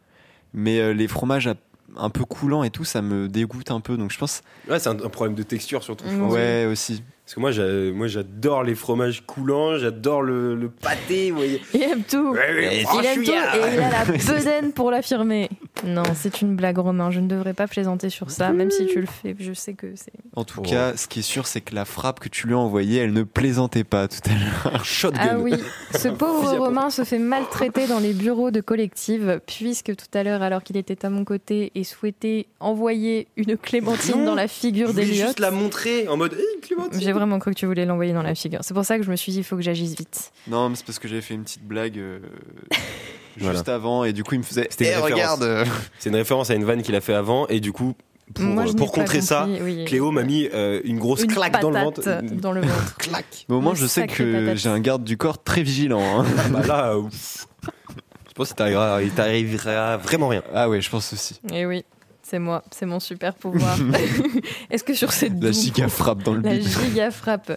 mais 0.52 0.78
euh, 0.80 0.92
les 0.92 1.08
fromages 1.08 1.46
à- 1.46 1.54
un 1.96 2.10
peu 2.10 2.24
coulants 2.24 2.64
et 2.64 2.70
tout, 2.70 2.84
ça 2.84 3.02
me 3.02 3.28
dégoûte 3.28 3.70
un 3.70 3.80
peu. 3.80 3.96
Donc 3.96 4.10
je 4.12 4.18
pense, 4.18 4.42
Ouais, 4.68 4.78
c'est 4.78 4.88
un, 4.88 4.92
un 5.00 5.08
problème 5.08 5.34
de 5.36 5.42
texture 5.44 5.82
surtout. 5.82 6.04
je 6.08 6.14
Mm. 6.16 6.20
pense. 6.20 6.32
ouais, 6.34 6.66
aussi. 6.70 7.02
Parce 7.24 7.34
que 7.36 7.40
moi, 7.40 7.50
moi, 7.96 8.06
j'adore 8.06 8.64
les 8.64 8.74
fromages 8.74 9.22
coulants, 9.26 9.78
j'adore 9.78 10.20
le, 10.20 10.54
le 10.56 10.68
pâté. 10.68 11.30
Vous 11.30 11.38
voyez. 11.38 11.62
Il 11.72 11.82
aime 11.82 12.02
tout. 12.02 12.32
Ouais, 12.32 12.52
ouais, 12.54 12.82
Il 13.00 13.06
aime 13.06 13.24
tout 13.24 13.30
et 13.30 13.74
il 13.74 13.80
a 13.80 13.90
la 13.90 14.04
bedaine 14.38 14.72
pour 14.72 14.90
l'affirmer. 14.90 15.48
Non, 15.86 16.02
c'est 16.14 16.40
une 16.40 16.56
blague, 16.56 16.78
Romain. 16.78 17.10
Je 17.10 17.20
ne 17.20 17.28
devrais 17.28 17.54
pas 17.54 17.66
plaisanter 17.66 18.10
sur 18.10 18.30
ça, 18.30 18.52
même 18.52 18.70
si 18.70 18.86
tu 18.86 19.00
le 19.00 19.06
fais. 19.06 19.36
Je 19.38 19.52
sais 19.52 19.74
que 19.74 19.88
c'est. 19.96 20.12
En 20.34 20.44
tout 20.44 20.60
Oh. 20.60 20.62
cas, 20.68 20.96
ce 20.96 21.06
qui 21.08 21.18
est 21.20 21.22
sûr, 21.22 21.46
c'est 21.46 21.60
que 21.60 21.74
la 21.74 21.84
frappe 21.84 22.20
que 22.20 22.28
tu 22.28 22.46
lui 22.46 22.54
as 22.54 22.58
envoyée, 22.58 23.00
elle 23.00 23.12
ne 23.12 23.22
plaisantait 23.22 23.84
pas 23.84 24.08
tout 24.08 24.18
à 24.24 24.32
l'heure. 24.72 24.84
Shotgun. 24.84 25.20
Ah 25.30 25.38
oui, 25.38 25.54
ce 25.94 26.08
pauvre. 26.08 26.56
Romain 26.58 26.90
se 26.90 27.04
fait 27.04 27.18
maltraiter 27.18 27.86
dans 27.86 27.98
les 27.98 28.12
bureaux 28.14 28.50
de 28.50 28.60
collective, 28.60 29.40
puisque 29.46 29.94
tout 29.96 30.06
à 30.18 30.22
l'heure, 30.22 30.42
alors 30.42 30.62
qu'il 30.62 30.76
était 30.76 31.04
à 31.04 31.10
mon 31.10 31.24
côté 31.24 31.70
et 31.74 31.84
souhaitait 31.84 32.46
envoyer 32.60 33.28
une 33.36 33.56
clémentine 33.56 34.18
Non, 34.20 34.24
dans 34.26 34.34
la 34.34 34.48
figure 34.48 34.88
Je 34.88 34.92
voulais 34.92 35.04
d'Eliott. 35.06 35.26
juste 35.26 35.40
la 35.40 35.50
montrer 35.50 36.08
en 36.08 36.16
mode 36.16 36.32
hey, 36.34 36.60
Clémentine. 36.62 37.00
J'ai 37.00 37.12
vraiment 37.12 37.38
cru 37.38 37.50
que 37.52 37.58
tu 37.58 37.66
voulais 37.66 37.84
l'envoyer 37.84 38.12
dans 38.12 38.22
la 38.22 38.34
figure. 38.34 38.60
C'est 38.62 38.74
pour 38.74 38.84
ça 38.84 38.96
que 38.98 39.04
je 39.04 39.10
me 39.10 39.16
suis 39.16 39.32
dit, 39.32 39.38
il 39.38 39.44
faut 39.44 39.56
que 39.56 39.62
j'agisse 39.62 39.94
vite. 39.96 40.32
Non, 40.48 40.68
mais 40.70 40.76
c'est 40.76 40.86
parce 40.86 40.98
que 40.98 41.08
j'avais 41.08 41.20
fait 41.20 41.34
une 41.34 41.42
petite 41.44 41.64
blague 41.64 41.98
euh, 41.98 42.18
Voilà. 43.38 43.54
juste 43.54 43.68
avant 43.68 44.04
et 44.04 44.12
du 44.12 44.22
coup 44.24 44.34
il 44.34 44.38
me 44.38 44.44
faisait. 44.44 44.66
C'était 44.70 44.92
une 44.92 44.98
Eh, 44.98 45.02
regarde 45.02 45.42
euh. 45.42 45.64
C'est 45.98 46.10
une 46.10 46.16
référence 46.16 46.50
à 46.50 46.54
une 46.54 46.64
vanne 46.64 46.82
qu'il 46.82 46.94
a 46.94 47.00
fait 47.00 47.14
avant 47.14 47.46
et 47.48 47.60
du 47.60 47.72
coup, 47.72 47.94
pour, 48.34 48.44
Moi, 48.44 48.64
pas 48.64 48.86
contrer 48.86 49.20
ça, 49.20 49.46
oui. 49.60 49.84
Cléo 49.84 50.10
m'a 50.10 50.22
mis 50.22 50.48
euh, 50.54 50.80
une 50.84 50.98
grosse 50.98 51.22
Une 51.24 51.32
claque 51.32 51.60
dans 51.60 51.70
le 51.70 51.78
ventre. 51.78 52.00
dans 52.22 52.52
le 52.52 52.62
ventre. 52.62 52.96
claque. 52.98 53.44
Mais 53.48 53.54
au 53.54 53.60
moins, 53.60 53.74
je 53.74 53.86
sais 53.86 54.06
que 54.06 54.54
j'ai 54.56 54.68
un 54.70 54.80
garde 54.80 55.04
du 55.04 55.16
corps 55.18 55.42
très 55.42 55.62
vigilant. 55.62 56.00
hein. 56.20 56.24
bah 56.50 56.62
là, 56.66 56.92
euh, 56.92 57.00
ouf. 57.02 57.46
je 58.26 58.32
pense 58.34 58.48
qu'il 58.48 58.56
t'arrivera, 58.56 59.02
il 59.02 59.10
t'arrivera 59.10 59.98
vraiment 59.98 60.28
rien. 60.28 60.42
Ah 60.54 60.68
ouais, 60.70 60.80
je 60.80 60.88
pense 60.88 61.12
aussi. 61.12 61.38
Et 61.52 61.60
Eh 61.60 61.66
oui, 61.66 61.84
c'est 62.22 62.38
moi, 62.38 62.64
c'est 62.70 62.86
mon 62.86 62.98
super 62.98 63.34
pouvoir. 63.34 63.76
Est-ce 64.70 64.84
que 64.84 64.94
sur 64.94 65.12
cette 65.12 65.42
La 65.42 65.52
giga 65.52 65.88
frappe 65.88 66.22
dans 66.22 66.32
le 66.32 66.40
La 66.40 66.58
giga 66.58 67.10
frappe. 67.10 67.52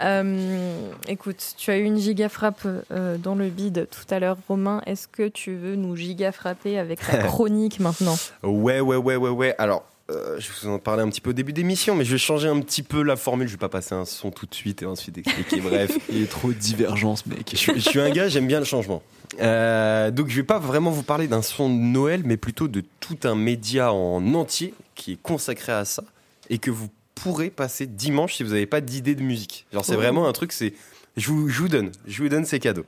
Euh, 0.00 0.88
écoute, 1.08 1.54
tu 1.56 1.70
as 1.70 1.78
eu 1.78 1.84
une 1.84 1.98
giga 1.98 2.28
frappe 2.28 2.66
euh, 2.90 3.16
dans 3.18 3.34
le 3.34 3.48
bide 3.48 3.86
tout 3.90 4.12
à 4.12 4.18
l'heure, 4.18 4.36
Romain. 4.48 4.82
Est-ce 4.86 5.06
que 5.08 5.28
tu 5.28 5.54
veux 5.54 5.76
nous 5.76 5.94
giga 5.96 6.32
frapper 6.32 6.78
avec 6.78 7.00
ta 7.00 7.18
chronique 7.24 7.80
maintenant? 7.80 8.16
Ouais, 8.42 8.80
ouais, 8.80 8.96
ouais, 8.96 9.16
ouais, 9.16 9.30
ouais. 9.30 9.54
Alors, 9.58 9.84
euh, 10.10 10.38
je 10.38 10.48
vous 10.52 10.68
en 10.68 10.78
parlais 10.78 11.02
un 11.02 11.08
petit 11.08 11.20
peu 11.20 11.30
au 11.30 11.34
début 11.34 11.52
d'émission, 11.52 11.94
mais 11.94 12.04
je 12.04 12.12
vais 12.12 12.18
changer 12.18 12.48
un 12.48 12.60
petit 12.60 12.82
peu 12.82 13.02
la 13.02 13.16
formule. 13.16 13.46
Je 13.46 13.52
vais 13.52 13.58
pas 13.58 13.68
passer 13.68 13.94
un 13.94 14.04
son 14.04 14.30
tout 14.30 14.46
de 14.46 14.54
suite 14.54 14.82
et 14.82 14.86
ensuite 14.86 15.16
expliquer. 15.18 15.60
Bref, 15.62 15.96
Il 16.10 16.22
est 16.22 16.30
trop 16.30 16.52
divergence, 16.52 17.24
mec. 17.26 17.48
je, 17.52 17.56
suis- 17.56 17.74
je 17.80 17.88
suis 17.88 18.00
un 18.00 18.10
gars, 18.10 18.28
j'aime 18.28 18.46
bien 18.46 18.58
le 18.58 18.64
changement. 18.66 19.00
Euh, 19.40 20.10
donc, 20.10 20.28
je 20.28 20.36
vais 20.36 20.42
pas 20.42 20.58
vraiment 20.58 20.90
vous 20.90 21.02
parler 21.04 21.26
d'un 21.28 21.42
son 21.42 21.68
de 21.68 21.74
Noël, 21.74 22.22
mais 22.24 22.36
plutôt 22.36 22.68
de 22.68 22.82
tout 23.00 23.18
un 23.24 23.34
média 23.34 23.92
en 23.92 24.34
entier 24.34 24.74
qui 24.94 25.12
est 25.12 25.18
consacré 25.22 25.72
à 25.72 25.84
ça 25.84 26.04
et 26.50 26.58
que 26.58 26.70
vous 26.70 26.88
pourrez 27.14 27.50
passer 27.50 27.86
dimanche 27.86 28.34
si 28.34 28.42
vous 28.42 28.50
n'avez 28.50 28.66
pas 28.66 28.80
d'idée 28.80 29.14
de 29.14 29.22
musique. 29.22 29.66
Genre, 29.72 29.84
c'est 29.84 29.96
vraiment 29.96 30.26
un 30.26 30.32
truc, 30.32 30.52
c'est. 30.52 30.74
Je 31.16 31.28
vous, 31.28 31.48
je 31.48 31.60
vous 31.60 31.68
donne, 31.68 31.92
je 32.06 32.22
vous 32.22 32.28
donne 32.28 32.44
ces 32.44 32.58
cadeaux. 32.58 32.86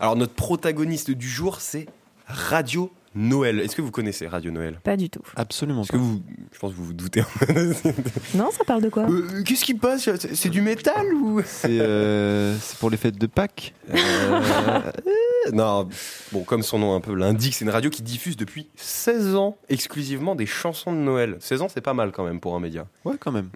Alors, 0.00 0.16
notre 0.16 0.34
protagoniste 0.34 1.10
du 1.10 1.28
jour, 1.28 1.60
c'est 1.60 1.86
Radio 2.26 2.90
Noël. 3.14 3.60
Est-ce 3.60 3.76
que 3.76 3.82
vous 3.82 3.90
connaissez 3.90 4.26
Radio 4.26 4.50
Noël? 4.50 4.80
Pas 4.82 4.96
du 4.96 5.10
tout. 5.10 5.22
Absolument 5.36 5.82
Est-ce 5.82 5.92
que 5.92 5.96
pas. 5.96 6.02
vous, 6.02 6.22
je 6.52 6.58
pense 6.58 6.72
que 6.72 6.76
vous 6.76 6.84
vous 6.86 6.92
doutez. 6.94 7.22
Non, 8.34 8.50
ça 8.50 8.64
parle 8.64 8.82
de 8.82 8.88
quoi? 8.88 9.04
Euh, 9.10 9.42
Qu'est-ce 9.44 9.64
qui 9.64 9.74
passe? 9.74 10.02
C'est 10.04 10.34
c'est 10.34 10.48
du 10.48 10.62
métal 10.62 11.12
ou? 11.14 11.40
C'est 11.44 11.80
euh, 11.80 12.56
c'est 12.58 12.78
pour 12.78 12.88
les 12.90 12.96
fêtes 12.96 13.18
de 13.18 13.26
Pâques 13.26 13.74
Euh, 13.92 14.80
Non, 15.52 15.88
bon, 16.32 16.44
comme 16.44 16.62
son 16.62 16.78
nom 16.78 16.94
un 16.94 17.00
peu 17.00 17.14
l'indique, 17.14 17.54
c'est 17.54 17.64
une 17.64 17.70
radio 17.70 17.90
qui 17.90 18.02
diffuse 18.02 18.36
depuis 18.36 18.68
16 18.76 19.34
ans 19.34 19.56
exclusivement 19.68 20.34
des 20.34 20.46
chansons 20.46 20.92
de 20.92 20.98
Noël. 20.98 21.36
16 21.40 21.62
ans, 21.62 21.68
c'est 21.68 21.80
pas 21.80 21.94
mal 21.94 22.12
quand 22.12 22.24
même 22.24 22.40
pour 22.40 22.54
un 22.54 22.60
média. 22.60 22.86
Ouais, 23.04 23.16
quand 23.18 23.32
même. 23.32 23.48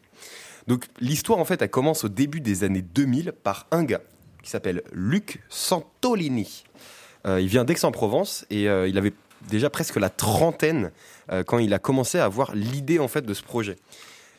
Donc 0.67 0.87
l'histoire 1.01 1.39
en 1.39 1.45
fait, 1.45 1.63
elle 1.63 1.71
commence 1.71 2.05
au 2.05 2.09
début 2.09 2.41
des 2.41 2.65
années 2.65 2.83
2000 2.83 3.33
par 3.33 3.67
un 3.71 3.85
gars 3.85 4.01
qui 4.43 4.51
s'appelle 4.51 4.83
Luc 4.93 5.41
Santolini. 5.49 6.65
Euh, 7.27 7.41
il 7.41 7.47
vient 7.49 7.65
d'Aix-en-Provence 7.65 8.47
et 8.51 8.69
euh, 8.69 8.87
il 8.89 8.99
avait 8.99 9.13
déjà 9.49 9.71
presque 9.71 9.97
la 9.97 10.11
trentaine 10.11 10.91
euh, 11.31 11.45
quand 11.45 11.59
il 11.59 11.73
a 11.75 11.79
commencé 11.79 12.19
à 12.19 12.25
avoir 12.25 12.55
l'idée 12.55 12.99
en 12.99 13.09
fait 13.09 13.23
de 13.23 13.35
ce 13.35 13.43
projet. 13.43 13.77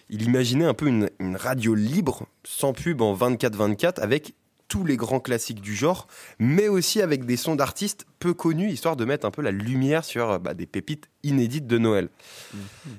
Il 0.10 0.22
imaginait 0.24 0.66
un 0.66 0.74
peu 0.74 0.88
une, 0.88 1.10
une 1.20 1.36
radio 1.36 1.76
libre, 1.76 2.28
sans 2.46 2.74
pub 2.74 3.02
en 3.02 3.16
24-24, 3.16 4.00
avec 4.00 4.34
tous 4.68 4.86
les 4.86 4.98
grands 4.98 5.20
classiques 5.20 5.62
du 5.62 5.76
genre, 5.76 6.08
mais 6.40 6.68
aussi 6.68 7.02
avec 7.02 7.26
des 7.26 7.38
sons 7.38 7.56
d'artistes 7.56 8.06
peu 8.20 8.34
connus, 8.34 8.72
histoire 8.72 8.96
de 8.96 9.06
mettre 9.06 9.26
un 9.26 9.32
peu 9.32 9.42
la 9.42 9.52
lumière 9.52 10.04
sur 10.04 10.40
bah, 10.40 10.54
des 10.54 10.66
pépites 10.66 11.10
inédites 11.24 11.68
de 11.68 11.78
Noël. 11.78 12.10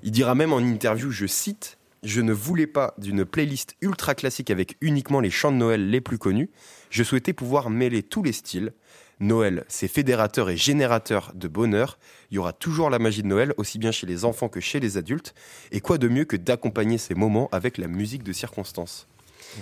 Il 0.03 0.11
dira 0.11 0.35
même 0.35 0.53
en 0.53 0.59
interview, 0.59 1.11
je 1.11 1.27
cite, 1.27 1.79
Je 2.03 2.21
ne 2.21 2.33
voulais 2.33 2.67
pas 2.67 2.95
d'une 2.99 3.25
playlist 3.25 3.77
ultra 3.81 4.15
classique 4.15 4.51
avec 4.51 4.77
uniquement 4.81 5.21
les 5.21 5.31
chants 5.31 5.53
de 5.53 5.57
Noël 5.57 5.91
les 5.91 6.01
plus 6.01 6.19
connus. 6.19 6.51
Je 6.91 7.03
souhaitais 7.03 7.33
pouvoir 7.33 7.71
mêler 7.71 8.03
tous 8.03 8.23
les 8.23 8.33
styles. 8.33 8.73
Noël, 9.21 9.65
c'est 9.69 9.89
fédérateur 9.89 10.49
et 10.51 10.57
générateur 10.57 11.33
de 11.35 11.49
bonheur. 11.49 11.99
Il 12.31 12.37
y 12.37 12.39
aura 12.39 12.53
toujours 12.53 12.89
la 12.91 12.99
magie 12.99 13.23
de 13.23 13.29
Noël, 13.29 13.53
aussi 13.57 13.79
bien 13.79 13.91
chez 13.91 14.07
les 14.07 14.25
enfants 14.25 14.49
que 14.49 14.61
chez 14.61 14.79
les 14.81 14.97
adultes. 14.97 15.35
Et 15.73 15.81
quoi 15.81 15.99
de 15.99 16.09
mieux 16.09 16.25
que 16.25 16.37
d'accompagner 16.37 16.99
ces 16.99 17.15
moments 17.15 17.49
avec 17.51 17.79
la 17.79 17.89
musique 17.89 18.23
de 18.23 18.33
circonstance? 18.33 19.09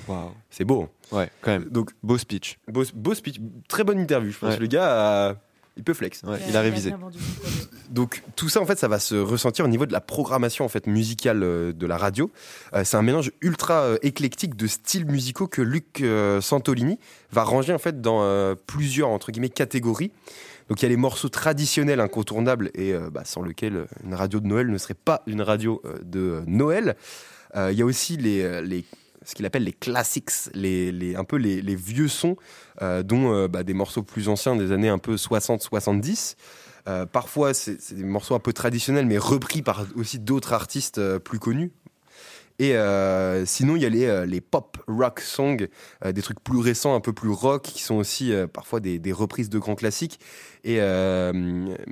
Waouh. 0.09 0.33
C'est 0.51 0.64
beau. 0.64 0.83
hein 0.83 1.16
Ouais, 1.16 1.31
quand 1.40 1.53
même. 1.53 1.64
Donc, 1.71 1.92
Beau 2.03 2.19
speech. 2.19 2.59
beau, 2.69 2.83
beau 2.95 3.14
speech, 3.14 3.40
très 3.69 3.85
bonne 3.85 3.99
interview. 4.01 4.31
Je 4.33 4.38
pense 4.38 4.51
Ouais. 4.51 4.57
que 4.57 4.61
le 4.62 4.66
gars, 4.66 5.29
a- 5.31 5.35
il 5.77 5.85
peut 5.85 5.95
flex. 5.95 6.23
Ouais, 6.23 6.39
il 6.49 6.57
a 6.57 6.61
révisé. 6.61 6.95
Donc 7.91 8.23
tout 8.35 8.49
ça 8.49 8.61
en 8.61 8.67
fait 8.67 8.79
ça 8.79 8.89
va 8.89 8.99
se 8.99 9.15
ressentir 9.15 9.65
au 9.65 9.69
niveau 9.69 9.87
de 9.87 9.93
la 9.93 10.01
programmation 10.01 10.65
en 10.65 10.69
fait 10.69 10.87
musicale 10.87 11.43
euh, 11.43 11.73
de 11.73 11.87
la 11.87 11.97
radio. 11.97 12.31
Euh, 12.75 12.83
c'est 12.85 12.97
un 12.97 13.03
mélange 13.03 13.31
ultra 13.41 13.83
euh, 13.83 13.99
éclectique 14.03 14.57
de 14.57 14.67
styles 14.67 15.07
musicaux 15.07 15.47
que 15.47 15.62
Luc 15.62 16.01
euh, 16.01 16.41
Santolini 16.41 16.99
va 17.31 17.45
ranger 17.45 17.75
en 17.75 17.79
fait 17.79 18.01
dans 18.01 18.23
euh, 18.23 18.55
plusieurs 18.67 19.09
entre 19.11 19.31
guillemets 19.33 19.49
catégories. 19.51 20.12
Donc 20.69 20.81
il 20.81 20.85
y 20.85 20.87
a 20.87 20.89
les 20.89 20.97
morceaux 20.97 21.29
traditionnels 21.29 22.01
incontournables 22.01 22.71
et 22.75 22.93
euh, 22.93 23.09
bah, 23.11 23.23
sans 23.25 23.43
lesquels 23.43 23.77
euh, 23.77 23.87
une 24.05 24.15
radio 24.15 24.41
de 24.41 24.47
Noël 24.47 24.69
ne 24.69 24.79
serait 24.79 24.95
pas 24.95 25.23
une 25.27 25.43
radio 25.43 25.81
euh, 25.85 25.99
de 26.03 26.43
Noël. 26.47 26.97
Euh, 27.55 27.71
Il 27.71 27.79
y 27.79 27.83
a 27.83 27.85
aussi 27.85 28.17
les, 28.17 28.62
les 28.62 28.85
ce 29.27 29.35
qu'il 29.35 29.45
appelle 29.45 29.65
les 29.65 29.73
classics, 29.73 30.31
les, 30.55 30.93
les- 30.93 31.17
un 31.17 31.25
peu 31.25 31.37
les, 31.37 31.75
vieux 31.75 32.09
sons, 32.09 32.37
euh, 32.81 33.03
dont 33.03 33.35
euh, 33.35 33.49
bah, 33.49 33.65
des 33.65 33.75
morceaux 33.75 34.03
plus 34.03 34.29
anciens 34.29 34.57
des 34.57 34.73
années 34.73 34.89
un 34.89 34.99
peu 34.99 35.17
60-70. 35.17 36.37
Euh, 36.89 37.05
parfois, 37.05 37.53
c'est 37.53 37.93
des 37.93 38.05
morceaux 38.05 38.37
un 38.37 38.39
peu 38.39 38.53
traditionnels, 38.53 39.07
mais 39.07 39.19
repris 39.19 39.61
par 39.62 39.85
aussi 39.97 40.21
d'autres 40.21 40.53
artistes 40.53 41.19
plus 41.19 41.41
connus. 41.41 41.73
Et 42.59 42.75
sinon, 43.45 43.77
il 43.77 43.83
y 43.83 43.85
a 43.85 43.91
les, 43.91 44.27
les 44.27 44.41
pop 44.41 44.79
rock 44.89 45.21
songs, 45.21 45.59
des 46.07 46.23
trucs 46.23 46.41
plus 46.43 46.59
récents, 46.59 46.95
un 46.95 47.01
peu 47.01 47.12
plus 47.12 47.29
rock, 47.29 47.61
qui 47.65 47.83
sont 47.83 47.97
aussi 47.97 48.33
parfois 48.51 48.81
des, 48.81 48.99
des 48.99 49.12
reprises 49.12 49.51
de 49.51 49.59
grands 49.59 49.75
classiques, 49.75 50.19
et, 50.67 50.81
euh, 50.81 51.33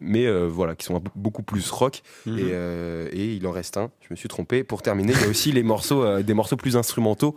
mais 0.03 0.27
euh, 0.27 0.47
voilà, 0.49 0.75
qui 0.75 0.85
sont 0.85 1.01
beaucoup 1.15 1.43
plus 1.43 1.71
rock. 1.71 2.03
Mhm. 2.27 2.39
Et, 2.39 2.43
euh, 2.51 3.09
et 3.13 3.35
il 3.35 3.47
en 3.47 3.53
reste 3.53 3.77
un, 3.77 3.91
je 4.01 4.09
me 4.11 4.17
suis 4.17 4.29
trompé. 4.29 4.65
Pour 4.65 4.83
terminer, 4.83 5.13
il 5.15 5.21
y 5.23 5.25
a 5.25 5.29
aussi 5.29 5.53
les 5.53 5.63
morceaux, 5.63 6.21
des 6.23 6.35
morceaux 6.35 6.57
plus 6.57 6.77
instrumentaux, 6.77 7.37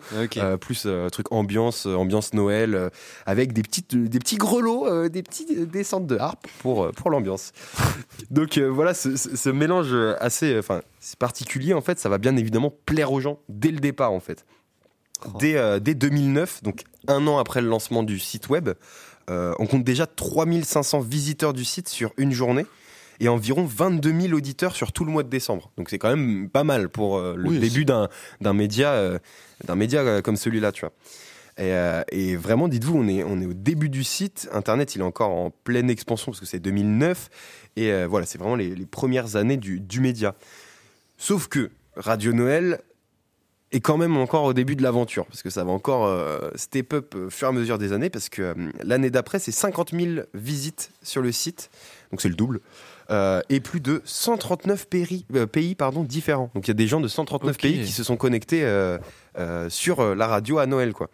plus 0.60 0.88
truc 1.12 1.32
ambiance, 1.32 1.86
ambiance 1.86 2.34
Noël, 2.34 2.90
avec 3.26 3.54
des 3.54 3.62
petites, 3.62 3.96
des 3.96 4.20
petits 4.20 4.38
grelots, 4.38 5.08
des 5.10 5.22
petits 5.24 5.48
euh, 5.58 5.66
descentes 5.66 6.08
de 6.08 6.18
harpe 6.18 6.48
pour 6.60 6.92
pour 6.92 7.12
l'ambiance. 7.12 7.54
Donc 8.32 8.58
voilà, 8.58 8.94
ce, 8.94 9.16
ce- 9.16 9.36
ce 9.38 9.50
mélange 9.50 9.94
assez, 10.20 10.58
enfin, 10.58 10.82
c'est 11.00 11.20
particulier 11.20 11.74
en 11.74 11.82
fait. 11.82 12.00
Ça 12.00 12.10
va 12.10 12.18
bien 12.18 12.36
évidemment 12.36 12.74
plaire 12.86 13.12
aux 13.12 13.20
gens 13.22 13.40
dès 13.48 13.70
le 13.72 13.80
départ 13.80 14.12
en 14.12 14.20
fait. 14.20 14.44
Dès, 15.40 15.58
euh, 15.58 15.80
dès 15.80 15.96
2009, 15.96 16.62
donc 16.64 16.84
un 17.08 17.26
an 17.26 17.40
après 17.40 17.62
le 17.62 17.68
lancement 17.68 18.04
du 18.04 18.20
site 18.20 18.50
web, 18.50 18.70
euh, 19.30 19.54
on 19.60 19.66
compte 19.66 19.84
déjà 19.84 20.06
3500 20.06 21.02
visiteurs 21.02 21.54
du 21.54 21.66
site 21.66 21.90
sur 21.90 22.14
une 22.18 22.32
journée 22.32 22.66
et 23.20 23.28
environ 23.28 23.66
22 23.66 24.22
000 24.22 24.34
auditeurs 24.34 24.76
sur 24.76 24.92
tout 24.92 25.06
le 25.06 25.12
mois 25.12 25.24
de 25.24 25.30
décembre. 25.30 25.72
Donc 25.78 25.90
c'est 25.90 25.98
quand 25.98 26.10
même 26.10 26.50
pas 26.50 26.64
mal 26.64 26.90
pour 26.90 27.18
euh, 27.18 27.36
le 27.36 27.50
Oui, 27.50 27.60
début 27.60 27.86
d'un 27.86 28.10
d'un 28.42 28.54
média, 28.54 28.92
euh, 28.92 29.20
d'un 29.66 29.76
média 29.76 30.22
comme 30.22 30.38
celui-là, 30.38 30.72
tu 30.72 30.82
vois. 30.82 30.94
Et, 31.60 31.74
euh, 31.74 32.04
et 32.12 32.36
vraiment, 32.36 32.68
dites-vous, 32.68 32.96
on 32.96 33.08
est, 33.08 33.24
on 33.24 33.42
est 33.42 33.48
au 33.48 33.54
début 33.54 33.90
du 33.90 34.04
site. 34.04 34.48
Internet, 34.54 34.94
il 34.96 35.02
est 35.02 35.06
encore 35.06 35.32
en 35.32 35.50
pleine 35.50 35.90
expansion 35.90 36.32
parce 36.32 36.40
que 36.40 36.46
c'est 36.46 36.60
2009. 36.60 37.30
Et 37.78 38.06
voilà, 38.06 38.26
c'est 38.26 38.38
vraiment 38.40 38.56
les, 38.56 38.76
les 38.76 38.86
premières 38.86 39.36
années 39.36 39.58
du, 39.58 39.80
du 39.80 40.00
média. 40.00 40.36
Sauf 41.18 41.48
que 41.48 41.72
Radio 41.96 42.34
Noël 42.34 42.82
est 43.72 43.80
quand 43.82 43.98
même 43.98 44.16
encore 44.18 44.46
au 44.46 44.54
début 44.54 44.76
de 44.76 44.84
l'aventure 44.84 45.26
parce 45.26 45.44
que 45.44 45.50
ça 45.50 45.64
va 45.64 45.72
encore 45.72 46.06
euh, 46.06 46.50
step 46.56 46.94
up 46.94 47.16
au 47.16 47.30
fur 47.30 47.48
et 47.48 47.50
à 47.50 47.54
mesure 47.54 47.78
des 47.78 47.92
années 47.92 48.10
parce 48.10 48.30
que 48.30 48.42
euh, 48.42 48.54
l'année 48.84 49.10
d'après, 49.10 49.40
c'est 49.40 49.52
50 49.52 49.92
000 49.92 50.26
visites 50.34 50.92
sur 51.04 51.22
le 51.22 51.32
site. 51.32 51.70
Donc 52.12 52.22
c'est 52.22 52.30
le 52.30 52.36
double. 52.36 52.62
Euh, 53.10 53.42
et 53.50 53.60
plus 53.60 53.82
de 53.82 54.02
139 54.06 54.88
pays, 54.88 55.26
pays 55.52 55.76
pardon, 55.76 56.04
différents. 56.04 56.50
Donc 56.56 56.68
il 56.68 56.70
y 56.70 56.72
a 56.72 56.76
des 56.76 56.88
gens 56.88 57.02
de 57.02 57.08
139 57.08 57.56
Ok. 57.56 57.62
pays 57.62 57.82
qui 57.84 57.92
se 57.92 58.04
sont 58.04 58.18
connectés 58.18 58.66
sur 59.70 60.16
la 60.16 60.28
radio 60.28 60.58
à 60.60 60.66
Noël. 60.66 60.94
Quoi. 60.94 61.10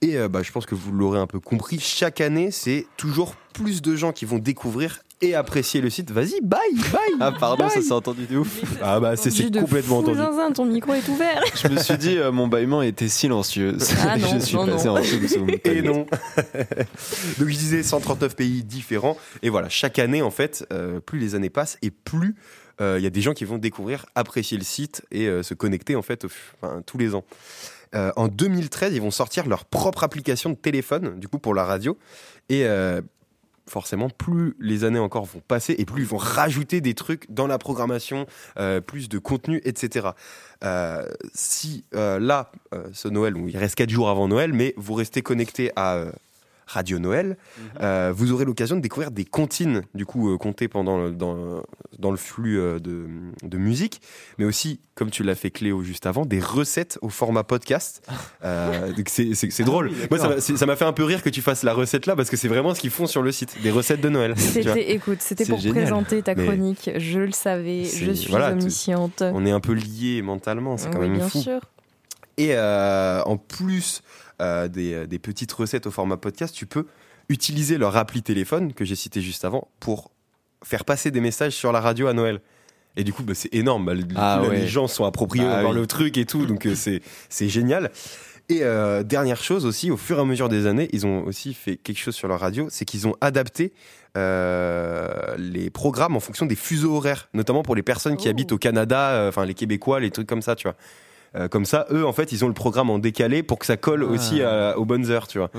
Et 0.00 0.16
bah, 0.28 0.42
je 0.42 0.52
pense 0.52 0.64
que 0.64 0.74
vous 0.74 0.92
l'aurez 0.92 1.18
un 1.18 1.26
peu 1.26 1.40
compris, 1.40 1.80
chaque 1.80 2.20
année, 2.20 2.50
c'est 2.50 2.86
toujours 2.96 3.34
plus 3.52 3.82
de 3.82 3.96
gens 3.96 4.12
qui 4.12 4.24
vont 4.26 4.38
découvrir 4.38 5.00
et 5.20 5.34
apprécier 5.34 5.80
le 5.80 5.90
site. 5.90 6.10
Vas-y, 6.10 6.40
bye, 6.42 6.60
bye 6.92 7.00
Ah 7.20 7.32
pardon, 7.32 7.64
bye. 7.64 7.72
ça 7.72 7.82
s'est 7.82 7.92
entendu 7.92 8.26
de 8.26 8.38
ouf. 8.38 8.62
Ah 8.82 9.00
bah 9.00 9.16
c'est 9.16 9.30
complètement 9.52 10.02
fou 10.02 10.10
entendu. 10.10 10.18
zinzin, 10.18 10.52
ton 10.52 10.64
micro 10.64 10.94
est 10.94 11.08
ouvert. 11.08 11.42
Je 11.54 11.68
me 11.68 11.78
suis 11.78 11.96
dit, 11.98 12.16
euh, 12.18 12.30
mon 12.32 12.46
bâillement 12.48 12.82
était 12.82 13.08
silencieux. 13.08 13.76
Ah 14.02 14.16
non, 14.18 14.28
je 14.34 14.38
suis 14.38 14.56
non, 14.56 14.66
passé 14.66 14.86
non. 14.88 14.96
en 14.96 15.02
soum. 15.02 15.50
Et 15.64 15.82
non. 15.82 16.06
Donc 17.38 17.48
je 17.48 17.56
disais 17.56 17.82
139 17.82 18.36
pays 18.36 18.62
différents. 18.64 19.16
Et 19.42 19.50
voilà, 19.50 19.68
chaque 19.68 19.98
année, 19.98 20.22
en 20.22 20.30
fait, 20.30 20.66
euh, 20.72 21.00
plus 21.00 21.18
les 21.18 21.34
années 21.34 21.50
passent 21.50 21.78
et 21.82 21.90
plus 21.90 22.34
euh, 22.80 22.96
il 22.98 23.02
y 23.02 23.06
a 23.06 23.10
des 23.10 23.20
gens 23.20 23.34
qui 23.34 23.44
vont 23.44 23.58
découvrir, 23.58 24.06
apprécier 24.14 24.56
le 24.56 24.64
site 24.64 25.02
et 25.10 25.26
euh, 25.26 25.42
se 25.42 25.54
connecter, 25.54 25.96
en 25.96 26.02
fait, 26.02 26.24
enfin, 26.24 26.82
tous 26.86 26.96
les 26.98 27.14
ans. 27.14 27.24
Euh, 27.94 28.12
en 28.16 28.28
2013, 28.28 28.94
ils 28.94 29.00
vont 29.00 29.10
sortir 29.10 29.48
leur 29.48 29.64
propre 29.64 30.04
application 30.04 30.50
de 30.50 30.54
téléphone, 30.54 31.18
du 31.18 31.26
coup, 31.28 31.38
pour 31.38 31.54
la 31.54 31.64
radio. 31.64 31.98
Et 32.48 32.64
euh, 32.66 33.00
forcément, 33.68 34.08
plus 34.08 34.56
les 34.58 34.84
années 34.84 34.98
encore 34.98 35.24
vont 35.24 35.42
passer 35.46 35.74
et 35.78 35.84
plus 35.84 36.02
ils 36.02 36.08
vont 36.08 36.16
rajouter 36.16 36.80
des 36.80 36.94
trucs 36.94 37.30
dans 37.30 37.46
la 37.46 37.58
programmation, 37.58 38.26
euh, 38.58 38.80
plus 38.80 39.08
de 39.08 39.18
contenu, 39.18 39.60
etc. 39.64 40.08
Euh, 40.64 41.06
si 41.34 41.84
euh, 41.94 42.18
là, 42.18 42.50
ce 42.92 43.08
Noël, 43.08 43.36
où 43.36 43.48
il 43.48 43.56
reste 43.56 43.76
4 43.76 43.90
jours 43.90 44.08
avant 44.08 44.28
Noël, 44.28 44.52
mais 44.52 44.74
vous 44.76 44.94
restez 44.94 45.22
connecté 45.22 45.70
à 45.76 46.06
Radio 46.68 46.98
Noël, 46.98 47.38
euh, 47.80 48.12
vous 48.14 48.30
aurez 48.32 48.44
l'occasion 48.44 48.76
de 48.76 48.80
découvrir 48.82 49.10
des 49.10 49.24
comptines, 49.24 49.82
du 49.94 50.04
coup, 50.04 50.30
euh, 50.32 50.36
comptées 50.36 50.68
pendant 50.68 50.98
le, 50.98 51.12
dans, 51.12 51.62
dans 51.98 52.10
le 52.10 52.18
flux 52.18 52.60
euh, 52.60 52.78
de, 52.78 53.06
de 53.42 53.56
musique, 53.56 54.02
mais 54.36 54.44
aussi, 54.44 54.78
comme 54.94 55.10
tu 55.10 55.22
l'as 55.22 55.34
fait 55.34 55.50
Cléo 55.50 55.82
juste 55.82 56.04
avant, 56.04 56.26
des 56.26 56.40
recettes 56.40 56.98
au 57.02 57.08
format 57.08 57.42
podcast. 57.44 58.06
Euh, 58.44 58.92
c'est 59.08 59.34
c'est 59.34 59.64
drôle. 59.64 59.90
Moi, 60.10 60.18
ça 60.18 60.66
m'a- 60.66 60.76
fait 60.76 60.84
un 60.84 60.92
peu 60.92 61.02
rire 61.02 61.22
que 61.24 61.28
tu 61.28 61.42
fasses 61.42 61.64
la 61.64 61.72
recette 61.74 62.06
là, 62.06 62.14
parce 62.14 62.30
que 62.30 62.36
c'est 62.36 62.46
vraiment 62.46 62.72
ce 62.72 62.80
qu'ils 62.80 62.90
font 62.90 63.06
sur 63.06 63.20
le 63.22 63.32
site, 63.32 63.60
des 63.62 63.70
recettes 63.72 64.00
de 64.00 64.08
Noël. 64.08 64.34
écoute, 64.76 65.18
c'était 65.20 65.44
pour 65.44 65.58
génial. 65.58 65.82
présenter 65.84 66.22
ta 66.22 66.34
Mais- 66.36 66.44
chronique. 66.46 66.90
Je 66.96 67.18
le 67.18 67.32
savais, 67.32 67.82
je 67.84 68.12
suis 68.12 68.30
voilà, 68.30 68.52
omnisciente. 68.52 69.22
On 69.22 69.44
est 69.44 69.50
un 69.50 69.60
peu 69.60 69.72
liés 69.72 70.22
mentalement, 70.22 70.76
c'est 70.76 70.88
quand 70.90 71.00
Oui, 71.00 71.08
même 71.08 71.18
bien 71.18 71.28
fou. 71.28 71.40
sûr. 71.40 71.60
Et 72.36 72.50
euh, 72.54 73.22
en 73.24 73.36
plus 73.36 74.02
euh, 74.40 74.68
des, 74.68 75.06
des 75.06 75.18
petites 75.18 75.52
recettes 75.52 75.86
au 75.86 75.90
format 75.90 76.16
podcast, 76.16 76.54
tu 76.54 76.66
peux 76.66 76.86
utiliser 77.28 77.76
leur 77.78 77.96
appli 77.96 78.22
téléphone 78.22 78.72
que 78.72 78.84
j'ai 78.84 78.96
cité 78.96 79.20
juste 79.20 79.44
avant 79.44 79.68
pour 79.80 80.10
faire 80.64 80.84
passer 80.84 81.10
des 81.10 81.20
messages 81.20 81.52
sur 81.54 81.72
la 81.72 81.80
radio 81.80 82.06
à 82.06 82.12
Noël. 82.12 82.40
Et 82.96 83.04
du 83.04 83.12
coup, 83.12 83.22
bah, 83.22 83.34
c'est 83.34 83.52
énorme. 83.54 83.84
Bah, 83.84 83.94
coup, 83.94 84.08
Ah 84.16 84.40
là. 84.42 84.48
Les 84.48 84.66
gens 84.66 84.88
sont 84.88 85.04
appropriés 85.04 85.44
dans 85.44 85.70
oui. 85.70 85.74
le 85.76 85.86
truc 85.86 86.16
et 86.16 86.24
tout, 86.24 86.46
donc 86.46 86.66
euh, 86.66 86.74
c'est 87.28 87.48
génial. 87.48 87.90
Et 88.48 88.60
euh, 88.62 89.02
dernière 89.02 89.42
chose 89.42 89.66
aussi, 89.66 89.90
au 89.90 89.98
fur 89.98 90.16
et 90.18 90.22
à 90.22 90.24
mesure 90.24 90.48
des 90.48 90.66
années, 90.66 90.88
ils 90.92 91.06
ont 91.06 91.22
aussi 91.26 91.52
fait 91.52 91.76
quelque 91.76 91.98
chose 91.98 92.14
sur 92.14 92.28
leur 92.28 92.40
radio, 92.40 92.66
c'est 92.70 92.86
qu'ils 92.86 93.06
ont 93.06 93.14
adapté 93.20 93.74
euh, 94.16 95.08
les 95.36 95.70
programmes 95.70 96.16
en 96.16 96.20
fonction 96.20 96.46
des 96.46 96.54
fuseaux 96.56 96.96
horaires, 96.96 97.28
notamment 97.34 97.62
pour 97.62 97.74
les 97.74 97.82
personnes 97.82 98.16
qui 98.16 98.26
Oh. 98.26 98.30
habitent 98.30 98.52
au 98.52 98.58
Canada, 98.58 99.10
euh, 99.10 99.28
enfin 99.28 99.44
les 99.44 99.54
Québécois, 99.54 100.00
les 100.00 100.10
trucs 100.10 100.26
comme 100.26 100.42
ça, 100.42 100.56
tu 100.56 100.64
vois. 100.66 100.76
Euh, 101.36 101.46
comme 101.48 101.64
ça, 101.66 101.86
eux, 101.90 102.06
en 102.06 102.12
fait, 102.12 102.32
ils 102.32 102.44
ont 102.44 102.48
le 102.48 102.54
programme 102.54 102.88
en 102.90 102.98
décalé 102.98 103.42
pour 103.42 103.58
que 103.58 103.66
ça 103.66 103.76
colle 103.76 104.04
Ah. 104.08 104.12
aussi 104.12 104.42
à- 104.42 104.78
aux 104.78 104.84
bonnes 104.84 105.10
heures, 105.10 105.26
tu 105.28 105.38
vois. 105.38 105.50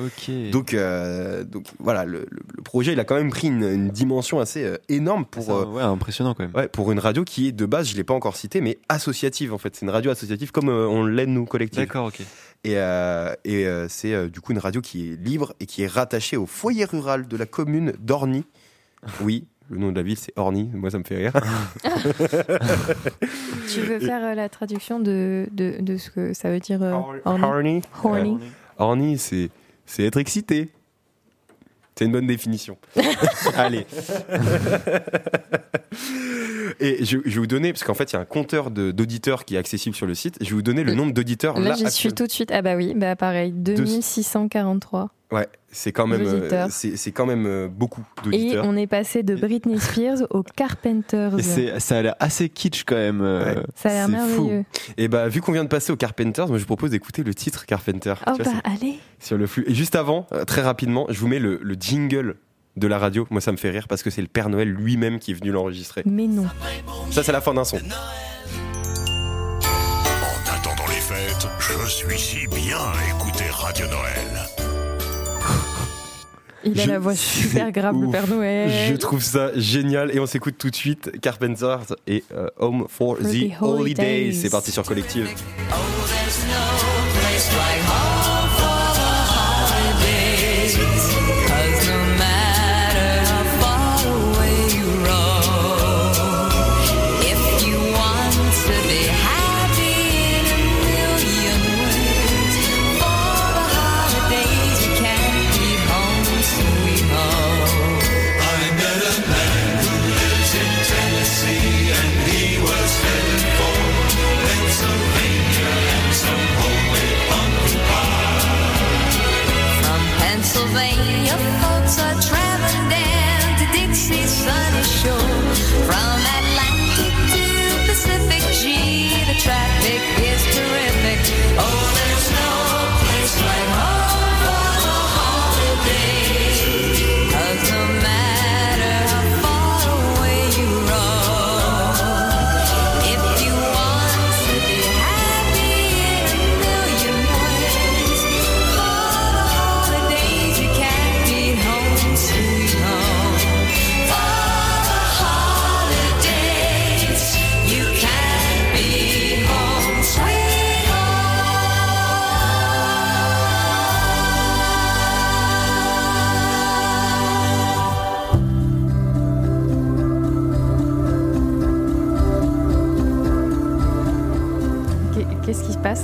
Donc, 0.51 0.74
euh, 0.74 1.43
donc 1.43 1.65
voilà, 1.80 2.05
le, 2.05 2.26
projet, 2.63 2.93
il 2.93 2.99
a 2.99 3.03
quand 3.05 3.15
même 3.15 3.30
pris 3.30 3.47
une, 3.47 3.63
une 3.63 3.89
dimension 3.89 4.39
assez 4.39 4.63
euh, 4.63 4.78
énorme 4.89 5.26
pour, 5.26 5.47
ouais, 5.74 5.82
impressionnant 5.84 6.34
quand 6.34 6.43
même. 6.43 6.55
ouais, 6.55 6.67
pour 6.67 6.91
une 6.91 6.99
radio 6.99 7.24
qui 7.24 7.47
est 7.47 7.51
de 7.51 7.65
base, 7.65 7.88
je 7.89 7.95
l'ai 7.95 8.03
pas 8.03 8.13
encore 8.15 8.36
cité, 8.36 8.61
mais 8.61 8.80
associative 8.89 9.53
en 9.53 9.57
fait. 9.59 9.76
C'est 9.76 9.86
une 9.86 9.91
radio 9.91 10.11
associative 10.11 10.51
comme 10.51 10.70
on 10.70 11.05
l'aide 11.05 11.30
nous 11.30 11.45
collectif. 11.45 11.80
D'accord, 11.80 12.07
ok. 12.07 12.22
Et, 12.63 12.74
et 13.45 13.67
c'est 13.88 14.30
du 14.30 14.41
coup 14.41 14.51
une 14.51 14.59
radio 14.59 14.82
qui 14.82 15.11
est 15.11 15.15
libre 15.15 15.53
et 15.59 15.65
qui 15.65 15.84
est 15.84 15.88
rattachée 15.88 16.36
au 16.36 16.45
foyer 16.45 16.86
rural 16.86 17.28
de 17.28 17.38
la 17.38 17.45
commune 17.45 17.93
d'Orny. 17.99 18.43
Oui, 19.22 19.45
le 19.70 19.78
nom 19.78 19.91
de 19.91 19.95
la 19.97 20.03
ville 20.03 20.17
c'est 20.17 20.34
Orny. 20.36 20.70
Moi, 20.74 20.89
ça 20.91 20.97
me 20.99 21.03
fait 21.03 21.17
rire. 21.17 21.34
Tu 23.72 23.82
veux 23.82 23.99
faire 23.99 24.24
euh, 24.24 24.34
la 24.36 24.49
traduction 24.49 24.99
de, 24.99 25.47
de, 25.51 25.76
de 25.80 25.97
ce 25.97 26.09
que 26.09 26.34
ça 26.34 26.49
veut 26.49 26.59
dire 26.59 26.82
euh, 26.82 26.93
horny 27.26 27.43
Orny. 27.43 27.82
Horny. 28.03 28.38
Orny, 28.78 29.17
c'est 29.17 29.49
c'est 29.86 30.03
être 30.03 30.17
excité. 30.17 30.70
C'est 31.95 32.05
une 32.05 32.11
bonne 32.13 32.28
définition. 32.28 32.78
Allez. 33.57 33.86
Et 36.80 37.03
je, 37.03 37.17
je 37.26 37.30
vais 37.30 37.39
vous 37.39 37.47
donner, 37.47 37.74
parce 37.74 37.84
qu'en 37.84 37.93
fait, 37.93 38.11
il 38.11 38.15
y 38.15 38.17
a 38.17 38.22
un 38.22 38.26
compteur 38.26 38.72
de- 38.72 38.91
d'auditeurs 38.91 39.43
qui 39.43 39.55
est 39.55 39.57
accessible 39.57 39.95
sur 39.95 40.05
le 40.05 40.15
site. 40.15 40.38
Je 40.39 40.45
vais 40.49 40.55
vous 40.55 40.61
donner 40.61 40.84
le 40.86 40.93
nombre 40.93 41.11
d'auditeurs 41.13 41.59
Là, 41.59 41.70
là. 41.70 41.76
j'y 41.76 41.91
suis 41.91 42.13
tout 42.13 42.26
de 42.26 42.32
suite. 42.32 42.51
Ah 42.53 42.61
bah 42.61 42.76
oui, 42.78 42.93
bah 42.95 43.17
pareil, 43.17 43.51
2643. 43.51 45.09
Ouais, 45.32 45.47
c'est 45.71 45.91
quand 45.91 46.07
même, 46.07 46.23
euh, 46.25 46.67
c'est 46.71 46.97
c'est 46.97 47.11
quand 47.11 47.27
même 47.27 47.45
euh, 47.45 47.67
beaucoup 47.67 48.01
Et 48.01 48.23
d'auditeurs. 48.23 48.65
on 48.67 48.75
est 48.75 48.88
passé 48.88 49.21
de 49.21 49.36
Britney 49.36 49.80
Spears 49.80 50.23
aux 50.32 50.41
Carpenters. 50.41 51.38
Et 51.38 51.43
c'est, 51.43 51.80
ça 51.80 51.99
a 51.99 52.01
l'air 52.01 52.15
assez 52.19 52.49
kitsch 52.49 52.84
quand 52.84 52.95
même. 52.95 53.21
euh, 53.21 53.53
Ouais. 53.55 53.61
Ça 53.75 53.89
a 53.89 53.93
l'air 53.93 54.05
c'est 54.07 54.34
fou. 54.36 54.43
merveilleux. 54.45 54.65
Et 54.97 55.07
bah, 55.07 55.27
vu 55.27 55.41
qu'on 55.41 55.51
vient 55.51 55.63
de 55.63 55.69
passer 55.69 55.91
aux 55.91 55.97
Carpenters, 55.97 56.47
moi 56.47 56.57
je 56.57 56.61
vous 56.63 56.67
propose 56.67 56.89
d'écouter 56.89 57.23
le 57.23 57.36
titre 57.36 57.67
Carpenter. 57.67 58.15
Oh 58.25 58.32
Tu 58.38 58.41
vois, 58.41 58.53
bah 58.53 58.59
allez. 58.63 58.97
sur 59.19 59.38
le 59.38 59.45
flux. 59.45 59.65
Et 59.67 59.75
juste 59.75 59.95
avant, 59.95 60.25
euh, 60.34 60.45
très 60.45 60.61
rapidement, 60.63 61.05
je 61.09 61.19
vous 61.19 61.27
mets 61.27 61.38
le, 61.39 61.59
le 61.61 61.75
jingle 61.80 62.36
de 62.75 62.88
la 62.88 62.97
radio. 62.97 63.27
Moi, 63.30 63.39
ça 63.41 63.51
me 63.51 63.57
fait 63.57 63.69
rire 63.69 63.88
parce 63.88 64.01
que 64.01 64.09
c'est 64.09 64.21
le 64.23 64.27
Père 64.27 64.49
Noël 64.49 64.69
lui-même 64.69 65.19
qui 65.19 65.30
est 65.32 65.36
venu 65.36 65.51
l'enregistrer. 65.51 66.01
Mais 66.07 66.25
non. 66.25 66.47
Ça, 67.11 67.21
c'est 67.21 67.32
la 67.34 67.41
fin 67.41 67.53
d'un 67.53 67.65
son. 67.65 67.77
En 67.77 67.82
attendant 70.55 70.88
les 70.88 70.93
fêtes, 70.95 71.47
je 71.59 71.88
suis 71.88 72.17
si 72.17 72.47
bien 72.47 72.77
à 72.77 72.93
écouter 73.15 73.43
Radio 73.51 73.86
Noël. 73.88 74.47
Il 76.66 76.80
a 76.80 76.84
Je- 76.84 76.89
la 76.89 76.99
voix 76.99 77.16
super 77.16 77.72
grave, 77.72 77.95
le. 77.95 78.12
Père 78.12 78.28
Noël. 78.28 78.70
Je 78.89 78.95
trouve 78.95 79.22
ça 79.24 79.51
génial 79.55 80.14
et 80.16 80.20
on 80.20 80.26
s'écoute 80.26 80.55
tout 80.57 80.70
de 80.70 80.76
suite 80.76 81.20
Carpenters 81.22 81.95
et 82.07 82.24
euh, 82.36 82.47
Home 82.60 82.86
for 82.89 83.18
For 83.18 83.18
the 83.18 83.22
the 83.22 83.51
Holidays. 83.62 83.62
Holidays. 83.62 84.34
C'est 84.34 84.49
parti 84.49 84.72
sur 84.72 84.84
Collective. 84.84 85.28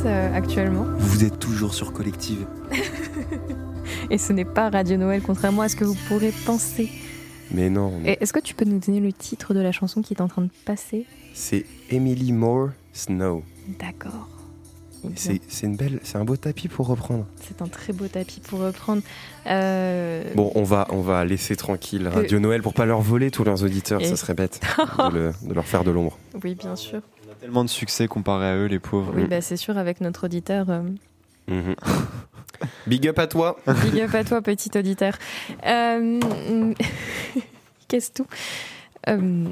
Euh, 0.05 0.33
actuellement 0.35 0.85
Vous 0.99 1.23
êtes 1.23 1.39
toujours 1.39 1.73
sur 1.73 1.93
Collective. 1.93 2.45
Et 4.09 4.17
ce 4.17 4.33
n'est 4.33 4.45
pas 4.45 4.69
Radio 4.69 4.97
Noël, 4.97 5.21
contrairement 5.21 5.61
à 5.63 5.69
ce 5.69 5.75
que 5.75 5.83
vous 5.85 5.97
pourrez 6.07 6.31
penser. 6.45 6.89
Mais 7.51 7.69
non, 7.69 7.93
Est-ce 8.05 8.33
que 8.33 8.39
tu 8.39 8.55
peux 8.55 8.65
nous 8.65 8.79
donner 8.79 8.99
le 8.99 9.13
titre 9.13 9.53
de 9.53 9.59
la 9.59 9.71
chanson 9.71 10.01
qui 10.01 10.13
est 10.13 10.21
en 10.21 10.27
train 10.27 10.41
de 10.43 10.49
passer? 10.65 11.05
C'est 11.33 11.65
Emily 11.91 12.31
Moore 12.31 12.69
Snow. 12.93 13.43
D'accord. 13.79 14.29
Eh 15.07 15.39
C'est 15.47 15.67
une 15.67 15.75
belle, 15.75 15.99
c'est 16.03 16.17
un 16.17 16.25
beau 16.25 16.35
tapis 16.35 16.67
pour 16.67 16.87
reprendre. 16.87 17.27
C'est 17.47 17.61
un 17.61 17.67
très 17.67 17.93
beau 17.93 18.07
tapis 18.07 18.39
pour 18.39 18.59
reprendre. 18.61 19.03
Euh, 19.45 20.23
Bon, 20.35 20.51
on 20.55 20.63
va, 20.63 20.87
on 20.89 21.01
va 21.01 21.23
laisser 21.25 21.55
tranquille 21.55 22.07
Radio 22.07 22.39
Noël 22.39 22.63
pour 22.63 22.73
pas 22.73 22.85
leur 22.87 23.01
voler 23.01 23.29
tous 23.29 23.43
leurs 23.43 23.63
auditeurs. 23.63 24.01
Et- 24.01 24.05
Ça 24.05 24.15
serait 24.15 24.33
bête 24.33 24.59
de, 24.97 25.13
le- 25.13 25.33
de 25.43 25.53
leur 25.53 25.65
faire 25.65 25.83
de 25.83 25.91
l'ombre. 25.91 26.17
Oui, 26.43 26.55
bien 26.55 26.75
sûr. 26.75 27.01
Tellement 27.39 27.63
de 27.63 27.69
succès 27.69 28.07
comparé 28.07 28.47
à 28.47 28.55
eux, 28.55 28.65
les 28.65 28.79
pauvres. 28.79 29.13
Oui, 29.15 29.25
bah, 29.25 29.41
c'est 29.41 29.57
sûr, 29.57 29.77
avec 29.77 30.01
notre 30.01 30.25
auditeur. 30.25 30.69
euh, 30.69 30.81
Mhm. 31.47 31.75
Big 32.87 33.07
up 33.07 33.19
à 33.19 33.27
toi. 33.27 33.57
Big 33.83 33.99
up 34.01 34.15
à 34.15 34.23
toi, 34.23 34.41
petit 34.41 34.71
auditeur. 34.77 35.13
Euh, 35.65 36.19
Qu'est-ce 37.87 38.11
tout? 38.13 38.25
Euh, 39.09 39.45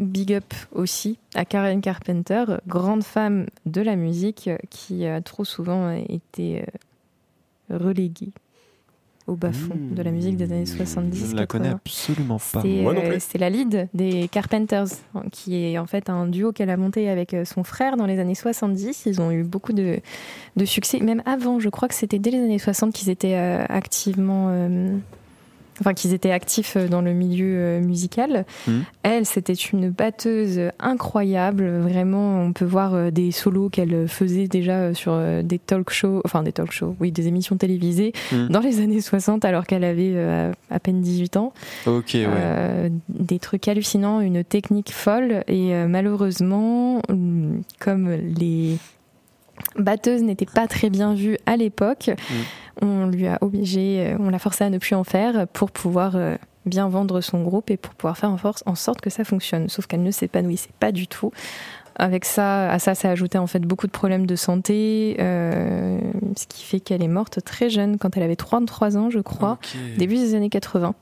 Big 0.00 0.32
up 0.32 0.52
aussi 0.72 1.18
à 1.34 1.44
Karen 1.44 1.80
Carpenter, 1.80 2.44
grande 2.66 3.04
femme 3.04 3.46
de 3.66 3.80
la 3.82 3.94
musique 3.94 4.50
qui 4.70 5.06
a 5.06 5.20
trop 5.20 5.44
souvent 5.44 5.90
été 5.92 6.64
euh, 7.70 7.78
reléguée 7.78 8.32
au 9.32 9.36
bas-fond 9.36 9.74
Mmh. 9.74 9.94
de 9.94 10.02
la 10.02 10.10
musique 10.10 10.36
des 10.36 10.52
années 10.52 10.66
70. 10.66 11.26
Je 11.28 11.32
ne 11.32 11.36
la 11.40 11.46
connais 11.46 11.70
80. 11.70 11.80
absolument 11.84 12.38
pas. 12.52 12.62
C'est 12.62 12.82
Moi 12.82 12.94
non 12.94 13.00
euh, 13.04 13.10
plus. 13.10 13.20
c'est 13.26 13.38
la 13.38 13.50
lead 13.50 13.88
des 13.94 14.28
Carpenters, 14.28 14.86
qui 15.30 15.56
est 15.64 15.78
en 15.78 15.86
fait 15.86 16.08
un 16.10 16.26
duo 16.26 16.52
qu'elle 16.52 16.70
a 16.70 16.76
monté 16.76 17.08
avec 17.08 17.34
euh, 17.34 17.44
son 17.44 17.64
frère 17.64 17.96
dans 17.96 18.06
les 18.06 18.18
années 18.18 18.34
70. 18.34 19.04
Ils 19.06 19.20
ont 19.20 19.30
eu 19.30 19.42
beaucoup 19.44 19.72
de, 19.72 20.00
de 20.56 20.64
succès, 20.64 21.00
même 21.00 21.22
avant, 21.26 21.58
je 21.60 21.68
crois 21.68 21.88
que 21.88 21.94
c'était 21.94 22.18
dès 22.18 22.30
les 22.30 22.38
années 22.42 22.58
60 22.58 22.92
qu'ils 22.92 23.10
étaient 23.10 23.36
euh, 23.36 23.64
activement. 23.68 24.48
Enfin, 25.80 25.94
qu'ils 25.94 26.12
étaient 26.12 26.30
actifs 26.30 26.76
euh, 26.76 26.86
dans 26.86 27.00
le 27.00 27.12
milieu 27.14 27.54
euh, 27.56 27.80
musical. 27.80 28.44
Mhm. 28.68 28.84
Elle, 29.02 29.24
c'était 29.26 29.54
une 29.54 29.88
batteuse 29.88 30.60
incroyable. 30.78 31.66
Vraiment, 31.80 32.42
on 32.42 32.52
peut 32.52 32.66
voir 32.66 32.94
euh, 32.94 33.10
des 33.10 33.30
solos 33.32 33.70
qu'elle 33.70 34.06
faisait 34.06 34.48
déjà 34.48 34.92
sur 34.94 35.18
des 35.42 35.58
talk 35.58 35.90
shows, 35.90 36.20
enfin 36.26 36.42
des 36.42 36.52
talk 36.52 36.70
shows, 36.72 36.94
oui, 37.00 37.10
des 37.10 37.26
émissions 37.26 37.56
télévisées 37.56 38.12
Mhm. 38.32 38.48
dans 38.48 38.60
les 38.60 38.80
années 38.80 39.00
60 39.00 39.44
alors 39.44 39.66
qu'elle 39.66 39.84
avait 39.84 40.14
à 40.70 40.78
peine 40.78 41.00
18 41.00 41.36
ans. 41.36 41.52
Ok, 41.86 42.10
ouais. 42.14 42.26
Euh, 42.28 42.88
des 43.08 43.38
trucs 43.38 43.66
hallucinants, 43.66 44.20
une 44.20 44.44
technique 44.44 44.92
folle 44.92 45.42
et 45.48 45.72
malheureusement, 45.86 47.00
hum, 47.08 47.62
comme 47.80 48.10
les 48.10 48.76
batteuses 49.78 50.22
n'étaient 50.22 50.46
pas 50.46 50.66
très 50.66 50.90
bien 50.90 51.14
vues 51.14 51.38
à 51.46 51.56
l'époque, 51.56 52.10
on 52.80 53.06
lui 53.06 53.26
a 53.26 53.38
obligé, 53.40 54.06
euh, 54.12 54.16
on 54.18 54.30
l'a 54.30 54.38
forcé 54.38 54.64
à 54.64 54.70
ne 54.70 54.78
plus 54.78 54.94
en 54.94 55.04
faire 55.04 55.46
pour 55.48 55.70
pouvoir 55.70 56.16
euh, 56.16 56.36
bien 56.66 56.88
vendre 56.88 57.20
son 57.20 57.42
groupe 57.42 57.70
et 57.70 57.76
pour 57.76 57.94
pouvoir 57.94 58.16
faire 58.16 58.30
en, 58.30 58.36
force, 58.38 58.62
en 58.66 58.74
sorte 58.74 59.00
que 59.00 59.10
ça 59.10 59.24
fonctionne. 59.24 59.68
Sauf 59.68 59.86
qu'elle 59.86 60.02
ne 60.02 60.10
s'épanouissait 60.10 60.70
pas 60.80 60.92
du 60.92 61.06
tout. 61.06 61.32
Avec 61.96 62.24
ça, 62.24 62.70
à 62.70 62.78
ça, 62.78 62.94
ça 62.94 63.10
ajoutait 63.10 63.36
en 63.36 63.46
fait 63.46 63.60
beaucoup 63.60 63.86
de 63.86 63.92
problèmes 63.92 64.24
de 64.24 64.34
santé, 64.34 65.16
euh, 65.20 65.98
ce 66.36 66.46
qui 66.46 66.64
fait 66.64 66.80
qu'elle 66.80 67.02
est 67.02 67.08
morte 67.08 67.40
très 67.44 67.68
jeune, 67.68 67.98
quand 67.98 68.16
elle 68.16 68.22
avait 68.22 68.34
33 68.36 68.96
ans, 68.96 69.10
je 69.10 69.18
crois 69.18 69.58
début 69.98 70.14
des 70.16 70.34
années 70.34 70.48
80. 70.48 70.94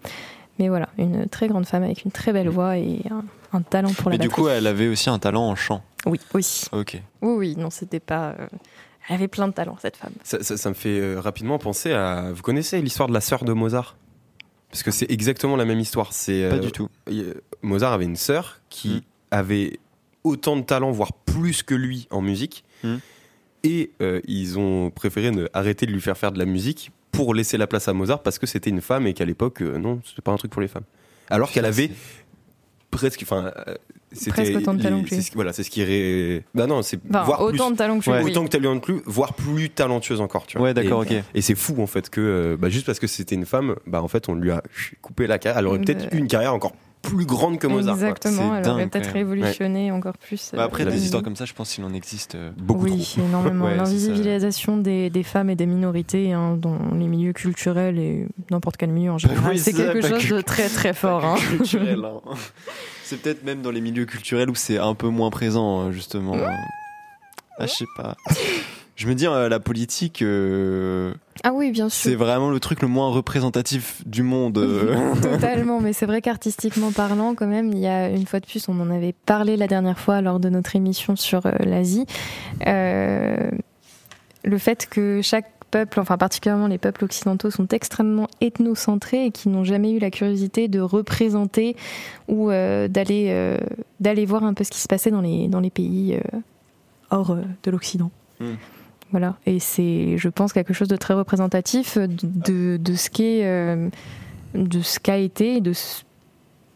Mais 0.58 0.68
voilà, 0.68 0.88
une 0.98 1.26
très 1.28 1.46
grande 1.46 1.64
femme 1.64 1.84
avec 1.84 2.04
une 2.04 2.10
très 2.10 2.32
belle 2.32 2.48
voix 2.48 2.76
et 2.76 3.02
un, 3.08 3.22
un 3.56 3.62
talent 3.62 3.92
pour 3.92 4.10
la 4.10 4.14
Mais 4.14 4.18
du 4.18 4.26
batterie. 4.28 4.42
coup, 4.42 4.48
elle 4.48 4.66
avait 4.66 4.88
aussi 4.88 5.08
un 5.08 5.18
talent 5.20 5.44
en 5.48 5.54
chant. 5.54 5.80
Oui, 6.06 6.18
aussi. 6.34 6.66
Ok. 6.72 7.00
Oui, 7.22 7.32
oui, 7.36 7.54
non, 7.56 7.70
c'était 7.70 8.00
pas. 8.00 8.34
euh, 8.40 8.46
Elle 9.08 9.16
avait 9.16 9.28
plein 9.28 9.48
de 9.48 9.52
talent, 9.52 9.76
cette 9.80 9.96
femme. 9.96 10.12
Ça, 10.22 10.42
ça- 10.42 10.56
ça 10.56 10.68
me 10.68 10.74
fait 10.74 11.00
euh, 11.00 11.20
rapidement 11.20 11.58
penser 11.58 11.92
à. 11.92 12.32
Vous 12.32 12.42
connaissez 12.42 12.80
l'histoire 12.80 13.08
de 13.08 13.14
la 13.14 13.20
sœur 13.20 13.44
de 13.44 13.52
Mozart? 13.52 13.96
Parce 14.70 14.82
que 14.82 14.90
c'est 14.92 15.10
exactement 15.10 15.56
la 15.56 15.64
même 15.64 15.80
histoire. 15.80 16.12
C'est 16.12 16.48
Pas 16.48 16.56
euh, 16.56 16.58
du 16.58 16.70
tout. 16.72 16.88
Mozart 17.62 17.92
avait 17.92 18.04
une 18.04 18.16
sœur 18.16 18.60
qui 18.68 18.88
Mm. 18.96 19.00
avait 19.32 19.80
autant 20.22 20.56
de 20.56 20.62
talent, 20.62 20.90
voire 20.92 21.12
plus 21.12 21.62
que 21.62 21.74
lui 21.74 22.06
en 22.10 22.20
musique. 22.20 22.64
Mm. 22.84 22.96
Et 23.64 23.90
euh, 24.00 24.20
ils 24.26 24.58
ont 24.58 24.90
préféré 24.90 25.30
ne, 25.32 25.46
arrêter 25.52 25.86
de 25.86 25.92
lui 25.92 26.00
faire 26.00 26.16
faire 26.16 26.32
de 26.32 26.38
la 26.38 26.44
musique 26.46 26.92
pour 27.10 27.34
laisser 27.34 27.58
la 27.58 27.66
place 27.66 27.88
à 27.88 27.92
Mozart 27.92 28.22
parce 28.22 28.38
que 28.38 28.46
c'était 28.46 28.70
une 28.70 28.80
femme 28.80 29.06
et 29.06 29.12
qu'à 29.14 29.24
l'époque, 29.24 29.60
euh, 29.62 29.76
non, 29.78 30.00
c'était 30.04 30.22
pas 30.22 30.30
un 30.32 30.36
truc 30.36 30.50
pour 30.52 30.62
les 30.62 30.68
femmes. 30.68 30.84
Alors 31.28 31.50
qu'elle 31.50 31.64
avait 31.66 31.90
presque. 32.90 33.20
Enfin, 33.22 33.52
euh, 33.68 33.74
c'était 34.12 34.30
Presque 34.32 34.56
autant 34.56 34.74
de 34.74 34.82
talent 34.82 35.02
que 35.02 35.08
lui. 35.10 35.16
c'est 35.16 35.22
ce 35.22 35.30
qui- 35.30 35.36
Voilà, 35.36 35.52
c'est 35.52 35.62
ce 35.62 35.70
qui. 35.70 35.84
Ré... 35.84 36.44
Bah 36.54 36.66
non, 36.66 36.82
c'est 36.82 36.98
Enfin, 37.08 37.22
voire 37.22 37.40
autant 37.42 37.66
plus. 37.66 37.72
de 37.74 37.78
talent 37.78 37.98
que 38.00 38.10
oui. 38.10 38.30
Autant 38.30 38.44
que 38.44 38.48
talent 38.50 38.78
plus, 38.80 39.00
voire 39.06 39.34
plus 39.34 39.70
talentueuse 39.70 40.20
encore, 40.20 40.46
tu 40.46 40.58
vois. 40.58 40.68
Ouais, 40.68 40.74
d'accord, 40.74 41.04
Et- 41.04 41.18
ok. 41.18 41.24
et 41.34 41.40
c'est 41.42 41.54
fou 41.54 41.80
en 41.80 41.86
fait 41.86 42.10
que 42.10 42.20
euh, 42.20 42.56
bah, 42.58 42.68
juste 42.68 42.86
parce 42.86 42.98
que 42.98 43.06
c'était 43.06 43.34
une 43.36 43.46
femme, 43.46 43.76
bah 43.86 44.02
en 44.02 44.08
fait 44.08 44.28
on 44.28 44.34
lui 44.34 44.50
a 44.50 44.62
coupé 45.02 45.26
la 45.26 45.38
carrière. 45.38 45.58
Elle 45.60 45.66
aurait 45.68 45.78
peut-être 45.80 46.06
Euh, 46.12 46.16
eu 46.16 46.18
une 46.18 46.26
carrière 46.28 46.52
encore 46.54 46.72
plus 47.02 47.24
grande 47.24 47.58
que 47.58 47.66
Mozart. 47.66 47.94
Exactement, 47.94 48.52
C'est 48.54 48.60
elle 48.60 48.68
aurait 48.68 48.86
peut-être 48.86 49.12
révolutionné 49.12 49.90
encore 49.90 50.16
plus. 50.18 50.52
Bah, 50.54 50.64
après, 50.64 50.86
euh, 50.86 50.90
des 50.90 51.02
histoires 51.04 51.22
comme 51.22 51.36
ça, 51.36 51.44
je 51.44 51.52
pense 51.54 51.72
qu'il 51.74 51.82
en 51.84 51.92
existe. 51.94 52.34
euh, 52.34 52.50
Beaucoup 52.56 52.84
oui, 52.84 53.02
trop. 53.16 53.22
énormément. 53.26 53.64
Ouais. 53.70 53.76
L'invisibilisation 53.76 54.76
des, 54.76 55.10
des 55.10 55.22
femmes 55.22 55.50
et 55.50 55.56
des 55.56 55.66
minorités 55.66 56.32
hein, 56.32 56.56
dans 56.56 56.78
les 56.98 57.06
milieux 57.06 57.32
culturels 57.32 57.98
et 57.98 58.26
n'importe 58.50 58.76
quel 58.76 58.90
milieu 58.90 59.12
en 59.12 59.18
général, 59.18 59.42
Bah 59.44 59.50
oui, 59.52 59.58
c'est 59.58 59.72
quelque 59.72 60.00
chose 60.00 60.26
que- 60.28 60.34
de 60.34 60.40
très 60.40 60.68
très 60.68 60.92
fort. 60.94 61.24
hein. 61.24 61.36
culturel. 61.56 62.00
hein. 62.04 62.20
C'est 63.04 63.20
peut-être 63.20 63.44
même 63.44 63.62
dans 63.62 63.70
les 63.70 63.80
milieux 63.80 64.04
culturels 64.06 64.50
où 64.50 64.54
c'est 64.54 64.78
un 64.78 64.94
peu 64.94 65.08
moins 65.08 65.30
présent, 65.30 65.86
euh, 65.88 65.92
justement. 65.92 66.36
Ah, 67.58 67.66
je 67.66 67.72
sais 67.72 67.84
pas. 67.96 68.16
Je 69.00 69.06
me 69.08 69.14
dis, 69.14 69.26
euh, 69.26 69.48
la 69.48 69.60
politique, 69.60 70.20
euh, 70.20 71.14
Ah 71.42 71.52
oui, 71.54 71.70
bien 71.70 71.88
c'est 71.88 72.10
sûr. 72.10 72.18
vraiment 72.18 72.50
le 72.50 72.60
truc 72.60 72.82
le 72.82 72.88
moins 72.88 73.08
représentatif 73.08 74.06
du 74.06 74.22
monde. 74.22 74.58
euh. 74.58 75.14
Totalement, 75.22 75.80
mais 75.80 75.94
c'est 75.94 76.04
vrai 76.04 76.20
qu'artistiquement 76.20 76.92
parlant, 76.92 77.34
quand 77.34 77.46
même, 77.46 77.72
il 77.72 77.78
y 77.78 77.86
a 77.86 78.10
une 78.10 78.26
fois 78.26 78.40
de 78.40 78.46
plus, 78.46 78.68
on 78.68 78.78
en 78.78 78.90
avait 78.90 79.14
parlé 79.24 79.56
la 79.56 79.68
dernière 79.68 79.98
fois 79.98 80.20
lors 80.20 80.38
de 80.38 80.50
notre 80.50 80.76
émission 80.76 81.16
sur 81.16 81.40
l'Asie, 81.60 82.04
euh, 82.66 83.50
le 84.44 84.58
fait 84.58 84.86
que 84.86 85.20
chaque 85.22 85.50
peuple, 85.70 85.98
enfin 85.98 86.18
particulièrement 86.18 86.66
les 86.66 86.76
peuples 86.76 87.06
occidentaux, 87.06 87.50
sont 87.50 87.68
extrêmement 87.68 88.28
ethnocentrés 88.42 89.24
et 89.24 89.30
qui 89.30 89.48
n'ont 89.48 89.64
jamais 89.64 89.92
eu 89.92 89.98
la 89.98 90.10
curiosité 90.10 90.68
de 90.68 90.78
représenter 90.80 91.74
ou 92.28 92.50
euh, 92.50 92.86
d'aller 92.86 93.28
euh, 93.30 93.56
d'aller 93.98 94.26
voir 94.26 94.44
un 94.44 94.52
peu 94.52 94.62
ce 94.62 94.70
qui 94.70 94.80
se 94.80 94.88
passait 94.88 95.10
dans 95.10 95.22
les 95.22 95.48
dans 95.48 95.60
les 95.60 95.70
pays 95.70 96.16
euh, 96.16 96.38
hors 97.10 97.34
de 97.62 97.70
l'Occident. 97.70 98.10
Hmm. 98.40 98.56
Voilà, 99.10 99.36
et 99.46 99.58
c'est, 99.58 100.16
je 100.18 100.28
pense, 100.28 100.52
quelque 100.52 100.72
chose 100.72 100.88
de 100.88 100.96
très 100.96 101.14
représentatif 101.14 101.98
de, 101.98 102.06
de, 102.22 102.76
de 102.76 102.94
ce 102.94 103.10
qu'est 103.10 103.44
euh, 103.44 103.88
de 104.54 104.80
ce 104.80 105.00
qu'a 105.00 105.16
été 105.16 105.56
et 105.56 105.60
de 105.60 105.72
ce 105.72 106.02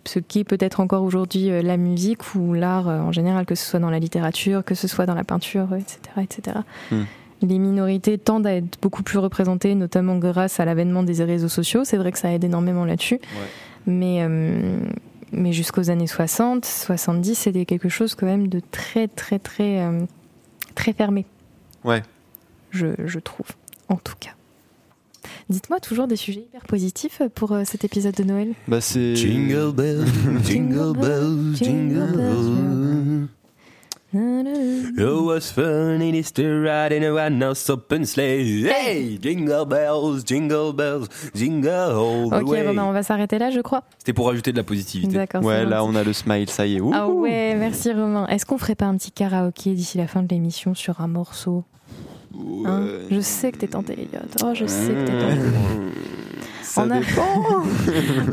ce 0.07 0.19
qu'est 0.19 0.45
peut-être 0.45 0.81
encore 0.81 1.03
aujourd'hui 1.03 1.51
euh, 1.51 1.63
la 1.63 1.77
musique 1.77 2.35
ou 2.35 2.53
l'art 2.53 2.89
euh, 2.89 3.01
en 3.01 3.13
général, 3.13 3.47
que 3.47 3.55
ce 3.55 3.65
soit 3.65 3.81
dans 3.81 3.91
la 3.91 3.99
littérature, 3.99 4.65
que 4.65 4.75
ce 4.75 4.89
soit 4.89 5.07
dans 5.07 5.15
la 5.15 5.25
peinture, 5.25 5.75
etc. 5.75 5.99
etc. 6.23 6.59
Hmm. 6.91 7.05
Les 7.43 7.59
minorités 7.59 8.19
tendent 8.19 8.47
à 8.47 8.55
être 8.55 8.79
beaucoup 8.81 9.03
plus 9.03 9.19
représentées, 9.19 9.75
notamment 9.75 10.17
grâce 10.17 10.61
à 10.61 10.65
l'avènement 10.65 11.03
des 11.03 11.23
réseaux 11.25 11.49
sociaux. 11.49 11.85
C'est 11.85 11.97
vrai 11.97 12.13
que 12.13 12.19
ça 12.19 12.33
aide 12.33 12.45
énormément 12.45 12.85
là-dessus. 12.85 13.21
Mais, 13.87 14.23
euh, 14.23 14.79
mais 15.33 15.53
jusqu'aux 15.53 15.91
années 15.91 16.07
60, 16.07 16.65
70, 16.65 17.35
c'était 17.35 17.67
quelque 17.67 17.89
chose 17.89 18.15
quand 18.15 18.27
même 18.27 18.49
de 18.49 18.61
très, 18.71 19.09
très, 19.09 19.39
très, 19.39 19.83
euh, 19.83 20.01
très 20.75 20.93
fermé. 20.95 21.27
Ouais. 21.85 22.03
Je, 22.75 22.89
je 23.07 23.19
trouve, 23.21 23.47
en 23.89 23.97
tout 23.97 24.15
cas. 24.19 24.31
Dites-moi 25.49 25.79
toujours 25.79 26.07
des 26.07 26.17
sujets 26.17 26.41
hyper 26.41 26.63
positifs 26.63 27.23
pour 27.35 27.53
euh, 27.53 27.63
cet 27.65 27.85
épisode 27.85 28.15
de 28.15 28.25
Noël. 28.25 28.53
Bah 28.67 28.81
c'est. 28.81 29.15
Jingle 29.15 29.73
bells, 29.73 30.07
jingle 30.45 30.99
bells, 30.99 31.55
jingle 31.55 32.17
bells. 32.17 33.29
Oh, 34.17 35.25
what's 35.25 35.51
fun 35.51 36.01
it 36.01 36.15
is 36.15 36.31
to 36.35 36.43
ride 36.63 36.93
in 36.93 37.03
a 37.03 37.13
one-horse 37.13 37.69
open 37.69 38.07
sleigh. 38.07 38.65
Hey, 38.65 39.19
jingle 39.21 39.65
bells, 39.67 40.23
jingle 40.25 40.73
bells, 40.73 41.09
jingle 41.35 41.69
all 41.69 42.31
the 42.31 42.43
Ok, 42.45 42.49
way. 42.49 42.67
Romain, 42.67 42.85
on 42.85 42.93
va 42.93 43.03
s'arrêter 43.03 43.39
là, 43.39 43.51
je 43.51 43.61
crois. 43.61 43.83
C'était 43.99 44.13
pour 44.13 44.27
rajouter 44.29 44.53
de 44.53 44.57
la 44.57 44.63
positivité. 44.63 45.15
D'accord. 45.15 45.43
c'est 45.43 45.49
Ouais, 45.49 45.65
là 45.65 45.85
on 45.85 45.95
a 45.97 46.05
le 46.05 46.13
smile, 46.13 46.49
ça 46.49 46.65
y 46.65 46.77
est. 46.77 46.81
Ouh. 46.81 46.93
Ah 46.95 47.09
ouais, 47.09 47.57
merci 47.57 47.93
Romain. 47.93 48.27
Est-ce 48.29 48.47
qu'on 48.47 48.57
ferait 48.59 48.77
pas 48.77 48.87
un 48.87 48.97
petit 48.97 49.11
karaoké 49.11 49.75
d'ici 49.75 49.99
la 49.99 50.07
fin 50.07 50.23
de 50.23 50.29
l'émission 50.29 50.75
sur 50.75 51.01
un 51.01 51.09
morceau 51.09 51.65
hein? 52.67 52.83
Ouais. 52.83 52.89
Je 53.11 53.21
sais 53.21 53.53
que 53.53 53.59
t'es 53.59 53.69
tenté, 53.69 53.93
Elliot. 53.95 54.27
Oh, 54.45 54.53
je 54.55 54.67
sais 54.67 54.93
que 54.93 55.05
t'es 55.07 55.19
tenté. 55.19 55.41
Ça 56.63 56.83
En, 56.83 56.91
a- 56.91 57.01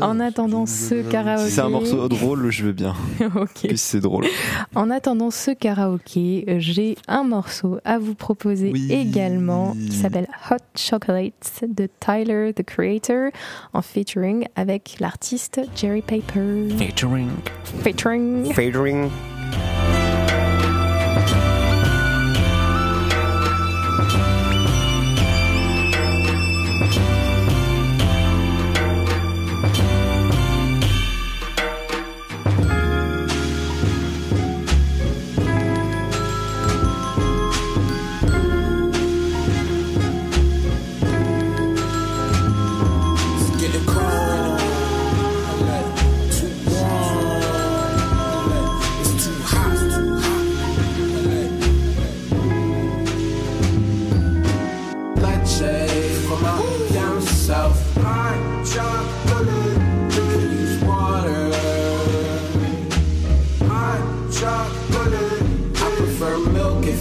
en 0.04 0.18
attendant 0.18 0.66
ce 0.66 1.02
karaoké. 1.08 1.44
Si 1.48 1.54
c'est 1.54 1.60
un 1.60 1.68
morceau 1.68 2.08
drôle, 2.08 2.50
je 2.50 2.64
veux 2.64 2.72
bien. 2.72 2.94
ok. 3.20 3.68
Puis 3.68 3.78
c'est 3.78 4.00
drôle. 4.00 4.24
En 4.74 4.90
attendant 4.90 5.30
ce 5.30 5.52
karaoké, 5.52 6.44
euh, 6.48 6.56
j'ai 6.58 6.96
un 7.06 7.22
morceau 7.22 7.78
à 7.84 7.98
vous 7.98 8.16
proposer 8.16 8.70
Oui. 8.72 8.90
également 8.90 9.74
qui 9.74 9.92
s'appelle 9.96 10.26
Hot 10.50 10.56
Chocolate 10.76 11.62
de 11.68 11.88
Tyler 12.00 12.52
the 12.52 12.64
Creator 12.64 13.30
en 13.74 13.82
featuring 13.82 14.46
avec 14.56 14.96
l'artiste 14.98 15.60
Jerry 15.76 16.02
Paper. 16.02 16.68
Featuring. 16.78 17.28
Featuring. 17.84 18.52
Fading. 18.54 19.08
It's 24.04 24.41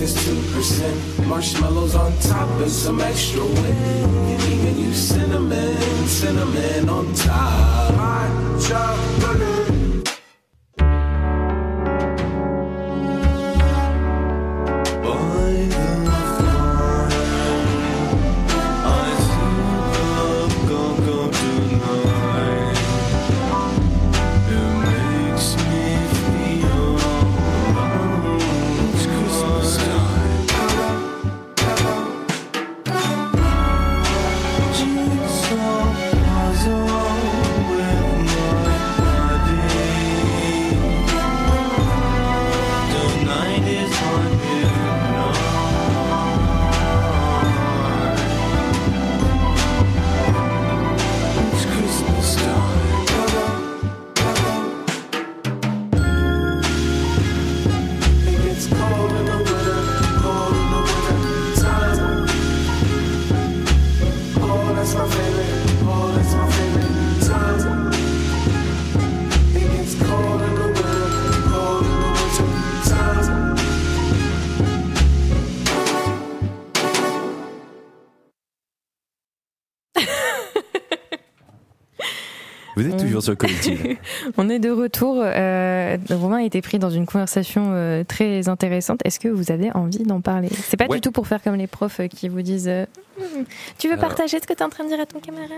it's 0.02 0.14
2%. 0.26 1.28
Marshmallows 1.28 1.96
on 1.96 2.12
top 2.20 2.50
and 2.62 2.72
some 2.72 3.00
extra. 3.02 3.44
You 3.44 3.54
can 3.54 4.52
even 4.52 4.78
use 4.80 5.10
cinnamon, 5.10 5.78
cinnamon 6.08 6.90
on 6.90 7.14
top. 7.14 7.94
Hot 7.94 8.62
chocolate. 8.62 9.51
On 84.38 84.50
est 84.50 84.60
de 84.60 84.70
retour. 84.72 85.18
Euh, 85.24 85.98
Romain 86.10 86.38
a 86.38 86.44
été 86.44 86.62
pris 86.62 86.80
dans 86.80 86.90
une 86.90 87.06
conversation 87.06 87.72
euh, 87.74 88.04
très 88.04 88.50
intéressante. 88.50 89.00
Est-ce 89.06 89.20
que 89.20 89.28
vous 89.28 89.52
avez 89.52 89.72
envie 89.74 90.04
d'en 90.04 90.22
parler? 90.22 90.50
C'est 90.52 90.78
pas 90.78 90.86
Ouais. 90.88 90.98
du 90.98 91.02
tout 91.02 91.12
pour 91.12 91.28
faire 91.28 91.42
comme 91.42 91.56
les 91.56 91.68
profs 91.68 92.00
euh, 92.02 92.08
qui 92.08 92.28
vous 92.30 92.42
disent 92.42 92.68
euh, 92.68 92.86
Hmm, 93.20 93.44
Tu 93.78 93.88
veux 93.88 93.94
Alors- 93.94 94.08
partager 94.08 94.40
ce 94.40 94.48
que 94.48 94.54
tu 94.54 94.60
es 94.60 94.64
en 94.64 94.70
train 94.70 94.84
de 94.86 94.90
dire 94.90 95.00
à 95.00 95.06
ton 95.06 95.20
camarade? 95.20 95.50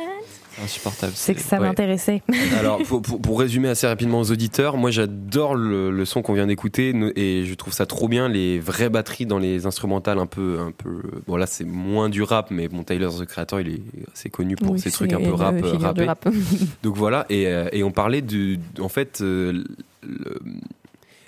Insupportable. 0.62 1.14
C'est 1.16 1.34
que 1.36 1.42
ça 1.42 1.60
Ouais. 1.60 1.68
m'intéressait. 1.68 2.22
Alors, 2.60 2.82
pour, 2.84 3.02
pour- 3.02 3.22
pour 3.22 3.40
résumer 3.40 3.70
assez 3.70 3.88
rapidement 3.88 4.20
aux 4.20 4.32
auditeurs, 4.32 4.78
moi 4.78 4.92
j'adore 4.92 5.56
le, 5.56 5.90
le 5.92 6.06
son 6.06 6.22
qu'on 6.22 6.34
vient 6.34 6.48
d'écouter 6.48 6.94
et 7.16 7.46
je 7.46 7.54
trouve 7.56 7.74
ça 7.74 7.86
trop 7.86 8.08
bien, 8.08 8.28
les 8.30 8.60
vraies 8.60 8.90
batteries 8.90 9.26
dans 9.26 9.40
les 9.40 9.66
instrumentales 9.66 10.20
un 10.20 10.26
peu. 10.28 10.60
Un 10.60 10.72
peu 10.72 11.02
bon, 11.28 11.38
là 11.38 11.48
c'est 11.48 11.64
moins 11.66 12.10
du 12.10 12.22
rap, 12.22 12.52
mais 12.52 12.68
bon, 12.68 12.84
Tyler 12.84 13.10
the 13.20 13.26
Creator 13.26 13.62
il 13.62 13.68
est 13.74 13.82
assez 14.14 14.30
connu 14.30 14.56
pour 14.56 14.74
Oui, 14.74 14.80
c'est 14.80 14.92
trucs 14.92 15.14
un 15.14 15.20
peu 15.20 15.32
rap, 15.34 15.56
rappés. 15.80 16.06
rap. 16.06 16.28
Donc 16.84 16.96
voilà, 16.98 17.26
et, 17.30 17.48
euh, 17.48 17.70
et 17.72 17.84
on 17.84 17.92
parlait 17.92 18.22
de. 18.22 18.58
En 18.80 18.90
fait, 18.90 19.22
euh, 19.22 19.64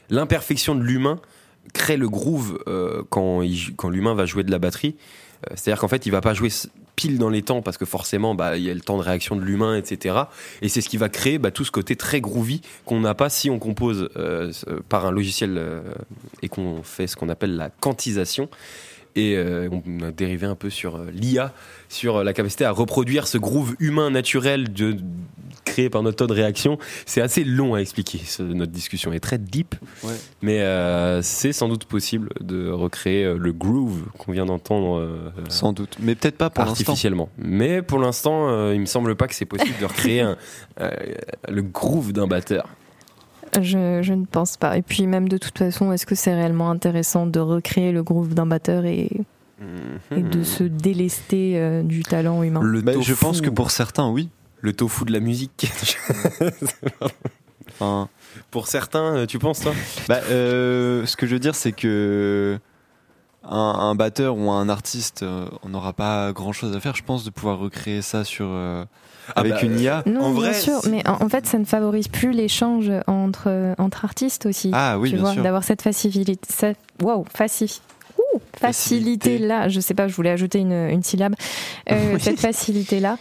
l'imperfection 0.09 0.75
de 0.75 0.81
l'humain 0.83 1.19
crée 1.73 1.97
le 1.97 2.07
groove 2.09 2.59
euh, 2.67 3.01
quand, 3.09 3.41
il 3.41 3.75
quand 3.75 3.89
l'humain 3.89 4.13
va 4.13 4.25
jouer 4.25 4.43
de 4.43 4.51
la 4.51 4.59
batterie. 4.59 4.95
C'est-à-dire 5.55 5.79
qu'en 5.81 5.87
fait, 5.87 6.05
il 6.05 6.11
va 6.11 6.21
pas 6.21 6.33
jouer 6.33 6.49
pile 6.95 7.17
dans 7.17 7.29
les 7.29 7.41
temps 7.41 7.61
parce 7.61 7.77
que 7.77 7.85
forcément, 7.85 8.35
bah, 8.35 8.57
il 8.57 8.63
y 8.63 8.69
a 8.69 8.73
le 8.73 8.81
temps 8.81 8.97
de 8.97 9.03
réaction 9.03 9.35
de 9.35 9.41
l'humain, 9.41 9.75
etc. 9.75 10.15
Et 10.61 10.69
c'est 10.69 10.81
ce 10.81 10.89
qui 10.89 10.97
va 10.97 11.09
créer 11.09 11.37
bah, 11.37 11.51
tout 11.51 11.65
ce 11.65 11.71
côté 11.71 11.95
très 11.95 12.21
groovy 12.21 12.61
qu'on 12.85 12.99
n'a 12.99 13.13
pas 13.13 13.29
si 13.29 13.49
on 13.49 13.59
compose 13.59 14.09
euh, 14.17 14.51
par 14.89 15.05
un 15.05 15.11
logiciel 15.11 15.55
euh, 15.57 15.81
et 16.41 16.49
qu'on 16.49 16.83
fait 16.83 17.07
ce 17.07 17.15
qu'on 17.15 17.29
appelle 17.29 17.55
la 17.55 17.69
quantisation. 17.69 18.49
Et 19.17 19.35
euh, 19.37 19.69
on 19.71 20.01
a 20.03 20.11
dérivé 20.11 20.45
un 20.45 20.55
peu 20.55 20.69
sur 20.69 20.97
euh, 20.97 21.07
l'IA, 21.13 21.53
sur 21.87 22.17
euh, 22.17 22.23
la 22.25 22.33
capacité 22.33 22.65
à 22.65 22.71
reproduire 22.71 23.27
ce 23.27 23.37
groove 23.37 23.73
humain 23.79 24.09
naturel 24.09 24.73
de, 24.73 24.97
créé 25.63 25.89
par 25.89 26.03
notre 26.03 26.17
temps 26.17 26.27
de 26.27 26.33
réaction. 26.33 26.77
C'est 27.05 27.21
assez 27.21 27.45
long 27.45 27.75
à 27.75 27.79
expliquer. 27.79 28.17
ce- 28.25 28.43
notre 28.43 28.73
discussion 28.73 29.13
est 29.13 29.21
très 29.21 29.37
deep, 29.37 29.75
Ouais. 30.03 30.13
mais 30.41 30.59
euh, 30.61 31.21
c'est 31.21 31.53
sans 31.53 31.69
doute 31.69 31.85
possible 31.85 32.27
de 32.41 32.69
recréer 32.69 33.33
le 33.37 33.53
groove 33.53 34.03
qu'on 34.17 34.33
vient 34.33 34.45
d'entendre 34.45 35.31
Sans 35.47 35.71
doute. 35.71 35.95
Mais 36.01 36.15
peut-être 36.15 36.37
pas 36.37 36.49
pour 36.49 36.63
artificiellement. 36.65 37.29
Mais 37.37 37.81
pour 37.81 37.99
l'instant, 37.99 38.71
il 38.73 38.81
me 38.81 38.85
semble 38.85 39.15
pas 39.15 39.27
que 39.27 39.35
c'est 39.35 39.45
possible 39.45 39.75
de 39.79 39.85
recréer 39.85 40.21
un- 40.21 40.37
le 41.49 41.61
groove 41.61 42.11
d'un 42.11 42.27
batteur. 42.27 42.67
Je, 43.61 44.01
je 44.01 44.13
ne 44.13 44.25
pense 44.25 44.57
pas. 44.57 44.77
Et 44.77 44.81
puis 44.81 45.07
même 45.07 45.29
de 45.29 45.37
toute 45.37 45.57
façon, 45.57 45.91
est-ce 45.91 46.05
que 46.05 46.15
c'est 46.15 46.33
réellement 46.33 46.69
intéressant 46.69 47.25
de 47.25 47.39
recréer 47.39 47.91
le 47.91 48.03
groove 48.03 48.33
d'un 48.33 48.45
batteur 48.45 48.85
et, 48.85 49.09
et 50.11 50.21
de 50.21 50.43
se 50.43 50.63
délester 50.63 51.53
euh, 51.59 51.83
du 51.83 52.03
talent 52.03 52.43
humain? 52.43 52.61
Le 52.63 52.81
Bah, 52.81 52.93
je 52.99 53.13
pense 53.13 53.41
que 53.41 53.49
pour 53.49 53.71
certains, 53.71 54.09
oui. 54.09 54.29
le 54.61 54.73
tofu 54.73 55.05
de 55.05 55.11
la 55.13 55.19
musique. 55.19 55.71
Enfin, 57.71 58.09
pour 58.51 58.67
certains, 58.67 59.15
euh, 59.17 59.25
tu 59.25 59.39
penses 59.39 59.59
toi? 59.59 59.73
Bah, 60.07 60.19
euh, 60.29 61.05
ce 61.05 61.17
que 61.17 61.25
je 61.27 61.33
veux 61.33 61.39
dire, 61.39 61.55
c'est 61.55 61.71
que 61.71 62.57
un, 63.43 63.57
un 63.57 63.95
batteur 63.95 64.37
ou 64.37 64.49
un 64.51 64.69
artiste, 64.69 65.25
on 65.63 65.69
n'aura 65.69 65.91
pas 65.93 66.31
grand 66.31 66.53
chose 66.53 66.75
à 66.75 66.79
faire, 66.79 66.95
je 66.95 67.03
pense, 67.03 67.23
de 67.25 67.31
pouvoir 67.31 67.59
recréer 67.59 68.01
ça 68.01 68.23
sur 68.23 68.45
euh, 68.49 68.85
Ah 69.29 69.39
avec 69.39 69.53
bah, 69.53 69.61
une 69.63 69.79
IA. 69.79 70.03
Non, 70.05 70.21
En 70.21 70.31
vrai, 70.31 70.51
bien 70.51 70.59
sûr, 70.59 70.79
c'est- 70.83 70.89
mais 70.89 71.07
en, 71.07 71.23
en 71.23 71.29
fait, 71.29 71.45
ça 71.47 71.57
ne 71.57 71.65
favorise 71.65 72.07
plus 72.07 72.31
l'échange 72.31 72.91
entre, 73.07 73.73
entre 73.77 74.05
artistes 74.05 74.45
aussi. 74.45 74.69
Ah 74.73 74.97
oui, 74.99 75.09
tu 75.09 75.15
bien 75.15 75.23
vois, 75.23 75.33
sûr. 75.33 75.43
d'avoir 75.43 75.63
cette 75.63 75.81
facilité. 75.81 76.37
ça- 76.49 76.73
Wow, 77.01 77.25
facile. 77.33 77.69
facilité 78.57 79.37
là, 79.37 79.67
je 79.69 79.79
sais 79.79 79.93
pas, 79.93 80.07
je 80.07 80.15
voulais 80.15 80.29
ajouter 80.31 80.59
une, 80.59 80.71
une 80.73 81.03
syllabe, 81.03 81.35
Euh, 81.91 81.95
Oui. 82.15 82.19
cette 82.21 82.39
facilité 82.39 82.99
là. 82.99 83.17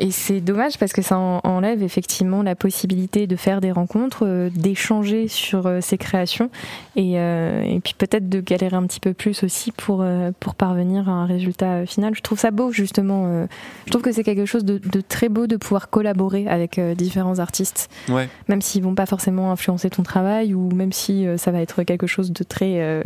Et 0.00 0.10
c'est 0.10 0.40
dommage 0.40 0.78
parce 0.78 0.92
que 0.92 1.02
ça 1.02 1.18
en- 1.18 1.40
enlève 1.44 1.82
effectivement 1.82 2.42
la 2.42 2.54
possibilité 2.54 3.26
de 3.26 3.36
faire 3.36 3.60
des 3.60 3.70
rencontres, 3.70 4.24
euh, 4.26 4.50
d'échanger 4.50 5.28
sur 5.28 5.66
euh, 5.66 5.80
ses 5.80 5.98
créations 5.98 6.50
et, 6.96 7.18
euh, 7.20 7.62
et 7.62 7.78
puis 7.80 7.94
peut-être 7.96 8.28
de 8.28 8.40
galérer 8.40 8.74
un 8.76 8.86
petit 8.86 8.98
peu 9.00 9.12
plus 9.14 9.42
aussi 9.44 9.72
pour, 9.72 10.00
euh, 10.02 10.32
pour 10.40 10.54
parvenir 10.54 11.08
à 11.08 11.12
un 11.12 11.26
résultat 11.26 11.70
euh, 11.72 11.86
final. 11.86 12.14
Je 12.16 12.22
trouve 12.22 12.38
ça 12.38 12.50
beau 12.50 12.72
justement. 12.72 13.24
euh, 13.26 13.46
je 13.86 13.90
trouve 13.90 14.02
que 14.02 14.12
c'est 14.12 14.24
quelque 14.24 14.46
chose 14.46 14.64
de, 14.64 14.78
de 14.78 15.00
très 15.00 15.28
beau 15.28 15.46
de 15.46 15.56
pouvoir 15.56 15.90
collaborer 15.90 16.48
avec 16.48 16.78
euh, 16.78 16.94
différents 16.94 17.38
artistes 17.38 17.88
Ouais. 18.08 18.28
même 18.48 18.62
s'ils 18.62 18.82
vont 18.82 18.94
pas 18.94 19.06
forcément 19.06 19.52
influencer 19.52 19.90
ton 19.90 20.02
travail 20.02 20.54
ou 20.54 20.70
même 20.74 20.92
si 20.92 21.26
euh, 21.26 21.36
ça 21.36 21.50
va 21.50 21.60
être 21.60 21.82
quelque 21.84 22.06
chose 22.06 22.32
de 22.32 22.42
très 22.42 22.80
euh, 22.80 23.02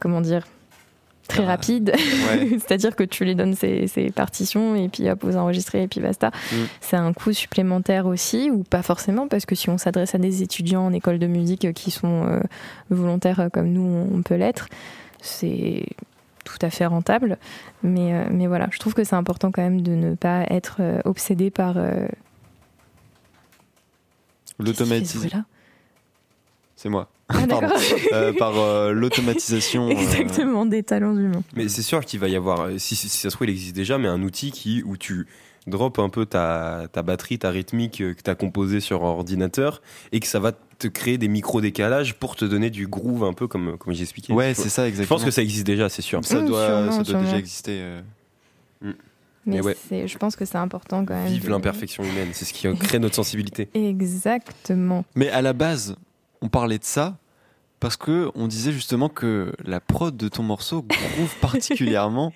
comment 0.00 0.20
dire 0.20 0.44
très 1.32 1.44
Ah, 1.44 1.48
rapide 1.48 1.92
ouais. 1.94 2.48
c'est-à-dire 2.58 2.94
que 2.96 3.04
tu 3.04 3.24
lui 3.24 3.34
donnes 3.34 3.54
ses, 3.54 3.86
ses 3.88 4.10
partitions 4.10 4.74
et 4.76 4.88
puis 4.88 5.08
hop 5.10 5.20
vous 5.24 5.36
enregistrez 5.36 5.82
et 5.82 5.88
puis 5.88 6.00
basta 6.00 6.30
Mm. 6.52 6.56
c'est 6.80 6.96
un 6.96 7.12
coût 7.12 7.32
supplémentaire 7.32 8.06
aussi 8.06 8.50
ou 8.50 8.62
pas 8.64 8.82
forcément 8.82 9.28
parce 9.28 9.46
que 9.46 9.54
si 9.54 9.68
on 9.70 9.78
s'adresse 9.78 10.14
à 10.14 10.18
des 10.18 10.42
étudiants 10.42 10.84
en 10.86 10.92
école 10.92 11.18
de 11.18 11.26
musique 11.26 11.64
euh, 11.64 11.72
qui 11.72 11.90
sont 11.90 12.24
euh, 12.26 12.40
volontaires 12.90 13.40
euh, 13.40 13.48
comme 13.48 13.68
nous 13.72 14.06
on, 14.14 14.22
peut 14.22 14.36
l'être 14.36 14.68
c'est 15.20 15.86
tout 16.44 16.58
à 16.62 16.70
fait 16.70 16.86
rentable 16.86 17.38
mais, 17.82 18.12
euh, 18.14 18.24
mais 18.30 18.46
voilà 18.46 18.68
je 18.70 18.78
trouve 18.78 18.94
que 18.94 19.04
c'est 19.04 19.14
important 19.16 19.50
quand 19.52 19.62
même 19.62 19.80
de 19.82 19.92
ne 19.92 20.14
pas 20.14 20.44
être 20.50 20.76
euh, 20.80 21.00
obsédé 21.04 21.50
par 21.50 21.74
euh, 21.76 22.06
L'automatisation. 24.58 25.38
là 25.38 25.44
C'est 26.82 26.88
moi. 26.88 27.08
Ah. 27.28 27.38
Euh, 28.12 28.32
par 28.36 28.58
euh, 28.58 28.92
l'automatisation. 28.92 29.86
euh, 29.88 29.90
Exactement, 29.92 30.66
des 30.66 30.82
talents 30.82 31.16
humains. 31.16 31.42
Mais 31.56 31.68
c'est 31.68 31.82
sûr 31.82 32.04
qu'il 32.04 32.20
va 32.20 32.28
y 32.28 32.36
avoir, 32.36 32.68
si, 32.78 32.94
si- 32.96 33.08
si 33.08 33.18
ça 33.18 33.30
se 33.30 33.36
trouve, 33.36 33.46
il 33.48 33.52
existe 33.52 33.74
déjà, 33.74 33.96
mais 33.98 34.08
un 34.08 34.22
outil 34.22 34.50
qui, 34.52 34.82
où 34.84 34.96
tu 34.96 35.26
drops 35.66 35.98
un 36.00 36.08
peu 36.08 36.26
ta, 36.26 36.88
ta 36.92 37.02
batterie, 37.02 37.38
ta 37.38 37.50
rythmique 37.50 37.98
que 37.98 38.12
tu 38.22 38.28
as 38.30 38.34
composée 38.34 38.80
sur 38.80 39.02
ordinateur 39.02 39.80
et 40.10 40.18
que 40.20 40.26
ça 40.26 40.40
va 40.40 40.52
te 40.52 40.88
créer 40.88 41.16
des 41.18 41.28
micro-décalages 41.28 42.14
pour 42.16 42.34
te 42.36 42.44
donner 42.44 42.68
du 42.68 42.86
groove 42.88 43.22
un 43.24 43.32
peu 43.32 43.46
comme, 43.46 43.78
comme 43.78 43.94
j'ai 43.94 44.02
expliqué. 44.02 44.32
Ouais, 44.32 44.50
Je- 44.54 44.60
c'est 44.62 44.68
ça, 44.68 44.82
Je 44.82 44.88
exactement. 44.88 45.16
pense 45.18 45.24
que 45.24 45.30
ça 45.30 45.40
existe 45.42 45.66
déjà, 45.66 45.88
c'est 45.88 46.02
sûr. 46.02 46.22
Ça 46.24 46.40
Mm, 46.42 46.46
doit, 46.46 46.66
sûrement, 46.66 46.90
ça 46.90 46.96
doit 46.98 47.04
sûrement. 47.04 47.22
déjà 47.24 47.38
exister. 47.38 47.78
euh. 47.80 48.00
Mais 49.46 49.60
ouais. 49.60 49.76
je 49.90 50.18
pense 50.18 50.36
que 50.36 50.44
c'est 50.44 50.58
important 50.58 51.04
quand 51.04 51.14
même. 51.14 51.26
Vive 51.26 51.44
de- 51.46 51.50
l'imperfection 51.50 52.04
humaine, 52.04 52.28
c'est 52.32 52.44
ce 52.44 52.52
qui 52.52 52.68
crée 52.76 52.98
notre 53.00 53.14
sensibilité. 53.16 53.68
Exactement. 53.74 55.04
Mais 55.16 55.30
à 55.30 55.42
la 55.42 55.52
base, 55.52 55.96
on 56.42 56.48
parlait 56.48 56.78
de 56.78 56.84
ça 56.84 57.16
parce 57.80 57.96
que 57.96 58.30
on 58.36 58.46
disait 58.46 58.70
justement 58.70 59.08
que 59.08 59.52
la 59.64 59.80
prod 59.80 60.16
de 60.16 60.28
ton 60.28 60.44
morceau 60.44 60.82
groove 60.82 61.34
particulièrement 61.40 62.32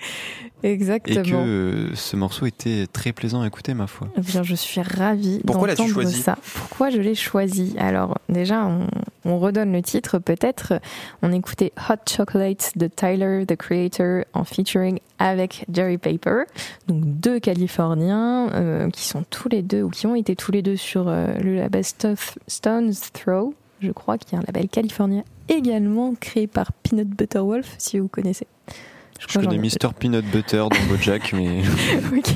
et 0.65 0.73
Exactement. 0.73 1.23
que 1.23 1.35
euh, 1.35 1.95
ce 1.95 2.17
morceau 2.17 2.47
était 2.47 2.87
très 2.93 3.13
plaisant 3.13 3.43
à 3.43 3.47
écouter, 3.47 3.73
ma 3.75 3.87
foi. 3.87 4.09
Eh 4.17 4.23
bien, 4.23 4.43
je 4.43 4.57
suis 4.57 4.81
ravie 4.81 5.41
Pourquoi 5.47 5.69
l'as-tu 5.69 5.87
choisi 5.89 6.21
ça. 6.21 6.37
Pourquoi 6.55 6.91
je 6.91 6.99
l'ai 7.01 7.15
choisi? 7.15 7.77
Alors, 7.79 8.19
déjà, 8.29 8.65
on, 8.67 8.89
on 9.25 9.39
redonne 9.39 9.71
le 9.73 9.83
titre. 9.83 10.19
Peut-être, 10.19 10.81
on 11.23 11.31
écoutait 11.31 11.73
Hot 11.91 11.95
Chocolate 12.11 12.73
de 12.75 12.89
Tyler, 12.89 13.45
the 13.47 13.55
Creator, 13.55 14.25
en 14.33 14.43
featuring 14.43 14.99
avec 15.21 15.65
Jerry 15.73 15.99
Paper. 15.99 16.45
Donc, 16.89 17.05
deux 17.05 17.39
Californiens 17.39 18.49
euh, 18.53 18.91
qui 18.91 19.05
sont 19.05 19.25
tous 19.31 19.49
les 19.49 19.63
deux, 19.63 19.83
ou 19.83 19.91
qui 19.91 20.07
ont 20.09 20.17
été 20.17 20.35
tous 20.35 20.51
les 20.51 20.63
deux 20.63 20.77
sur 20.77 21.07
euh, 21.07 21.35
le 21.39 21.55
label 21.55 21.85
Stuff- 21.85 22.37
Stones 22.49 22.95
Throw. 23.13 23.55
Je 23.81 23.91
crois 23.91 24.18
qu'il 24.18 24.33
y 24.33 24.37
a 24.37 24.39
un 24.43 24.45
label 24.47 24.68
californien 24.68 25.24
également 25.49 26.14
créé 26.18 26.47
par 26.47 26.72
Peanut 26.72 27.09
Butter 27.09 27.41
Wolf, 27.41 27.74
si 27.79 27.99
vous 27.99 28.09
connaissez. 28.09 28.47
Je 29.20 29.27
crois 29.27 29.43
que 29.43 29.47
connais 29.47 29.59
Mr. 29.59 29.93
Peanut 29.99 30.24
Butter 30.24 30.64
dans 30.70 30.87
Bojack, 30.89 31.33
mais 31.33 31.62
Ok. 32.16 32.35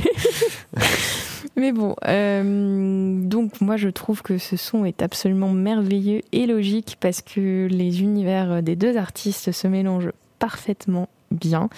Mais 1.56 1.72
bon, 1.72 1.96
euh, 2.06 3.20
donc 3.22 3.60
moi 3.60 3.76
je 3.76 3.88
trouve 3.88 4.22
que 4.22 4.38
ce 4.38 4.56
son 4.56 4.84
est 4.84 5.02
absolument 5.02 5.50
merveilleux 5.50 6.22
et 6.32 6.46
logique 6.46 6.96
parce 7.00 7.22
que 7.22 7.66
les 7.70 8.02
univers 8.02 8.62
des 8.62 8.76
deux 8.76 8.96
artistes 8.96 9.52
se 9.52 9.66
mélangent 9.66 10.12
parfaitement 10.38 11.08
bien. 11.30 11.68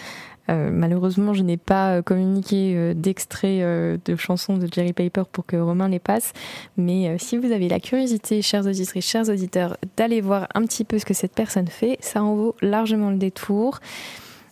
Euh, 0.49 0.71
malheureusement, 0.73 1.35
je 1.35 1.43
n'ai 1.43 1.57
pas 1.57 1.97
euh, 1.99 2.03
communiqué 2.03 2.75
euh, 2.75 2.95
d'extrait 2.95 3.63
euh, 3.63 3.97
de 4.05 4.17
chansons 4.17 4.57
de 4.57 4.67
Jerry 4.67 4.93
Paper 4.93 5.23
pour 5.31 5.47
que 5.47 5.57
Romain 5.57 5.89
les 5.89 6.01
passe. 6.01 6.33
Mais 6.77 7.09
euh, 7.09 7.17
si 7.19 7.39
vous 7.39 7.53
avez 7.53 7.69
la 7.69 7.79
curiosité, 7.79 8.43
chers 8.43 8.67
auditrices, 8.67 9.07
chers 9.07 9.29
auditeurs, 9.29 9.77
d'aller 9.97 10.21
voir 10.21 10.49
un 10.55 10.63
petit 10.63 10.85
peu 10.85 10.99
ce 10.99 11.05
que 11.05 11.15
cette 11.15 11.35
personne 11.35 11.69
fait, 11.69 11.97
ça 12.01 12.23
en 12.23 12.35
vaut 12.35 12.57
largement 12.61 13.11
le 13.11 13.19
détour. 13.19 13.79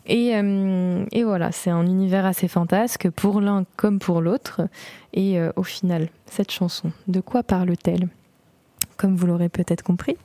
Et, 0.06 0.30
et 0.30 1.24
voilà, 1.24 1.52
c'est 1.52 1.70
un 1.70 1.86
univers 1.86 2.26
assez 2.26 2.48
fantasque 2.48 3.08
pour 3.10 3.40
l'un 3.40 3.64
comme 3.76 4.00
pour 4.00 4.20
l'autre. 4.20 4.62
Et 5.12 5.38
au 5.54 5.62
final, 5.62 6.08
cette 6.26 6.50
chanson, 6.50 6.90
de 7.06 7.20
quoi 7.20 7.44
parle-t-elle? 7.44 8.08
Comme 8.96 9.14
vous 9.14 9.26
l'aurez 9.26 9.48
peut-être 9.48 9.82
compris. 9.82 10.16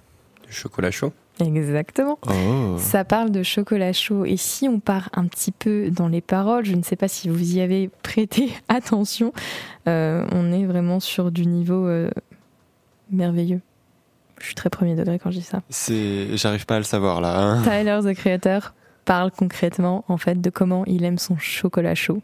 Du 0.48 0.54
chocolat 0.54 0.90
chaud. 0.90 1.14
Exactement. 1.40 2.18
oh. 2.28 2.78
Ça 2.78 3.04
parle 3.04 3.30
de 3.32 3.44
chocolat 3.44 3.92
chaud. 3.94 4.24
Et 4.26 4.38
si 4.38 4.70
on 4.70 4.80
part 4.80 5.10
un 5.14 5.26
petit 5.28 5.52
peu 5.52 5.90
dans 5.92 6.08
les 6.08 6.22
paroles, 6.22 6.64
je 6.66 6.76
ne 6.76 6.82
sais 6.84 6.96
pas 6.96 7.08
si 7.08 7.28
vous 7.30 7.56
y 7.56 7.62
avez 7.62 7.90
prêté 8.04 8.52
attention, 8.70 9.34
euh, 9.88 10.26
on 10.32 10.52
est 10.54 10.66
vraiment 10.66 11.00
sur 11.00 11.32
du 11.32 11.46
niveau 11.46 11.88
euh, 11.88 12.10
merveilleux. 13.12 13.62
Je 14.40 14.48
suis 14.48 14.56
très 14.56 14.70
premier 14.70 14.96
degré 14.96 15.18
quand 15.20 15.32
je 15.32 15.38
dis 15.40 15.44
ça. 15.46 15.62
c'est, 15.70 16.36
j'arrive 16.38 16.66
pas 16.66 16.76
à 16.76 16.80
le 16.80 16.84
savoir 16.84 17.22
là. 17.22 17.38
hein. 17.40 17.64
Tyler, 17.64 18.00
the 18.04 18.14
Creator, 18.18 18.74
parle 19.06 19.32
concrètement 19.32 20.04
en 20.08 20.18
fait 20.18 20.40
de 20.42 20.50
comment 20.50 20.84
il 20.86 21.04
aime 21.06 21.18
son 21.18 21.38
chocolat 21.38 21.96
chaud. 21.96 22.22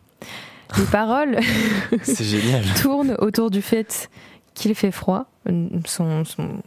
Les 0.78 0.86
paroles 0.92 1.40
tournent 2.82 3.16
autour 3.20 3.50
du 3.52 3.62
fait 3.62 4.10
qu'il 4.54 4.76
fait 4.76 4.92
froid. 4.92 5.26
Son, 5.86 6.24
son- 6.26 6.62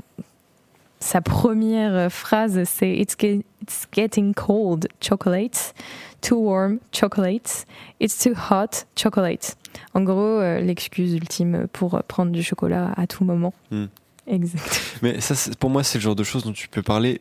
sa 1.04 1.20
première 1.20 2.10
phrase, 2.10 2.62
c'est 2.64 2.90
It's, 2.96 3.14
get- 3.18 3.44
it's 3.62 3.86
getting 3.92 4.32
cold, 4.34 4.88
chocolate. 5.00 5.74
Too 6.22 6.36
warm, 6.36 6.78
chocolate. 6.92 7.66
It's 8.00 8.16
too 8.18 8.32
hot, 8.50 8.86
chocolate. 8.96 9.56
En 9.92 10.00
gros, 10.02 10.40
euh, 10.40 10.60
l'excuse 10.60 11.12
ultime 11.14 11.66
pour 11.72 12.02
prendre 12.08 12.32
du 12.32 12.42
chocolat 12.42 12.92
à 12.96 13.06
tout 13.06 13.24
moment. 13.24 13.52
Hmm. 13.70 13.86
Exact. 14.26 14.98
Mais 15.02 15.20
ça, 15.20 15.34
pour 15.60 15.68
moi, 15.68 15.84
c'est 15.84 15.98
le 15.98 16.02
genre 16.02 16.14
de 16.16 16.24
choses 16.24 16.44
dont 16.44 16.52
tu 16.52 16.68
peux 16.68 16.82
parler 16.82 17.20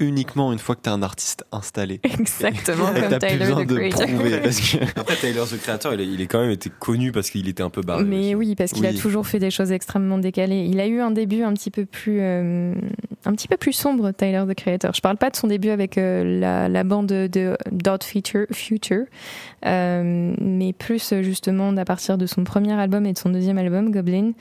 uniquement 0.00 0.52
une 0.52 0.58
fois 0.58 0.74
que 0.74 0.80
tu 0.82 0.88
es 0.88 0.92
un 0.92 1.02
artiste 1.02 1.44
installé. 1.52 2.00
Exactement 2.02 2.92
Et 2.96 3.00
comme 3.00 3.10
t'as 3.10 3.18
plus 3.18 3.28
Tyler, 3.28 3.38
besoin 3.46 3.64
the 3.64 3.68
de 3.68 3.76
Creator. 3.76 4.06
prouver 4.06 4.38
parce 4.40 4.60
que 4.60 5.00
Après, 5.00 5.16
Tyler, 5.16 5.42
the 5.50 5.60
Creator, 5.60 5.94
il, 5.94 6.00
est- 6.00 6.06
il 6.06 6.20
est 6.20 6.26
quand 6.26 6.40
même 6.40 6.50
été 6.50 6.70
connu 6.78 7.12
parce 7.12 7.30
qu'il 7.30 7.48
était 7.48 7.62
un 7.62 7.70
peu 7.70 7.82
barré. 7.82 8.04
Mais 8.04 8.18
aussi. 8.18 8.34
oui, 8.34 8.54
parce 8.54 8.72
qu'il 8.72 8.86
a 8.86 8.92
toujours 8.94 9.26
fait 9.26 9.38
des 9.38 9.50
choses 9.50 9.72
extrêmement 9.72 10.18
décalées. 10.18 10.64
Il 10.68 10.80
a 10.80 10.86
eu 10.86 11.00
un 11.00 11.10
début 11.10 11.42
un 11.42 11.52
petit 11.54 11.70
peu 11.70 11.84
plus, 11.86 12.18
euh, 12.20 12.74
un 13.24 13.32
petit 13.32 13.48
peu 13.48 13.56
plus 13.56 13.72
sombre, 13.72 14.10
Tyler 14.12 14.44
the 14.48 14.54
Creator. 14.54 14.92
Je 14.94 15.00
parle 15.00 15.16
pas 15.16 15.30
de 15.30 15.36
son 15.36 15.46
début 15.46 15.68
avec 15.70 15.96
euh, 15.98 16.40
la, 16.40 16.68
la 16.68 16.84
bande 16.84 17.06
de 17.06 17.56
Dot 17.70 18.02
Future, 18.04 18.46
Future 18.52 19.04
euh, 19.66 20.34
mais 20.40 20.72
plus 20.72 21.14
justement 21.22 21.74
à 21.76 21.84
partir 21.84 22.18
de 22.18 22.26
son 22.26 22.44
premier 22.44 22.72
album 22.72 23.06
et 23.06 23.12
de 23.12 23.18
son 23.18 23.30
deuxième 23.30 23.58
album, 23.58 23.90
Goblin, 23.90 24.32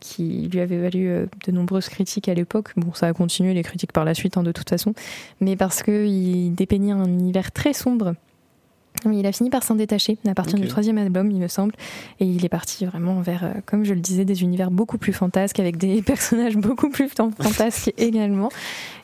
qui 0.00 0.48
lui 0.52 0.60
avait 0.60 0.78
valu 0.78 1.08
euh, 1.08 1.26
de 1.46 1.52
nombreuses 1.52 1.88
critiques 1.88 2.28
à 2.28 2.34
l'époque. 2.34 2.72
Bon, 2.76 2.92
ça 2.94 3.06
a 3.08 3.12
continué 3.12 3.54
les 3.54 3.62
critiques 3.62 3.92
par 3.92 4.04
la 4.04 4.14
suite, 4.14 4.36
hein, 4.36 4.42
de 4.42 4.52
toute 4.52 4.68
façon, 4.70 4.94
mais 5.40 5.56
parce 5.56 5.82
qu'il 5.82 6.54
dépeignait 6.54 6.92
un 6.92 7.04
univers 7.04 7.52
très 7.52 7.72
sombre. 7.72 8.14
Il 9.12 9.24
a 9.26 9.32
fini 9.32 9.48
par 9.48 9.62
s'en 9.62 9.76
détacher 9.76 10.18
à 10.26 10.34
partir 10.34 10.58
du 10.58 10.66
troisième 10.66 10.98
album, 10.98 11.30
il 11.30 11.38
me 11.38 11.46
semble. 11.46 11.72
Et 12.18 12.24
il 12.24 12.44
est 12.44 12.48
parti 12.48 12.84
vraiment 12.84 13.20
vers, 13.20 13.44
euh, 13.44 13.52
comme 13.64 13.84
je 13.84 13.94
le 13.94 14.00
disais, 14.00 14.24
des 14.24 14.42
univers 14.42 14.72
beaucoup 14.72 14.98
plus 14.98 15.12
fantasques, 15.12 15.60
avec 15.60 15.76
des 15.76 16.02
personnages 16.02 16.56
beaucoup 16.56 16.90
plus 16.90 17.08
fan- 17.08 17.30
fantasques 17.38 17.92
également. 17.98 18.48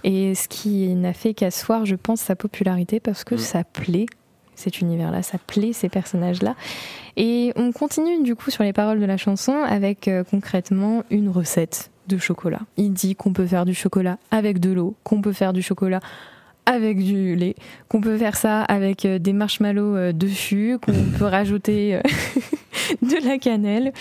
Et 0.02 0.34
ce 0.34 0.48
qui 0.48 0.88
n'a 0.96 1.12
fait 1.12 1.32
qu'asseoir, 1.32 1.86
je 1.86 1.94
pense, 1.94 2.20
sa 2.20 2.34
popularité, 2.34 2.98
parce 2.98 3.22
que 3.22 3.36
Mm. 3.36 3.38
ça 3.38 3.62
plaît, 3.62 4.06
cet 4.56 4.80
univers-là, 4.80 5.22
ça 5.22 5.38
plaît, 5.38 5.72
ces 5.72 5.88
personnages-là. 5.88 6.54
Et 7.16 7.52
on 7.56 7.72
continue 7.72 8.22
du 8.22 8.34
coup 8.34 8.50
sur 8.50 8.64
les 8.64 8.72
paroles 8.72 9.00
de 9.00 9.06
la 9.06 9.16
chanson 9.16 9.54
avec 9.66 10.08
euh, 10.08 10.24
concrètement 10.24 11.04
une 11.10 11.28
recette 11.28 11.90
de 12.08 12.18
chocolat. 12.18 12.60
Il 12.76 12.92
dit 12.92 13.14
qu'on 13.14 13.32
peut 13.32 13.46
faire 13.46 13.64
du 13.64 13.74
chocolat 13.74 14.18
avec 14.30 14.58
de 14.60 14.72
l'eau, 14.72 14.94
qu'on 15.04 15.22
peut 15.22 15.32
faire 15.32 15.52
du 15.52 15.62
chocolat 15.62 16.00
avec 16.66 16.98
du 16.98 17.36
lait, 17.36 17.56
qu'on 17.88 18.00
peut 18.00 18.16
faire 18.16 18.36
ça 18.36 18.62
avec 18.62 19.04
euh, 19.04 19.18
des 19.18 19.32
marshmallows 19.32 19.96
euh, 19.96 20.12
dessus, 20.12 20.78
qu'on 20.82 20.92
peut 21.18 21.26
rajouter 21.26 22.00
de 23.02 23.26
la 23.26 23.38
cannelle. 23.38 23.92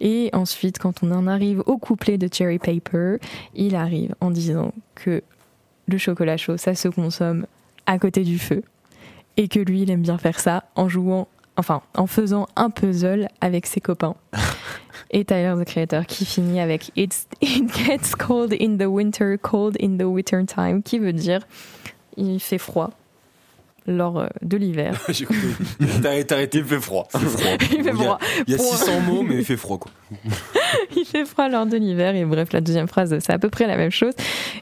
Et 0.00 0.30
ensuite, 0.32 0.78
quand 0.78 1.02
on 1.02 1.10
en 1.10 1.26
arrive 1.26 1.62
au 1.66 1.76
couplet 1.76 2.18
de 2.18 2.28
Cherry 2.32 2.58
Paper, 2.58 3.16
il 3.54 3.74
arrive 3.74 4.14
en 4.20 4.30
disant 4.30 4.72
que 4.94 5.22
le 5.88 5.98
chocolat 5.98 6.36
chaud, 6.36 6.56
ça 6.56 6.74
se 6.74 6.88
consomme 6.88 7.46
à 7.86 7.98
côté 7.98 8.22
du 8.22 8.38
feu. 8.38 8.62
Et 9.40 9.48
que 9.48 9.58
lui, 9.58 9.80
il 9.80 9.90
aime 9.90 10.02
bien 10.02 10.18
faire 10.18 10.38
ça 10.38 10.64
en 10.76 10.90
jouant, 10.90 11.26
enfin, 11.56 11.80
en 11.96 12.06
faisant 12.06 12.46
un 12.56 12.68
puzzle 12.68 13.26
avec 13.40 13.64
ses 13.64 13.80
copains. 13.80 14.14
Et 15.12 15.24
Tyler 15.24 15.54
the 15.58 15.64
Creator 15.64 16.04
qui 16.04 16.26
finit 16.26 16.60
avec 16.60 16.92
It's, 16.94 17.26
It 17.40 17.74
gets 17.74 18.14
cold 18.18 18.54
in 18.60 18.76
the 18.76 18.86
winter, 18.86 19.38
cold 19.38 19.78
in 19.80 19.96
the 19.96 20.04
winter 20.04 20.44
time, 20.44 20.82
qui 20.82 20.98
veut 20.98 21.14
dire 21.14 21.40
il 22.18 22.38
fait 22.38 22.58
froid 22.58 22.90
lors 23.86 24.18
euh, 24.18 24.26
de 24.42 24.56
l'hiver. 24.56 25.00
T'as 26.02 26.10
arrêté, 26.10 26.58
il 26.58 26.64
fait 26.64 26.80
froid. 26.80 27.08
Il 27.14 27.20
fait 27.20 27.28
froid. 27.28 27.56
Il 27.72 27.82
fait 27.84 27.92
froid. 27.92 28.18
Il 28.20 28.38
y 28.38 28.40
a, 28.40 28.42
il 28.46 28.50
y 28.52 28.54
a 28.54 28.56
Pour- 28.58 28.66
600 28.76 29.00
mots, 29.00 29.22
mais 29.22 29.36
il 29.36 29.44
fait 29.44 29.56
froid, 29.56 29.78
quoi. 29.78 29.90
il 30.96 31.04
fait 31.04 31.24
froid 31.24 31.48
lors 31.48 31.66
de 31.66 31.76
l'hiver 31.76 32.14
et 32.14 32.24
bref 32.24 32.52
la 32.52 32.60
deuxième 32.60 32.88
phrase 32.88 33.16
c'est 33.20 33.32
à 33.32 33.38
peu 33.38 33.48
près 33.48 33.66
la 33.66 33.76
même 33.76 33.90
chose 33.92 34.12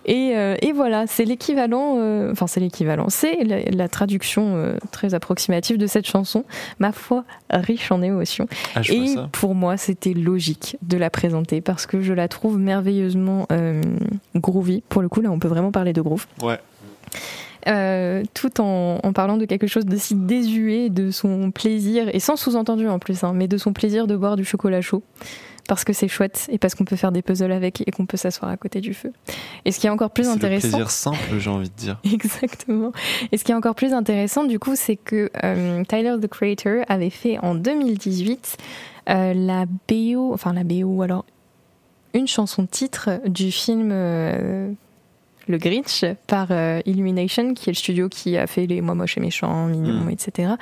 et, 0.05 0.33
euh, 0.37 0.57
et 0.61 0.73
voilà 0.73 1.07
c'est 1.07 1.25
l'équivalent 1.25 1.97
euh, 1.99 2.31
enfin 2.33 2.47
c'est 2.47 2.61
l'équivalent 2.61 3.07
c'est 3.09 3.45
la, 3.45 3.61
la 3.63 3.89
traduction 3.89 4.57
euh, 4.57 4.77
très 4.93 5.15
approximative 5.15 5.79
de 5.79 5.87
cette 5.87 6.07
chanson 6.07 6.45
ma 6.79 6.93
foi 6.93 7.25
riche 7.51 7.91
en 7.91 8.03
émotions 8.03 8.47
Ah, 8.75 8.83
et 8.91 9.15
pour 9.33 9.55
moi 9.55 9.77
c'était 9.79 10.13
logique 10.13 10.77
de 10.83 10.97
la 10.99 11.09
présenter 11.11 11.61
parce 11.63 11.87
que 11.87 12.01
je 12.03 12.13
la 12.13 12.29
trouve 12.29 12.59
merveilleusement 12.59 13.47
euh, 13.51 13.81
groovy 14.37 14.83
pour 14.89 15.01
le 15.03 15.09
coup 15.09 15.21
là 15.23 15.31
on 15.31 15.39
peut 15.39 15.49
vraiment 15.49 15.73
parler 15.73 15.93
de 15.95 16.03
groove 16.03 16.27
Ouais. 16.43 16.59
Euh, 17.67 18.23
tout 18.35 18.61
en, 18.61 19.01
en 19.03 19.13
parlant 19.13 19.37
de 19.37 19.45
quelque 19.45 19.67
chose 19.67 19.85
d'aussi 19.85 20.15
désuet, 20.15 20.89
de 20.91 21.11
son 21.11 21.51
plaisir, 21.51 22.09
et 22.15 22.21
sans 22.21 22.37
sous-entendu 22.37 22.89
en 22.89 22.99
plus, 22.99 23.25
hein, 23.25 23.33
mais 23.35 23.49
de 23.49 23.59
son 23.59 23.73
plaisir 23.73 24.07
de 24.07 24.17
boire 24.17 24.37
du 24.37 24.45
chocolat 24.45 24.81
chaud. 24.81 25.03
Parce 25.67 25.85
que 25.85 25.93
c'est 25.93 26.09
chouette 26.09 26.47
et 26.51 26.57
parce 26.57 26.75
qu'on 26.75 26.87
peut 26.87 26.97
faire 26.97 27.13
des 27.13 27.21
puzzles 27.21 27.53
avec 27.53 27.87
et 27.87 27.91
qu'on 27.91 28.07
peut 28.07 28.17
s'asseoir 28.17 28.51
à 28.51 28.57
côté 28.57 28.81
du 28.81 28.95
feu. 28.95 29.13
Et 29.67 29.73
ce 29.73 29.79
qui 29.79 29.87
est 29.87 29.91
encore 29.91 30.11
plus 30.11 30.25
C'est 30.25 30.31
intéressant. 30.31 30.69
plaisir 30.69 30.91
simple, 30.91 31.39
j'ai 31.39 31.51
envie 31.51 31.69
de 31.69 31.75
dire. 31.75 32.01
Exactement. 32.11 32.91
Et 33.33 33.37
ce 33.37 33.45
qui 33.45 33.53
est 33.53 33.55
encore 33.55 33.75
plus 33.75 33.93
intéressant, 33.93 34.45
du 34.45 34.59
coup, 34.59 34.77
c'est 34.77 34.97
que 34.97 35.31
euh, 35.45 35.85
Tyler 35.85 36.17
the 36.23 36.27
Creator 36.27 36.85
avait 36.89 37.11
fait 37.11 37.39
en 37.41 37.55
2018 37.55 38.57
euh, 39.11 39.35
la 39.35 39.67
BO, 39.89 40.33
enfin 40.33 40.55
la 40.55 40.65
BO, 40.65 41.03
alors 41.03 41.27
une 42.15 42.27
chanson 42.27 42.65
titre 42.65 43.21
du 43.27 43.53
film 43.53 43.93
Le 45.49 45.59
Grinch 45.59 46.05
par 46.27 46.49
euh, 46.51 46.81
Illumination, 46.87 47.55
qui 47.55 47.71
est 47.71 47.73
le 47.73 47.77
studio 47.77 48.09
qui 48.09 48.37
a 48.37 48.47
fait 48.47 48.67
les 48.67 48.81
Moi 48.81 48.95
Moche 48.95 49.17
et 49.17 49.21
Méchant, 49.21 49.67
Mignon, 49.67 50.05
Mm. 50.05 50.11
etc. 50.11 50.53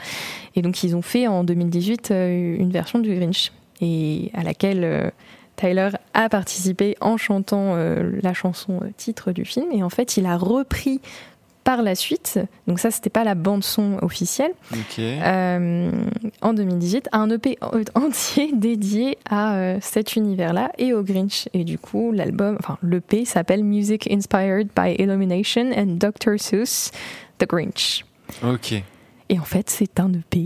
Et 0.55 0.62
donc 0.62 0.82
ils 0.84 0.95
ont 0.97 1.03
fait 1.03 1.26
en 1.26 1.45
2018 1.45 2.11
euh, 2.11 2.57
une 2.59 2.70
version 2.70 2.99
du 3.01 3.14
Grinch 3.14 3.53
et 3.80 4.30
à 4.32 4.43
laquelle 4.43 4.84
euh, 4.84 5.11
Tyler 5.57 5.91
a 6.14 6.28
participé 6.28 6.97
en 7.01 7.16
chantant 7.16 7.76
la 7.76 8.34
chanson 8.34 8.80
titre 8.99 9.32
du 9.32 9.47
film 9.47 9.72
et 9.72 9.82
en 9.82 9.89
fait 9.89 10.18
il 10.18 10.26
a 10.26 10.37
repris 10.37 11.01
par 11.67 11.83
la 11.83 11.95
suite, 11.97 12.39
donc 12.69 12.79
ça 12.79 12.91
c'était 12.93 13.11
pas 13.11 13.25
la 13.25 13.35
bande 13.35 13.64
son 13.64 13.99
officielle, 14.03 14.53
euh, 15.01 15.91
en 16.41 16.55
2018, 16.55 17.09
un 17.12 17.29
EP 17.29 17.59
en- 17.61 17.81
entier 18.07 18.53
dédié 18.55 19.19
à 19.29 19.57
euh, 19.57 19.79
cet 19.83 20.14
univers-là 20.14 20.71
et 20.79 20.93
au 20.95 21.03
Grinch. 21.03 21.49
Et 21.55 21.64
du 21.64 21.77
coup, 21.77 22.12
l'album, 22.12 22.57
enfin 22.61 22.79
l'EP 22.85 23.25
s'appelle 23.25 23.64
Music 23.64 24.09
Inspired 24.11 24.69
by 24.77 24.95
Illumination 24.99 25.73
and 25.77 25.97
Dr. 25.99 26.39
Seuss, 26.39 26.93
The 27.39 27.47
Grinch. 27.49 28.05
Ok. 28.45 28.73
Et 29.29 29.39
en 29.41 29.45
fait, 29.45 29.69
c'est 29.69 29.99
un 29.99 30.12
EP 30.12 30.45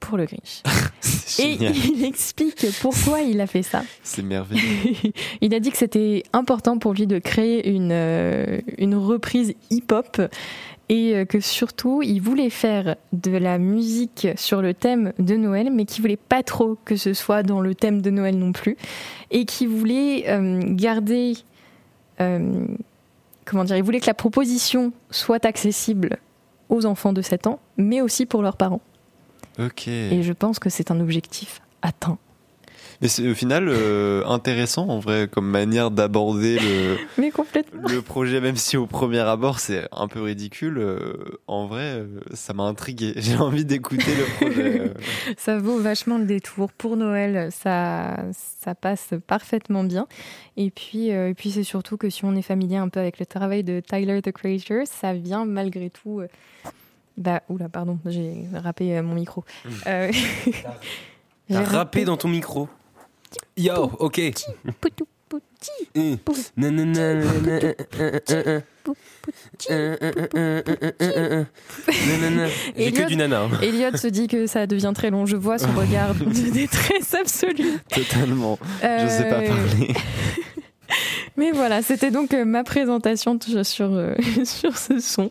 pour 0.00 0.16
le 0.16 0.24
Grinch. 0.24 0.62
Et 1.38 1.56
il 1.60 2.04
explique 2.04 2.66
pourquoi 2.80 3.20
il 3.20 3.40
a 3.40 3.46
fait 3.46 3.62
ça. 3.62 3.82
C'est 4.02 4.22
merveilleux. 4.22 5.12
il 5.40 5.54
a 5.54 5.60
dit 5.60 5.70
que 5.70 5.76
c'était 5.76 6.24
important 6.32 6.78
pour 6.78 6.92
lui 6.92 7.06
de 7.06 7.18
créer 7.18 7.70
une, 7.70 7.92
euh, 7.92 8.60
une 8.78 8.96
reprise 8.96 9.54
hip-hop 9.70 10.20
et 10.90 11.14
euh, 11.14 11.24
que 11.24 11.38
surtout 11.38 12.02
il 12.02 12.20
voulait 12.20 12.50
faire 12.50 12.96
de 13.12 13.30
la 13.30 13.58
musique 13.58 14.26
sur 14.36 14.60
le 14.60 14.74
thème 14.74 15.12
de 15.18 15.36
Noël, 15.36 15.70
mais 15.72 15.84
qu'il 15.84 16.02
voulait 16.02 16.16
pas 16.16 16.42
trop 16.42 16.76
que 16.84 16.96
ce 16.96 17.14
soit 17.14 17.44
dans 17.44 17.60
le 17.60 17.74
thème 17.76 18.02
de 18.02 18.10
Noël 18.10 18.36
non 18.36 18.52
plus, 18.52 18.76
et 19.30 19.44
qu'il 19.44 19.68
voulait 19.68 20.28
euh, 20.28 20.60
garder, 20.64 21.34
euh, 22.20 22.66
comment 23.44 23.62
dire, 23.62 23.76
il 23.76 23.84
voulait 23.84 24.00
que 24.00 24.08
la 24.08 24.14
proposition 24.14 24.92
soit 25.10 25.46
accessible 25.46 26.18
aux 26.68 26.84
enfants 26.86 27.12
de 27.12 27.22
7 27.22 27.46
ans, 27.46 27.60
mais 27.76 28.00
aussi 28.00 28.26
pour 28.26 28.42
leurs 28.42 28.56
parents. 28.56 28.82
Et 30.12 30.22
je 30.22 30.32
pense 30.32 30.58
que 30.58 30.70
c'est 30.70 30.90
un 30.90 31.00
objectif 31.00 31.60
atteint. 31.82 32.18
Mais 33.02 33.08
c'est 33.08 33.26
au 33.30 33.34
final 33.34 33.68
euh, 33.70 34.22
intéressant 34.26 34.86
en 34.88 34.98
vrai 34.98 35.26
comme 35.26 35.48
manière 35.48 35.90
d'aborder 35.90 36.58
le, 36.58 36.98
le 37.88 38.02
projet, 38.02 38.42
même 38.42 38.56
si 38.56 38.76
au 38.76 38.86
premier 38.86 39.20
abord 39.20 39.58
c'est 39.58 39.88
un 39.90 40.06
peu 40.06 40.20
ridicule. 40.20 40.76
euh, 40.76 41.14
en 41.46 41.66
vrai, 41.66 41.94
euh, 41.94 42.20
ça 42.34 42.52
m'a 42.52 42.64
intrigué. 42.64 43.14
J'ai 43.16 43.38
envie 43.38 43.64
d'écouter 43.64 44.04
le 44.14 44.24
projet. 44.36 44.92
Ça 45.38 45.56
vaut 45.58 45.78
vachement 45.78 46.18
le 46.18 46.26
détour. 46.26 46.70
Pour 46.72 46.98
Noël, 46.98 47.48
ça, 47.50 48.18
ça 48.34 48.74
passe 48.74 49.14
parfaitement 49.26 49.82
bien. 49.82 50.06
Et 50.58 50.70
puis, 50.70 51.10
euh, 51.12 51.30
et 51.30 51.34
puis 51.34 51.50
c'est 51.52 51.64
surtout 51.64 51.96
que 51.96 52.10
si 52.10 52.26
on 52.26 52.34
est 52.36 52.42
familier 52.42 52.76
un 52.76 52.90
peu 52.90 53.00
avec 53.00 53.18
le 53.18 53.24
travail 53.24 53.64
de 53.64 53.80
Tyler 53.80 54.20
the 54.20 54.32
Creator, 54.32 54.82
ça 54.84 55.14
vient 55.14 55.46
malgré 55.46 55.88
tout. 55.88 56.20
Euh, 57.18 57.22
bah, 57.22 57.42
oula, 57.48 57.68
pardon, 57.68 57.98
j'ai 58.06 58.44
râpé 58.54 58.96
euh, 58.96 59.02
mon 59.02 59.14
micro. 59.14 59.44
Euh, 59.86 60.10
j'ai 60.46 60.52
T'as 61.54 61.64
rappé 61.64 62.04
dans 62.04 62.16
ton 62.16 62.28
micro. 62.28 62.68
Yo, 63.56 63.90
ok. 63.98 64.18
Euh, 64.18 64.32
euh, 65.96 66.16
euh, 66.16 66.16
euh, 66.96 68.20
euh, 68.30 68.60
euh, 69.70 70.00
euh, 70.00 70.02
euh, 70.34 70.62
euh, 70.66 70.92
euh. 71.02 71.44
J'ai 72.76 72.92
que 72.92 72.98
Elliot- 72.98 73.08
du 73.08 73.16
nana. 73.16 73.48
Elliot 73.62 73.96
se 73.96 74.06
dit 74.08 74.26
que 74.26 74.46
ça 74.46 74.66
devient 74.66 74.92
très 74.94 75.10
long. 75.10 75.26
Je 75.26 75.36
vois 75.36 75.58
son 75.58 75.72
regard 75.72 76.14
de 76.16 76.50
détresse 76.50 77.14
absolue. 77.14 77.78
Totalement. 77.90 78.58
Je 78.82 79.06
sais 79.08 79.28
pas 79.28 79.40
Euh, 79.40 79.48
parler. 79.48 79.94
Mais 81.36 81.52
voilà, 81.52 81.82
c'était 81.82 82.10
donc 82.10 82.34
euh, 82.34 82.44
ma 82.44 82.64
présentation 82.64 83.38
sur, 83.62 83.92
euh, 83.92 84.14
sur 84.44 84.76
ce 84.76 84.98
son. 84.98 85.30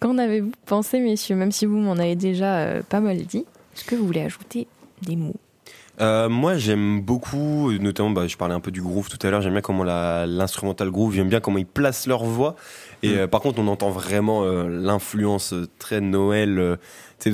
Qu'en 0.00 0.18
avez-vous 0.18 0.52
pensé, 0.66 1.00
messieurs? 1.00 1.36
Même 1.36 1.52
si 1.52 1.66
vous 1.66 1.76
m'en 1.78 1.92
avez 1.92 2.16
déjà 2.16 2.56
euh, 2.58 2.82
pas 2.88 3.00
mal 3.00 3.18
dit, 3.18 3.44
est-ce 3.76 3.84
que 3.84 3.94
vous 3.94 4.06
voulez 4.06 4.22
ajouter 4.22 4.66
des 5.02 5.16
mots? 5.16 5.36
Euh, 6.00 6.28
moi, 6.28 6.56
j'aime 6.56 7.00
beaucoup, 7.02 7.70
notamment, 7.74 8.10
bah, 8.10 8.26
je 8.26 8.36
parlais 8.36 8.54
un 8.54 8.58
peu 8.60 8.72
du 8.72 8.82
groove 8.82 9.08
tout 9.08 9.24
à 9.24 9.30
l'heure. 9.30 9.42
J'aime 9.42 9.52
bien 9.52 9.60
comment 9.62 9.84
l'instrumental 9.84 10.90
groove, 10.90 11.14
j'aime 11.14 11.28
bien 11.28 11.38
comment 11.38 11.58
ils 11.58 11.66
placent 11.66 12.06
leur 12.08 12.24
voix. 12.24 12.56
Et 13.04 13.10
Mm. 13.10 13.18
euh, 13.18 13.26
par 13.28 13.40
contre, 13.40 13.60
on 13.60 13.68
entend 13.68 13.90
vraiment 13.90 14.42
euh, 14.42 14.66
l'influence 14.68 15.54
très 15.78 16.00
Noël. 16.00 16.58
euh, 16.58 16.76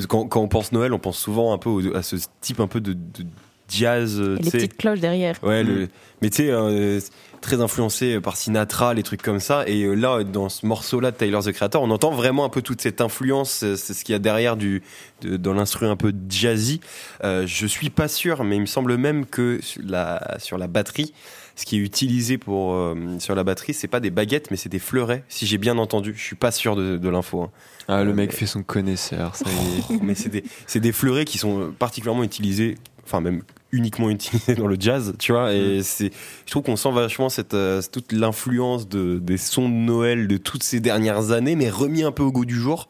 quand, 0.07 0.27
quand 0.27 0.41
on 0.41 0.47
pense 0.47 0.71
Noël, 0.73 0.93
on 0.93 0.99
pense 0.99 1.17
souvent 1.17 1.53
un 1.53 1.57
peu 1.57 1.69
au- 1.69 1.95
à 1.95 2.03
ce 2.03 2.17
type 2.39 2.59
un 2.59 2.67
peu 2.67 2.81
de, 2.81 2.93
de 2.93 3.25
jazz. 3.71 4.19
euh, 4.19 4.37
Et 4.39 4.43
les 4.43 4.51
petites 4.51 4.77
cloches 4.77 4.99
derrière. 4.99 5.35
Ouais, 5.43 5.63
le, 5.63 5.87
mais 6.21 6.29
tu 6.29 6.37
sais, 6.43 6.49
euh, 6.51 6.99
très 7.41 7.61
influencé 7.61 8.19
par 8.19 8.37
Sinatra, 8.37 8.93
les 8.93 9.01
trucs 9.03 9.21
comme 9.21 9.39
ça. 9.39 9.63
Et 9.67 9.83
euh, 9.83 9.93
là, 9.95 10.23
dans 10.23 10.49
ce 10.49 10.65
morceau-là 10.65 11.11
de 11.11 11.15
Tyler 11.17 11.39
the 11.43 11.51
Creator, 11.51 11.81
on 11.81 11.89
entend 11.89 12.11
vraiment 12.11 12.45
un 12.45 12.49
peu 12.49 12.61
toute 12.61 12.81
cette 12.81 13.01
influence. 13.01 13.51
C'est 13.75 13.93
ce 13.93 14.03
qu'il 14.05 14.13
y 14.13 14.15
a 14.15 14.19
derrière 14.19 14.57
du, 14.57 14.83
de- 15.21 15.37
dans 15.37 15.53
l'instru 15.53 15.87
un 15.87 15.95
peu 15.95 16.13
jazzy. 16.29 16.81
Euh, 17.23 17.47
je 17.47 17.65
suis 17.65 17.89
pas 17.89 18.07
sûr, 18.07 18.43
mais 18.43 18.57
il 18.57 18.61
me 18.61 18.65
semble 18.67 18.97
même 18.97 19.25
que 19.25 19.59
sur 19.63 19.81
la, 19.87 20.37
sur 20.39 20.57
la 20.59 20.67
batterie, 20.67 21.13
ce 21.55 21.65
qui 21.65 21.75
est 21.77 21.79
utilisé 21.79 22.37
pour 22.37 22.73
euh, 22.73 22.95
sur 23.19 23.35
la 23.35 23.43
batterie, 23.43 23.73
c'est 23.73 23.87
pas 23.87 23.99
des 23.99 24.09
baguettes, 24.11 24.49
mais 24.51 24.57
c'est 24.57 24.69
des 24.69 24.79
fleurets. 24.79 25.23
Si 25.27 25.45
j'ai 25.45 25.57
bien 25.57 25.77
entendu, 25.77 26.13
je 26.15 26.21
suis 26.23 26.35
pas 26.35 26.51
sûr 26.51 26.75
de, 26.75 26.97
de 26.97 27.09
l'info. 27.09 27.41
hein. 27.43 27.49
Ah, 27.87 28.03
le 28.03 28.11
Euh, 28.11 28.13
mec 28.13 28.31
fait 28.33 28.45
son 28.45 28.63
connaisseur, 28.63 29.35
ça 29.35 29.45
y 29.49 29.93
est. 29.95 29.99
mais 30.03 30.15
c'est 30.15 30.29
des, 30.29 30.43
c'est 30.67 30.79
des 30.79 30.91
fleurets 30.91 31.25
qui 31.25 31.37
sont 31.39 31.73
particulièrement 31.77 32.23
utilisés, 32.23 32.77
enfin 33.03 33.19
même 33.19 33.41
uniquement 33.71 34.09
utilisés 34.09 34.55
dans 34.55 34.67
le 34.67 34.75
jazz, 34.79 35.13
tu 35.19 35.31
vois. 35.31 35.53
Et 35.53 35.81
c'est, 35.83 36.11
je 36.45 36.51
trouve 36.51 36.63
qu'on 36.63 36.75
sent 36.75 36.91
vachement 36.91 37.29
cette, 37.29 37.53
euh, 37.53 37.81
toute 37.91 38.11
l'influence 38.11 38.87
de, 38.89 39.17
des 39.19 39.37
sons 39.37 39.69
de 39.69 39.73
Noël 39.73 40.27
de 40.27 40.37
toutes 40.37 40.63
ces 40.63 40.79
dernières 40.79 41.31
années, 41.31 41.55
mais 41.55 41.69
remis 41.69 42.03
un 42.03 42.11
peu 42.11 42.23
au 42.23 42.31
goût 42.31 42.45
du 42.45 42.55
jour, 42.59 42.89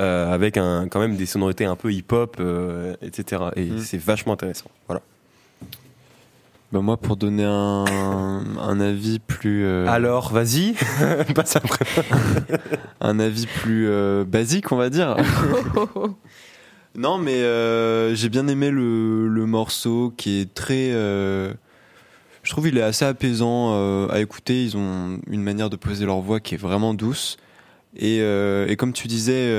euh, 0.00 0.32
avec 0.32 0.56
un, 0.56 0.88
quand 0.88 1.00
même 1.00 1.16
des 1.16 1.26
sonorités 1.26 1.64
un 1.64 1.76
peu 1.76 1.92
hip-hop, 1.92 2.36
euh, 2.40 2.94
etc. 3.02 3.42
Et 3.56 3.64
Mm. 3.66 3.78
c'est 3.78 3.98
vachement 4.00 4.32
intéressant. 4.34 4.70
Voilà. 4.86 5.00
Bah, 6.70 6.80
moi, 6.82 6.98
pour 6.98 7.16
donner 7.16 7.44
un, 7.44 7.86
un 8.60 8.80
avis 8.80 9.20
plus. 9.20 9.64
euh, 9.64 9.86
Alors, 9.88 10.30
vas-y, 10.34 10.74
passe 11.34 11.56
après. 11.56 11.86
un 13.00 13.18
avis 13.20 13.46
plus 13.46 13.86
euh, 13.88 14.24
basique, 14.26 14.70
on 14.70 14.76
va 14.76 14.90
dire. 14.90 15.16
non, 16.96 17.18
mais 17.18 17.42
euh, 17.42 18.14
j'ai 18.14 18.28
bien 18.28 18.48
aimé 18.48 18.70
le, 18.70 19.28
le 19.28 19.46
morceau 19.46 20.12
qui 20.16 20.40
est 20.40 20.52
très. 20.54 20.90
euh, 20.92 21.52
je 22.42 22.50
trouve 22.50 22.68
il 22.68 22.78
est 22.78 22.82
assez 22.82 23.04
apaisant 23.04 23.72
euh, 23.74 24.08
à 24.08 24.20
écouter. 24.20 24.64
Ils 24.64 24.76
ont 24.76 25.20
une 25.28 25.42
manière 25.42 25.70
de 25.70 25.76
poser 25.76 26.06
leur 26.06 26.20
voix 26.20 26.40
qui 26.40 26.54
est 26.54 26.58
vraiment 26.58 26.94
douce. 26.94 27.36
Et, 27.96 28.18
et 28.18 28.76
comme 28.76 28.92
tu 28.92 29.08
disais, 29.08 29.50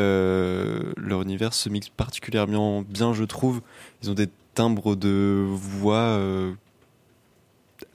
leur 0.97 1.21
univers 1.23 1.53
se 1.53 1.67
mixe 1.67 1.89
particulièrement 1.89 2.83
bien, 2.83 3.13
je 3.13 3.23
trouve. 3.25 3.61
Ils 4.01 4.11
ont 4.11 4.13
des 4.13 4.29
timbres 4.53 4.95
de 4.95 5.43
voix 5.47 6.19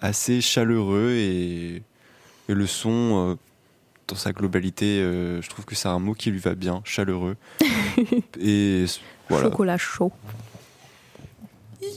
assez 0.01 0.41
chaleureux 0.41 1.12
et, 1.12 1.82
et 2.49 2.55
le 2.55 2.66
son, 2.66 3.39
dans 4.09 4.16
sa 4.16 4.32
globalité, 4.32 5.01
euh, 5.01 5.41
je 5.41 5.49
trouve 5.49 5.64
que 5.64 5.74
c'est 5.74 5.89
un 5.89 5.99
mot 5.99 6.14
qui 6.14 6.30
lui 6.30 6.39
va 6.39 6.55
bien, 6.55 6.82
chaleureux. 6.85 7.37
et 8.41 8.85
voilà. 9.29 9.45
Chocolat 9.45 9.77
chaud. 9.79 10.12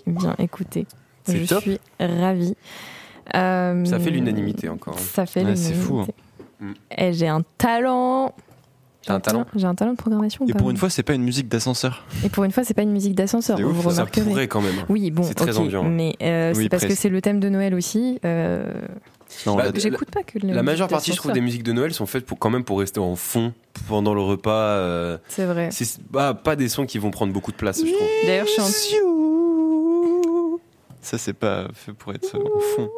Bien, 0.05 0.35
écoutez. 0.39 0.85
C'est 1.25 1.37
Je 1.37 1.45
top. 1.47 1.61
suis 1.61 1.79
ravie. 1.99 2.55
Euh, 3.35 3.83
Ça 3.85 3.99
fait 3.99 4.09
l'unanimité 4.11 4.69
encore. 4.69 4.93
hein. 4.95 5.01
Ça 5.01 5.25
fait 5.25 5.43
Ouais, 5.43 5.55
c'est 5.55 5.71
l'unanimité. 5.73 5.87
fou, 5.87 5.99
hein. 5.99 6.07
Mm. 6.59 6.73
Et 6.97 7.13
j'ai 7.13 7.27
un 7.27 7.41
talent. 7.57 8.33
T'as 9.05 9.15
un 9.15 9.19
talent 9.19 9.45
J'ai 9.55 9.65
un 9.67 9.75
talent 9.75 9.91
de 9.91 9.97
programmation. 9.97 10.45
Et 10.47 10.53
pour 10.53 10.69
une 10.69 10.77
fois, 10.77 10.89
c'est 10.89 11.03
pas 11.03 11.13
une 11.13 11.23
musique 11.23 11.47
d'ascenseur. 11.47 12.05
Et 12.25 12.29
pour 12.29 12.43
une 12.43 12.51
fois, 12.51 12.63
c'est 12.63 12.73
pas 12.73 12.81
une 12.81 12.91
musique 12.91 13.15
d'ascenseur. 13.15 13.57
C'est 13.57 13.63
Vous 13.63 13.69
ouf, 13.71 13.77
vous 13.77 13.91
ça 13.91 14.05
pourrait 14.05 14.47
quand 14.47 14.61
même. 14.61 14.75
Oui, 14.89 15.11
bon, 15.11 15.23
C'est 15.23 15.33
très 15.35 15.57
ambiant. 15.57 15.83
mais 15.83 16.15
euh, 16.21 16.53
Oui, 16.55 16.63
c'est 16.63 16.69
parce 16.69 16.85
que 16.85 16.95
c'est 16.95 17.09
le 17.09 17.21
thème 17.21 17.39
de 17.39 17.47
Noël 17.49 17.73
aussi. 17.75 18.19
euh, 18.25 18.69
Non, 19.45 19.55
Bah, 19.55 19.65
J'écoute 19.75 20.09
pas 20.11 20.23
que 20.23 20.39
le 20.39 20.53
La 20.53 20.63
majeure 20.63 20.87
partie, 20.87 21.11
je 21.11 21.17
trouve, 21.17 21.31
des 21.33 21.41
musiques 21.41 21.63
de 21.63 21.73
Noël 21.73 21.93
sont 21.93 22.05
faites 22.05 22.25
pour, 22.25 22.39
quand 22.39 22.49
même 22.49 22.63
pour 22.63 22.79
rester 22.79 22.99
en 22.99 23.15
fond 23.15 23.53
pendant 23.87 24.13
le 24.13 24.21
repas. 24.21 24.77
euh, 24.77 25.17
C'est 25.27 25.45
vrai. 25.45 25.69
c'est 25.71 25.87
bah, 26.09 26.33
pas 26.33 26.55
des 26.55 26.69
sons 26.69 26.85
qui 26.85 26.97
vont 26.97 27.11
prendre 27.11 27.33
beaucoup 27.33 27.51
de 27.51 27.57
place, 27.57 27.79
je 27.85 27.91
trouve. 27.91 28.07
D'ailleurs, 28.25 28.47
je 28.47 28.51
suis 28.51 28.61
en 28.61 29.07
ça 31.07 31.17
c'est 31.17 31.33
pas 31.33 31.69
fait 31.73 31.93
pour 31.93 32.13
être 32.13 32.37
au 32.37 32.59
fond. 32.59 32.89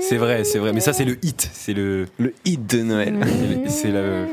C'est 0.00 0.16
vrai, 0.16 0.42
c'est 0.42 0.58
vrai. 0.58 0.72
Mais 0.72 0.80
ça, 0.80 0.92
c'est 0.92 1.04
le 1.04 1.16
hit. 1.24 1.48
C'est 1.52 1.74
le. 1.74 2.06
Le 2.18 2.34
hit 2.44 2.66
de 2.66 2.82
Noël. 2.82 3.20
C'est 3.68 3.92
la. 3.92 4.26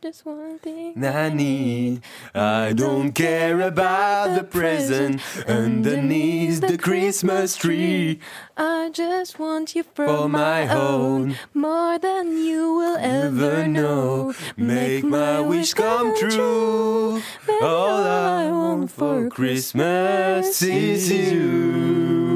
Just 0.00 0.24
one 0.24 0.60
thing 0.60 0.92
Nanny, 0.94 2.00
I 2.32 2.72
don't 2.72 3.10
care 3.12 3.60
about 3.60 4.36
the 4.36 4.44
present 4.44 5.20
underneath 5.48 6.60
the 6.60 6.78
Christmas 6.78 7.56
tree 7.56 8.20
I 8.56 8.90
just 8.92 9.40
want 9.40 9.74
you 9.74 9.82
for, 9.82 10.06
for 10.06 10.28
my 10.28 10.68
own. 10.68 11.36
more 11.52 11.98
than 11.98 12.36
you 12.36 12.74
will 12.74 12.96
ever 12.98 13.66
know. 13.66 14.34
Make 14.56 15.02
my 15.02 15.40
wish 15.40 15.74
come 15.74 16.16
true. 16.16 17.20
All 17.60 18.02
I 18.04 18.50
want 18.50 18.92
for 18.92 19.28
Christmas 19.28 20.62
is 20.62 21.10
you. 21.10 22.27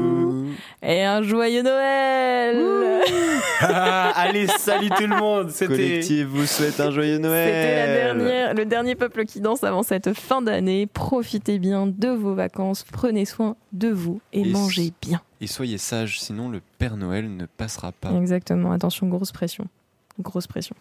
Et 0.85 1.01
un 1.03 1.21
joyeux 1.21 1.63
Noël 1.63 2.57
Ah, 3.61 4.11
Allez, 4.17 4.47
salut 4.47 4.89
tout 4.89 5.07
le 5.07 5.15
monde. 5.15 5.49
C'était. 5.49 5.73
Collectif 5.73 6.25
vous 6.27 6.45
souhaite 6.45 6.77
un 6.81 6.91
joyeux 6.91 7.19
Noël. 7.19 7.47
C'était 7.47 7.75
la 7.87 8.13
dernière, 8.13 8.53
le 8.53 8.65
dernier 8.65 8.95
peuple 8.95 9.23
qui 9.23 9.39
danse 9.39 9.63
avant 9.63 9.83
cette 9.83 10.13
fin 10.13 10.41
d'année. 10.41 10.85
Profitez 10.85 11.57
bien 11.57 11.87
de 11.87 12.09
vos 12.09 12.35
vacances, 12.35 12.83
prenez 12.91 13.23
soin 13.23 13.55
de 13.71 13.87
vous 13.87 14.19
et, 14.33 14.41
Et 14.41 14.45
mangez 14.45 14.91
bien. 15.01 15.21
Et 15.39 15.47
soyez 15.47 15.77
sages, 15.77 16.19
sinon 16.19 16.49
le 16.49 16.59
Père 16.77 16.97
Noël 16.97 17.33
ne 17.33 17.45
passera 17.45 17.93
pas. 17.93 18.11
Exactement, 18.11 18.73
attention, 18.73 19.07
grosse 19.07 19.31
pression. 19.31 19.67
Grosse 20.19 20.47
pression. 20.47 20.75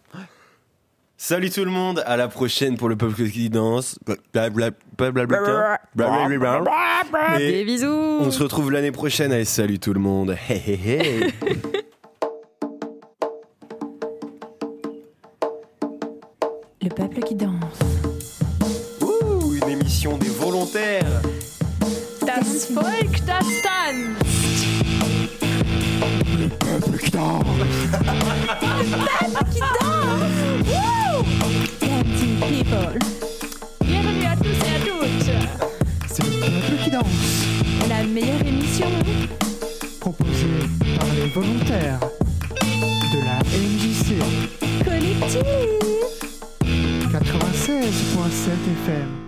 Salut 1.25 1.51
tout 1.51 1.65
le 1.65 1.71
monde. 1.71 2.03
À 2.05 2.17
la 2.17 2.27
prochaine 2.27 2.77
pour 2.77 2.89
le 2.89 2.97
peuple 2.97 3.29
qui 3.31 3.49
danse. 3.49 3.97
Blablabla- 4.35 4.73
blablabla- 4.99 5.79
blablabla. 5.95 7.39
Des 7.39 7.65
bisous 7.65 7.87
on 7.87 8.29
se 8.33 8.43
retrouve 8.43 8.73
l'année 8.73 8.91
prochaine. 8.91 9.31
Allez, 9.31 9.45
salut 9.45 9.79
tout 9.79 9.93
le 9.95 10.01
monde. 10.01 10.37
Hey, 10.49 10.61
hey, 10.67 10.81
hey. 10.85 11.33
Le 16.83 16.89
peuple 16.89 17.21
qui 17.21 17.37
danse. 17.37 17.79
Ouh, 19.01 19.55
une 19.63 19.69
émission 19.71 20.19
des 20.19 20.29
volontaires. 20.29 21.23
Das 22.27 22.69
Volk, 22.73 23.25
das 23.25 23.47
tanzt. 23.63 24.43
Dancing 28.61 29.61
people. 29.61 29.82
Bienvenue 33.85 34.27
à 34.27 34.37
tous 34.37 34.59
et 34.67 34.75
à 34.75 34.81
toutes. 34.85 35.31
C'est 36.09 36.25
le 36.25 36.31
peuple 36.41 36.85
qui 36.85 36.91
danse, 36.91 37.47
La 37.89 38.03
meilleure 38.05 38.47
émission. 38.47 38.87
proposé 40.01 40.49
par 40.99 41.09
les 41.15 41.29
volontaires 41.31 42.01
de 42.61 43.19
la 43.25 43.39
MJC 43.57 44.19
Collectif. 44.85 45.43
96.7 47.13 48.51
FM. 48.85 49.22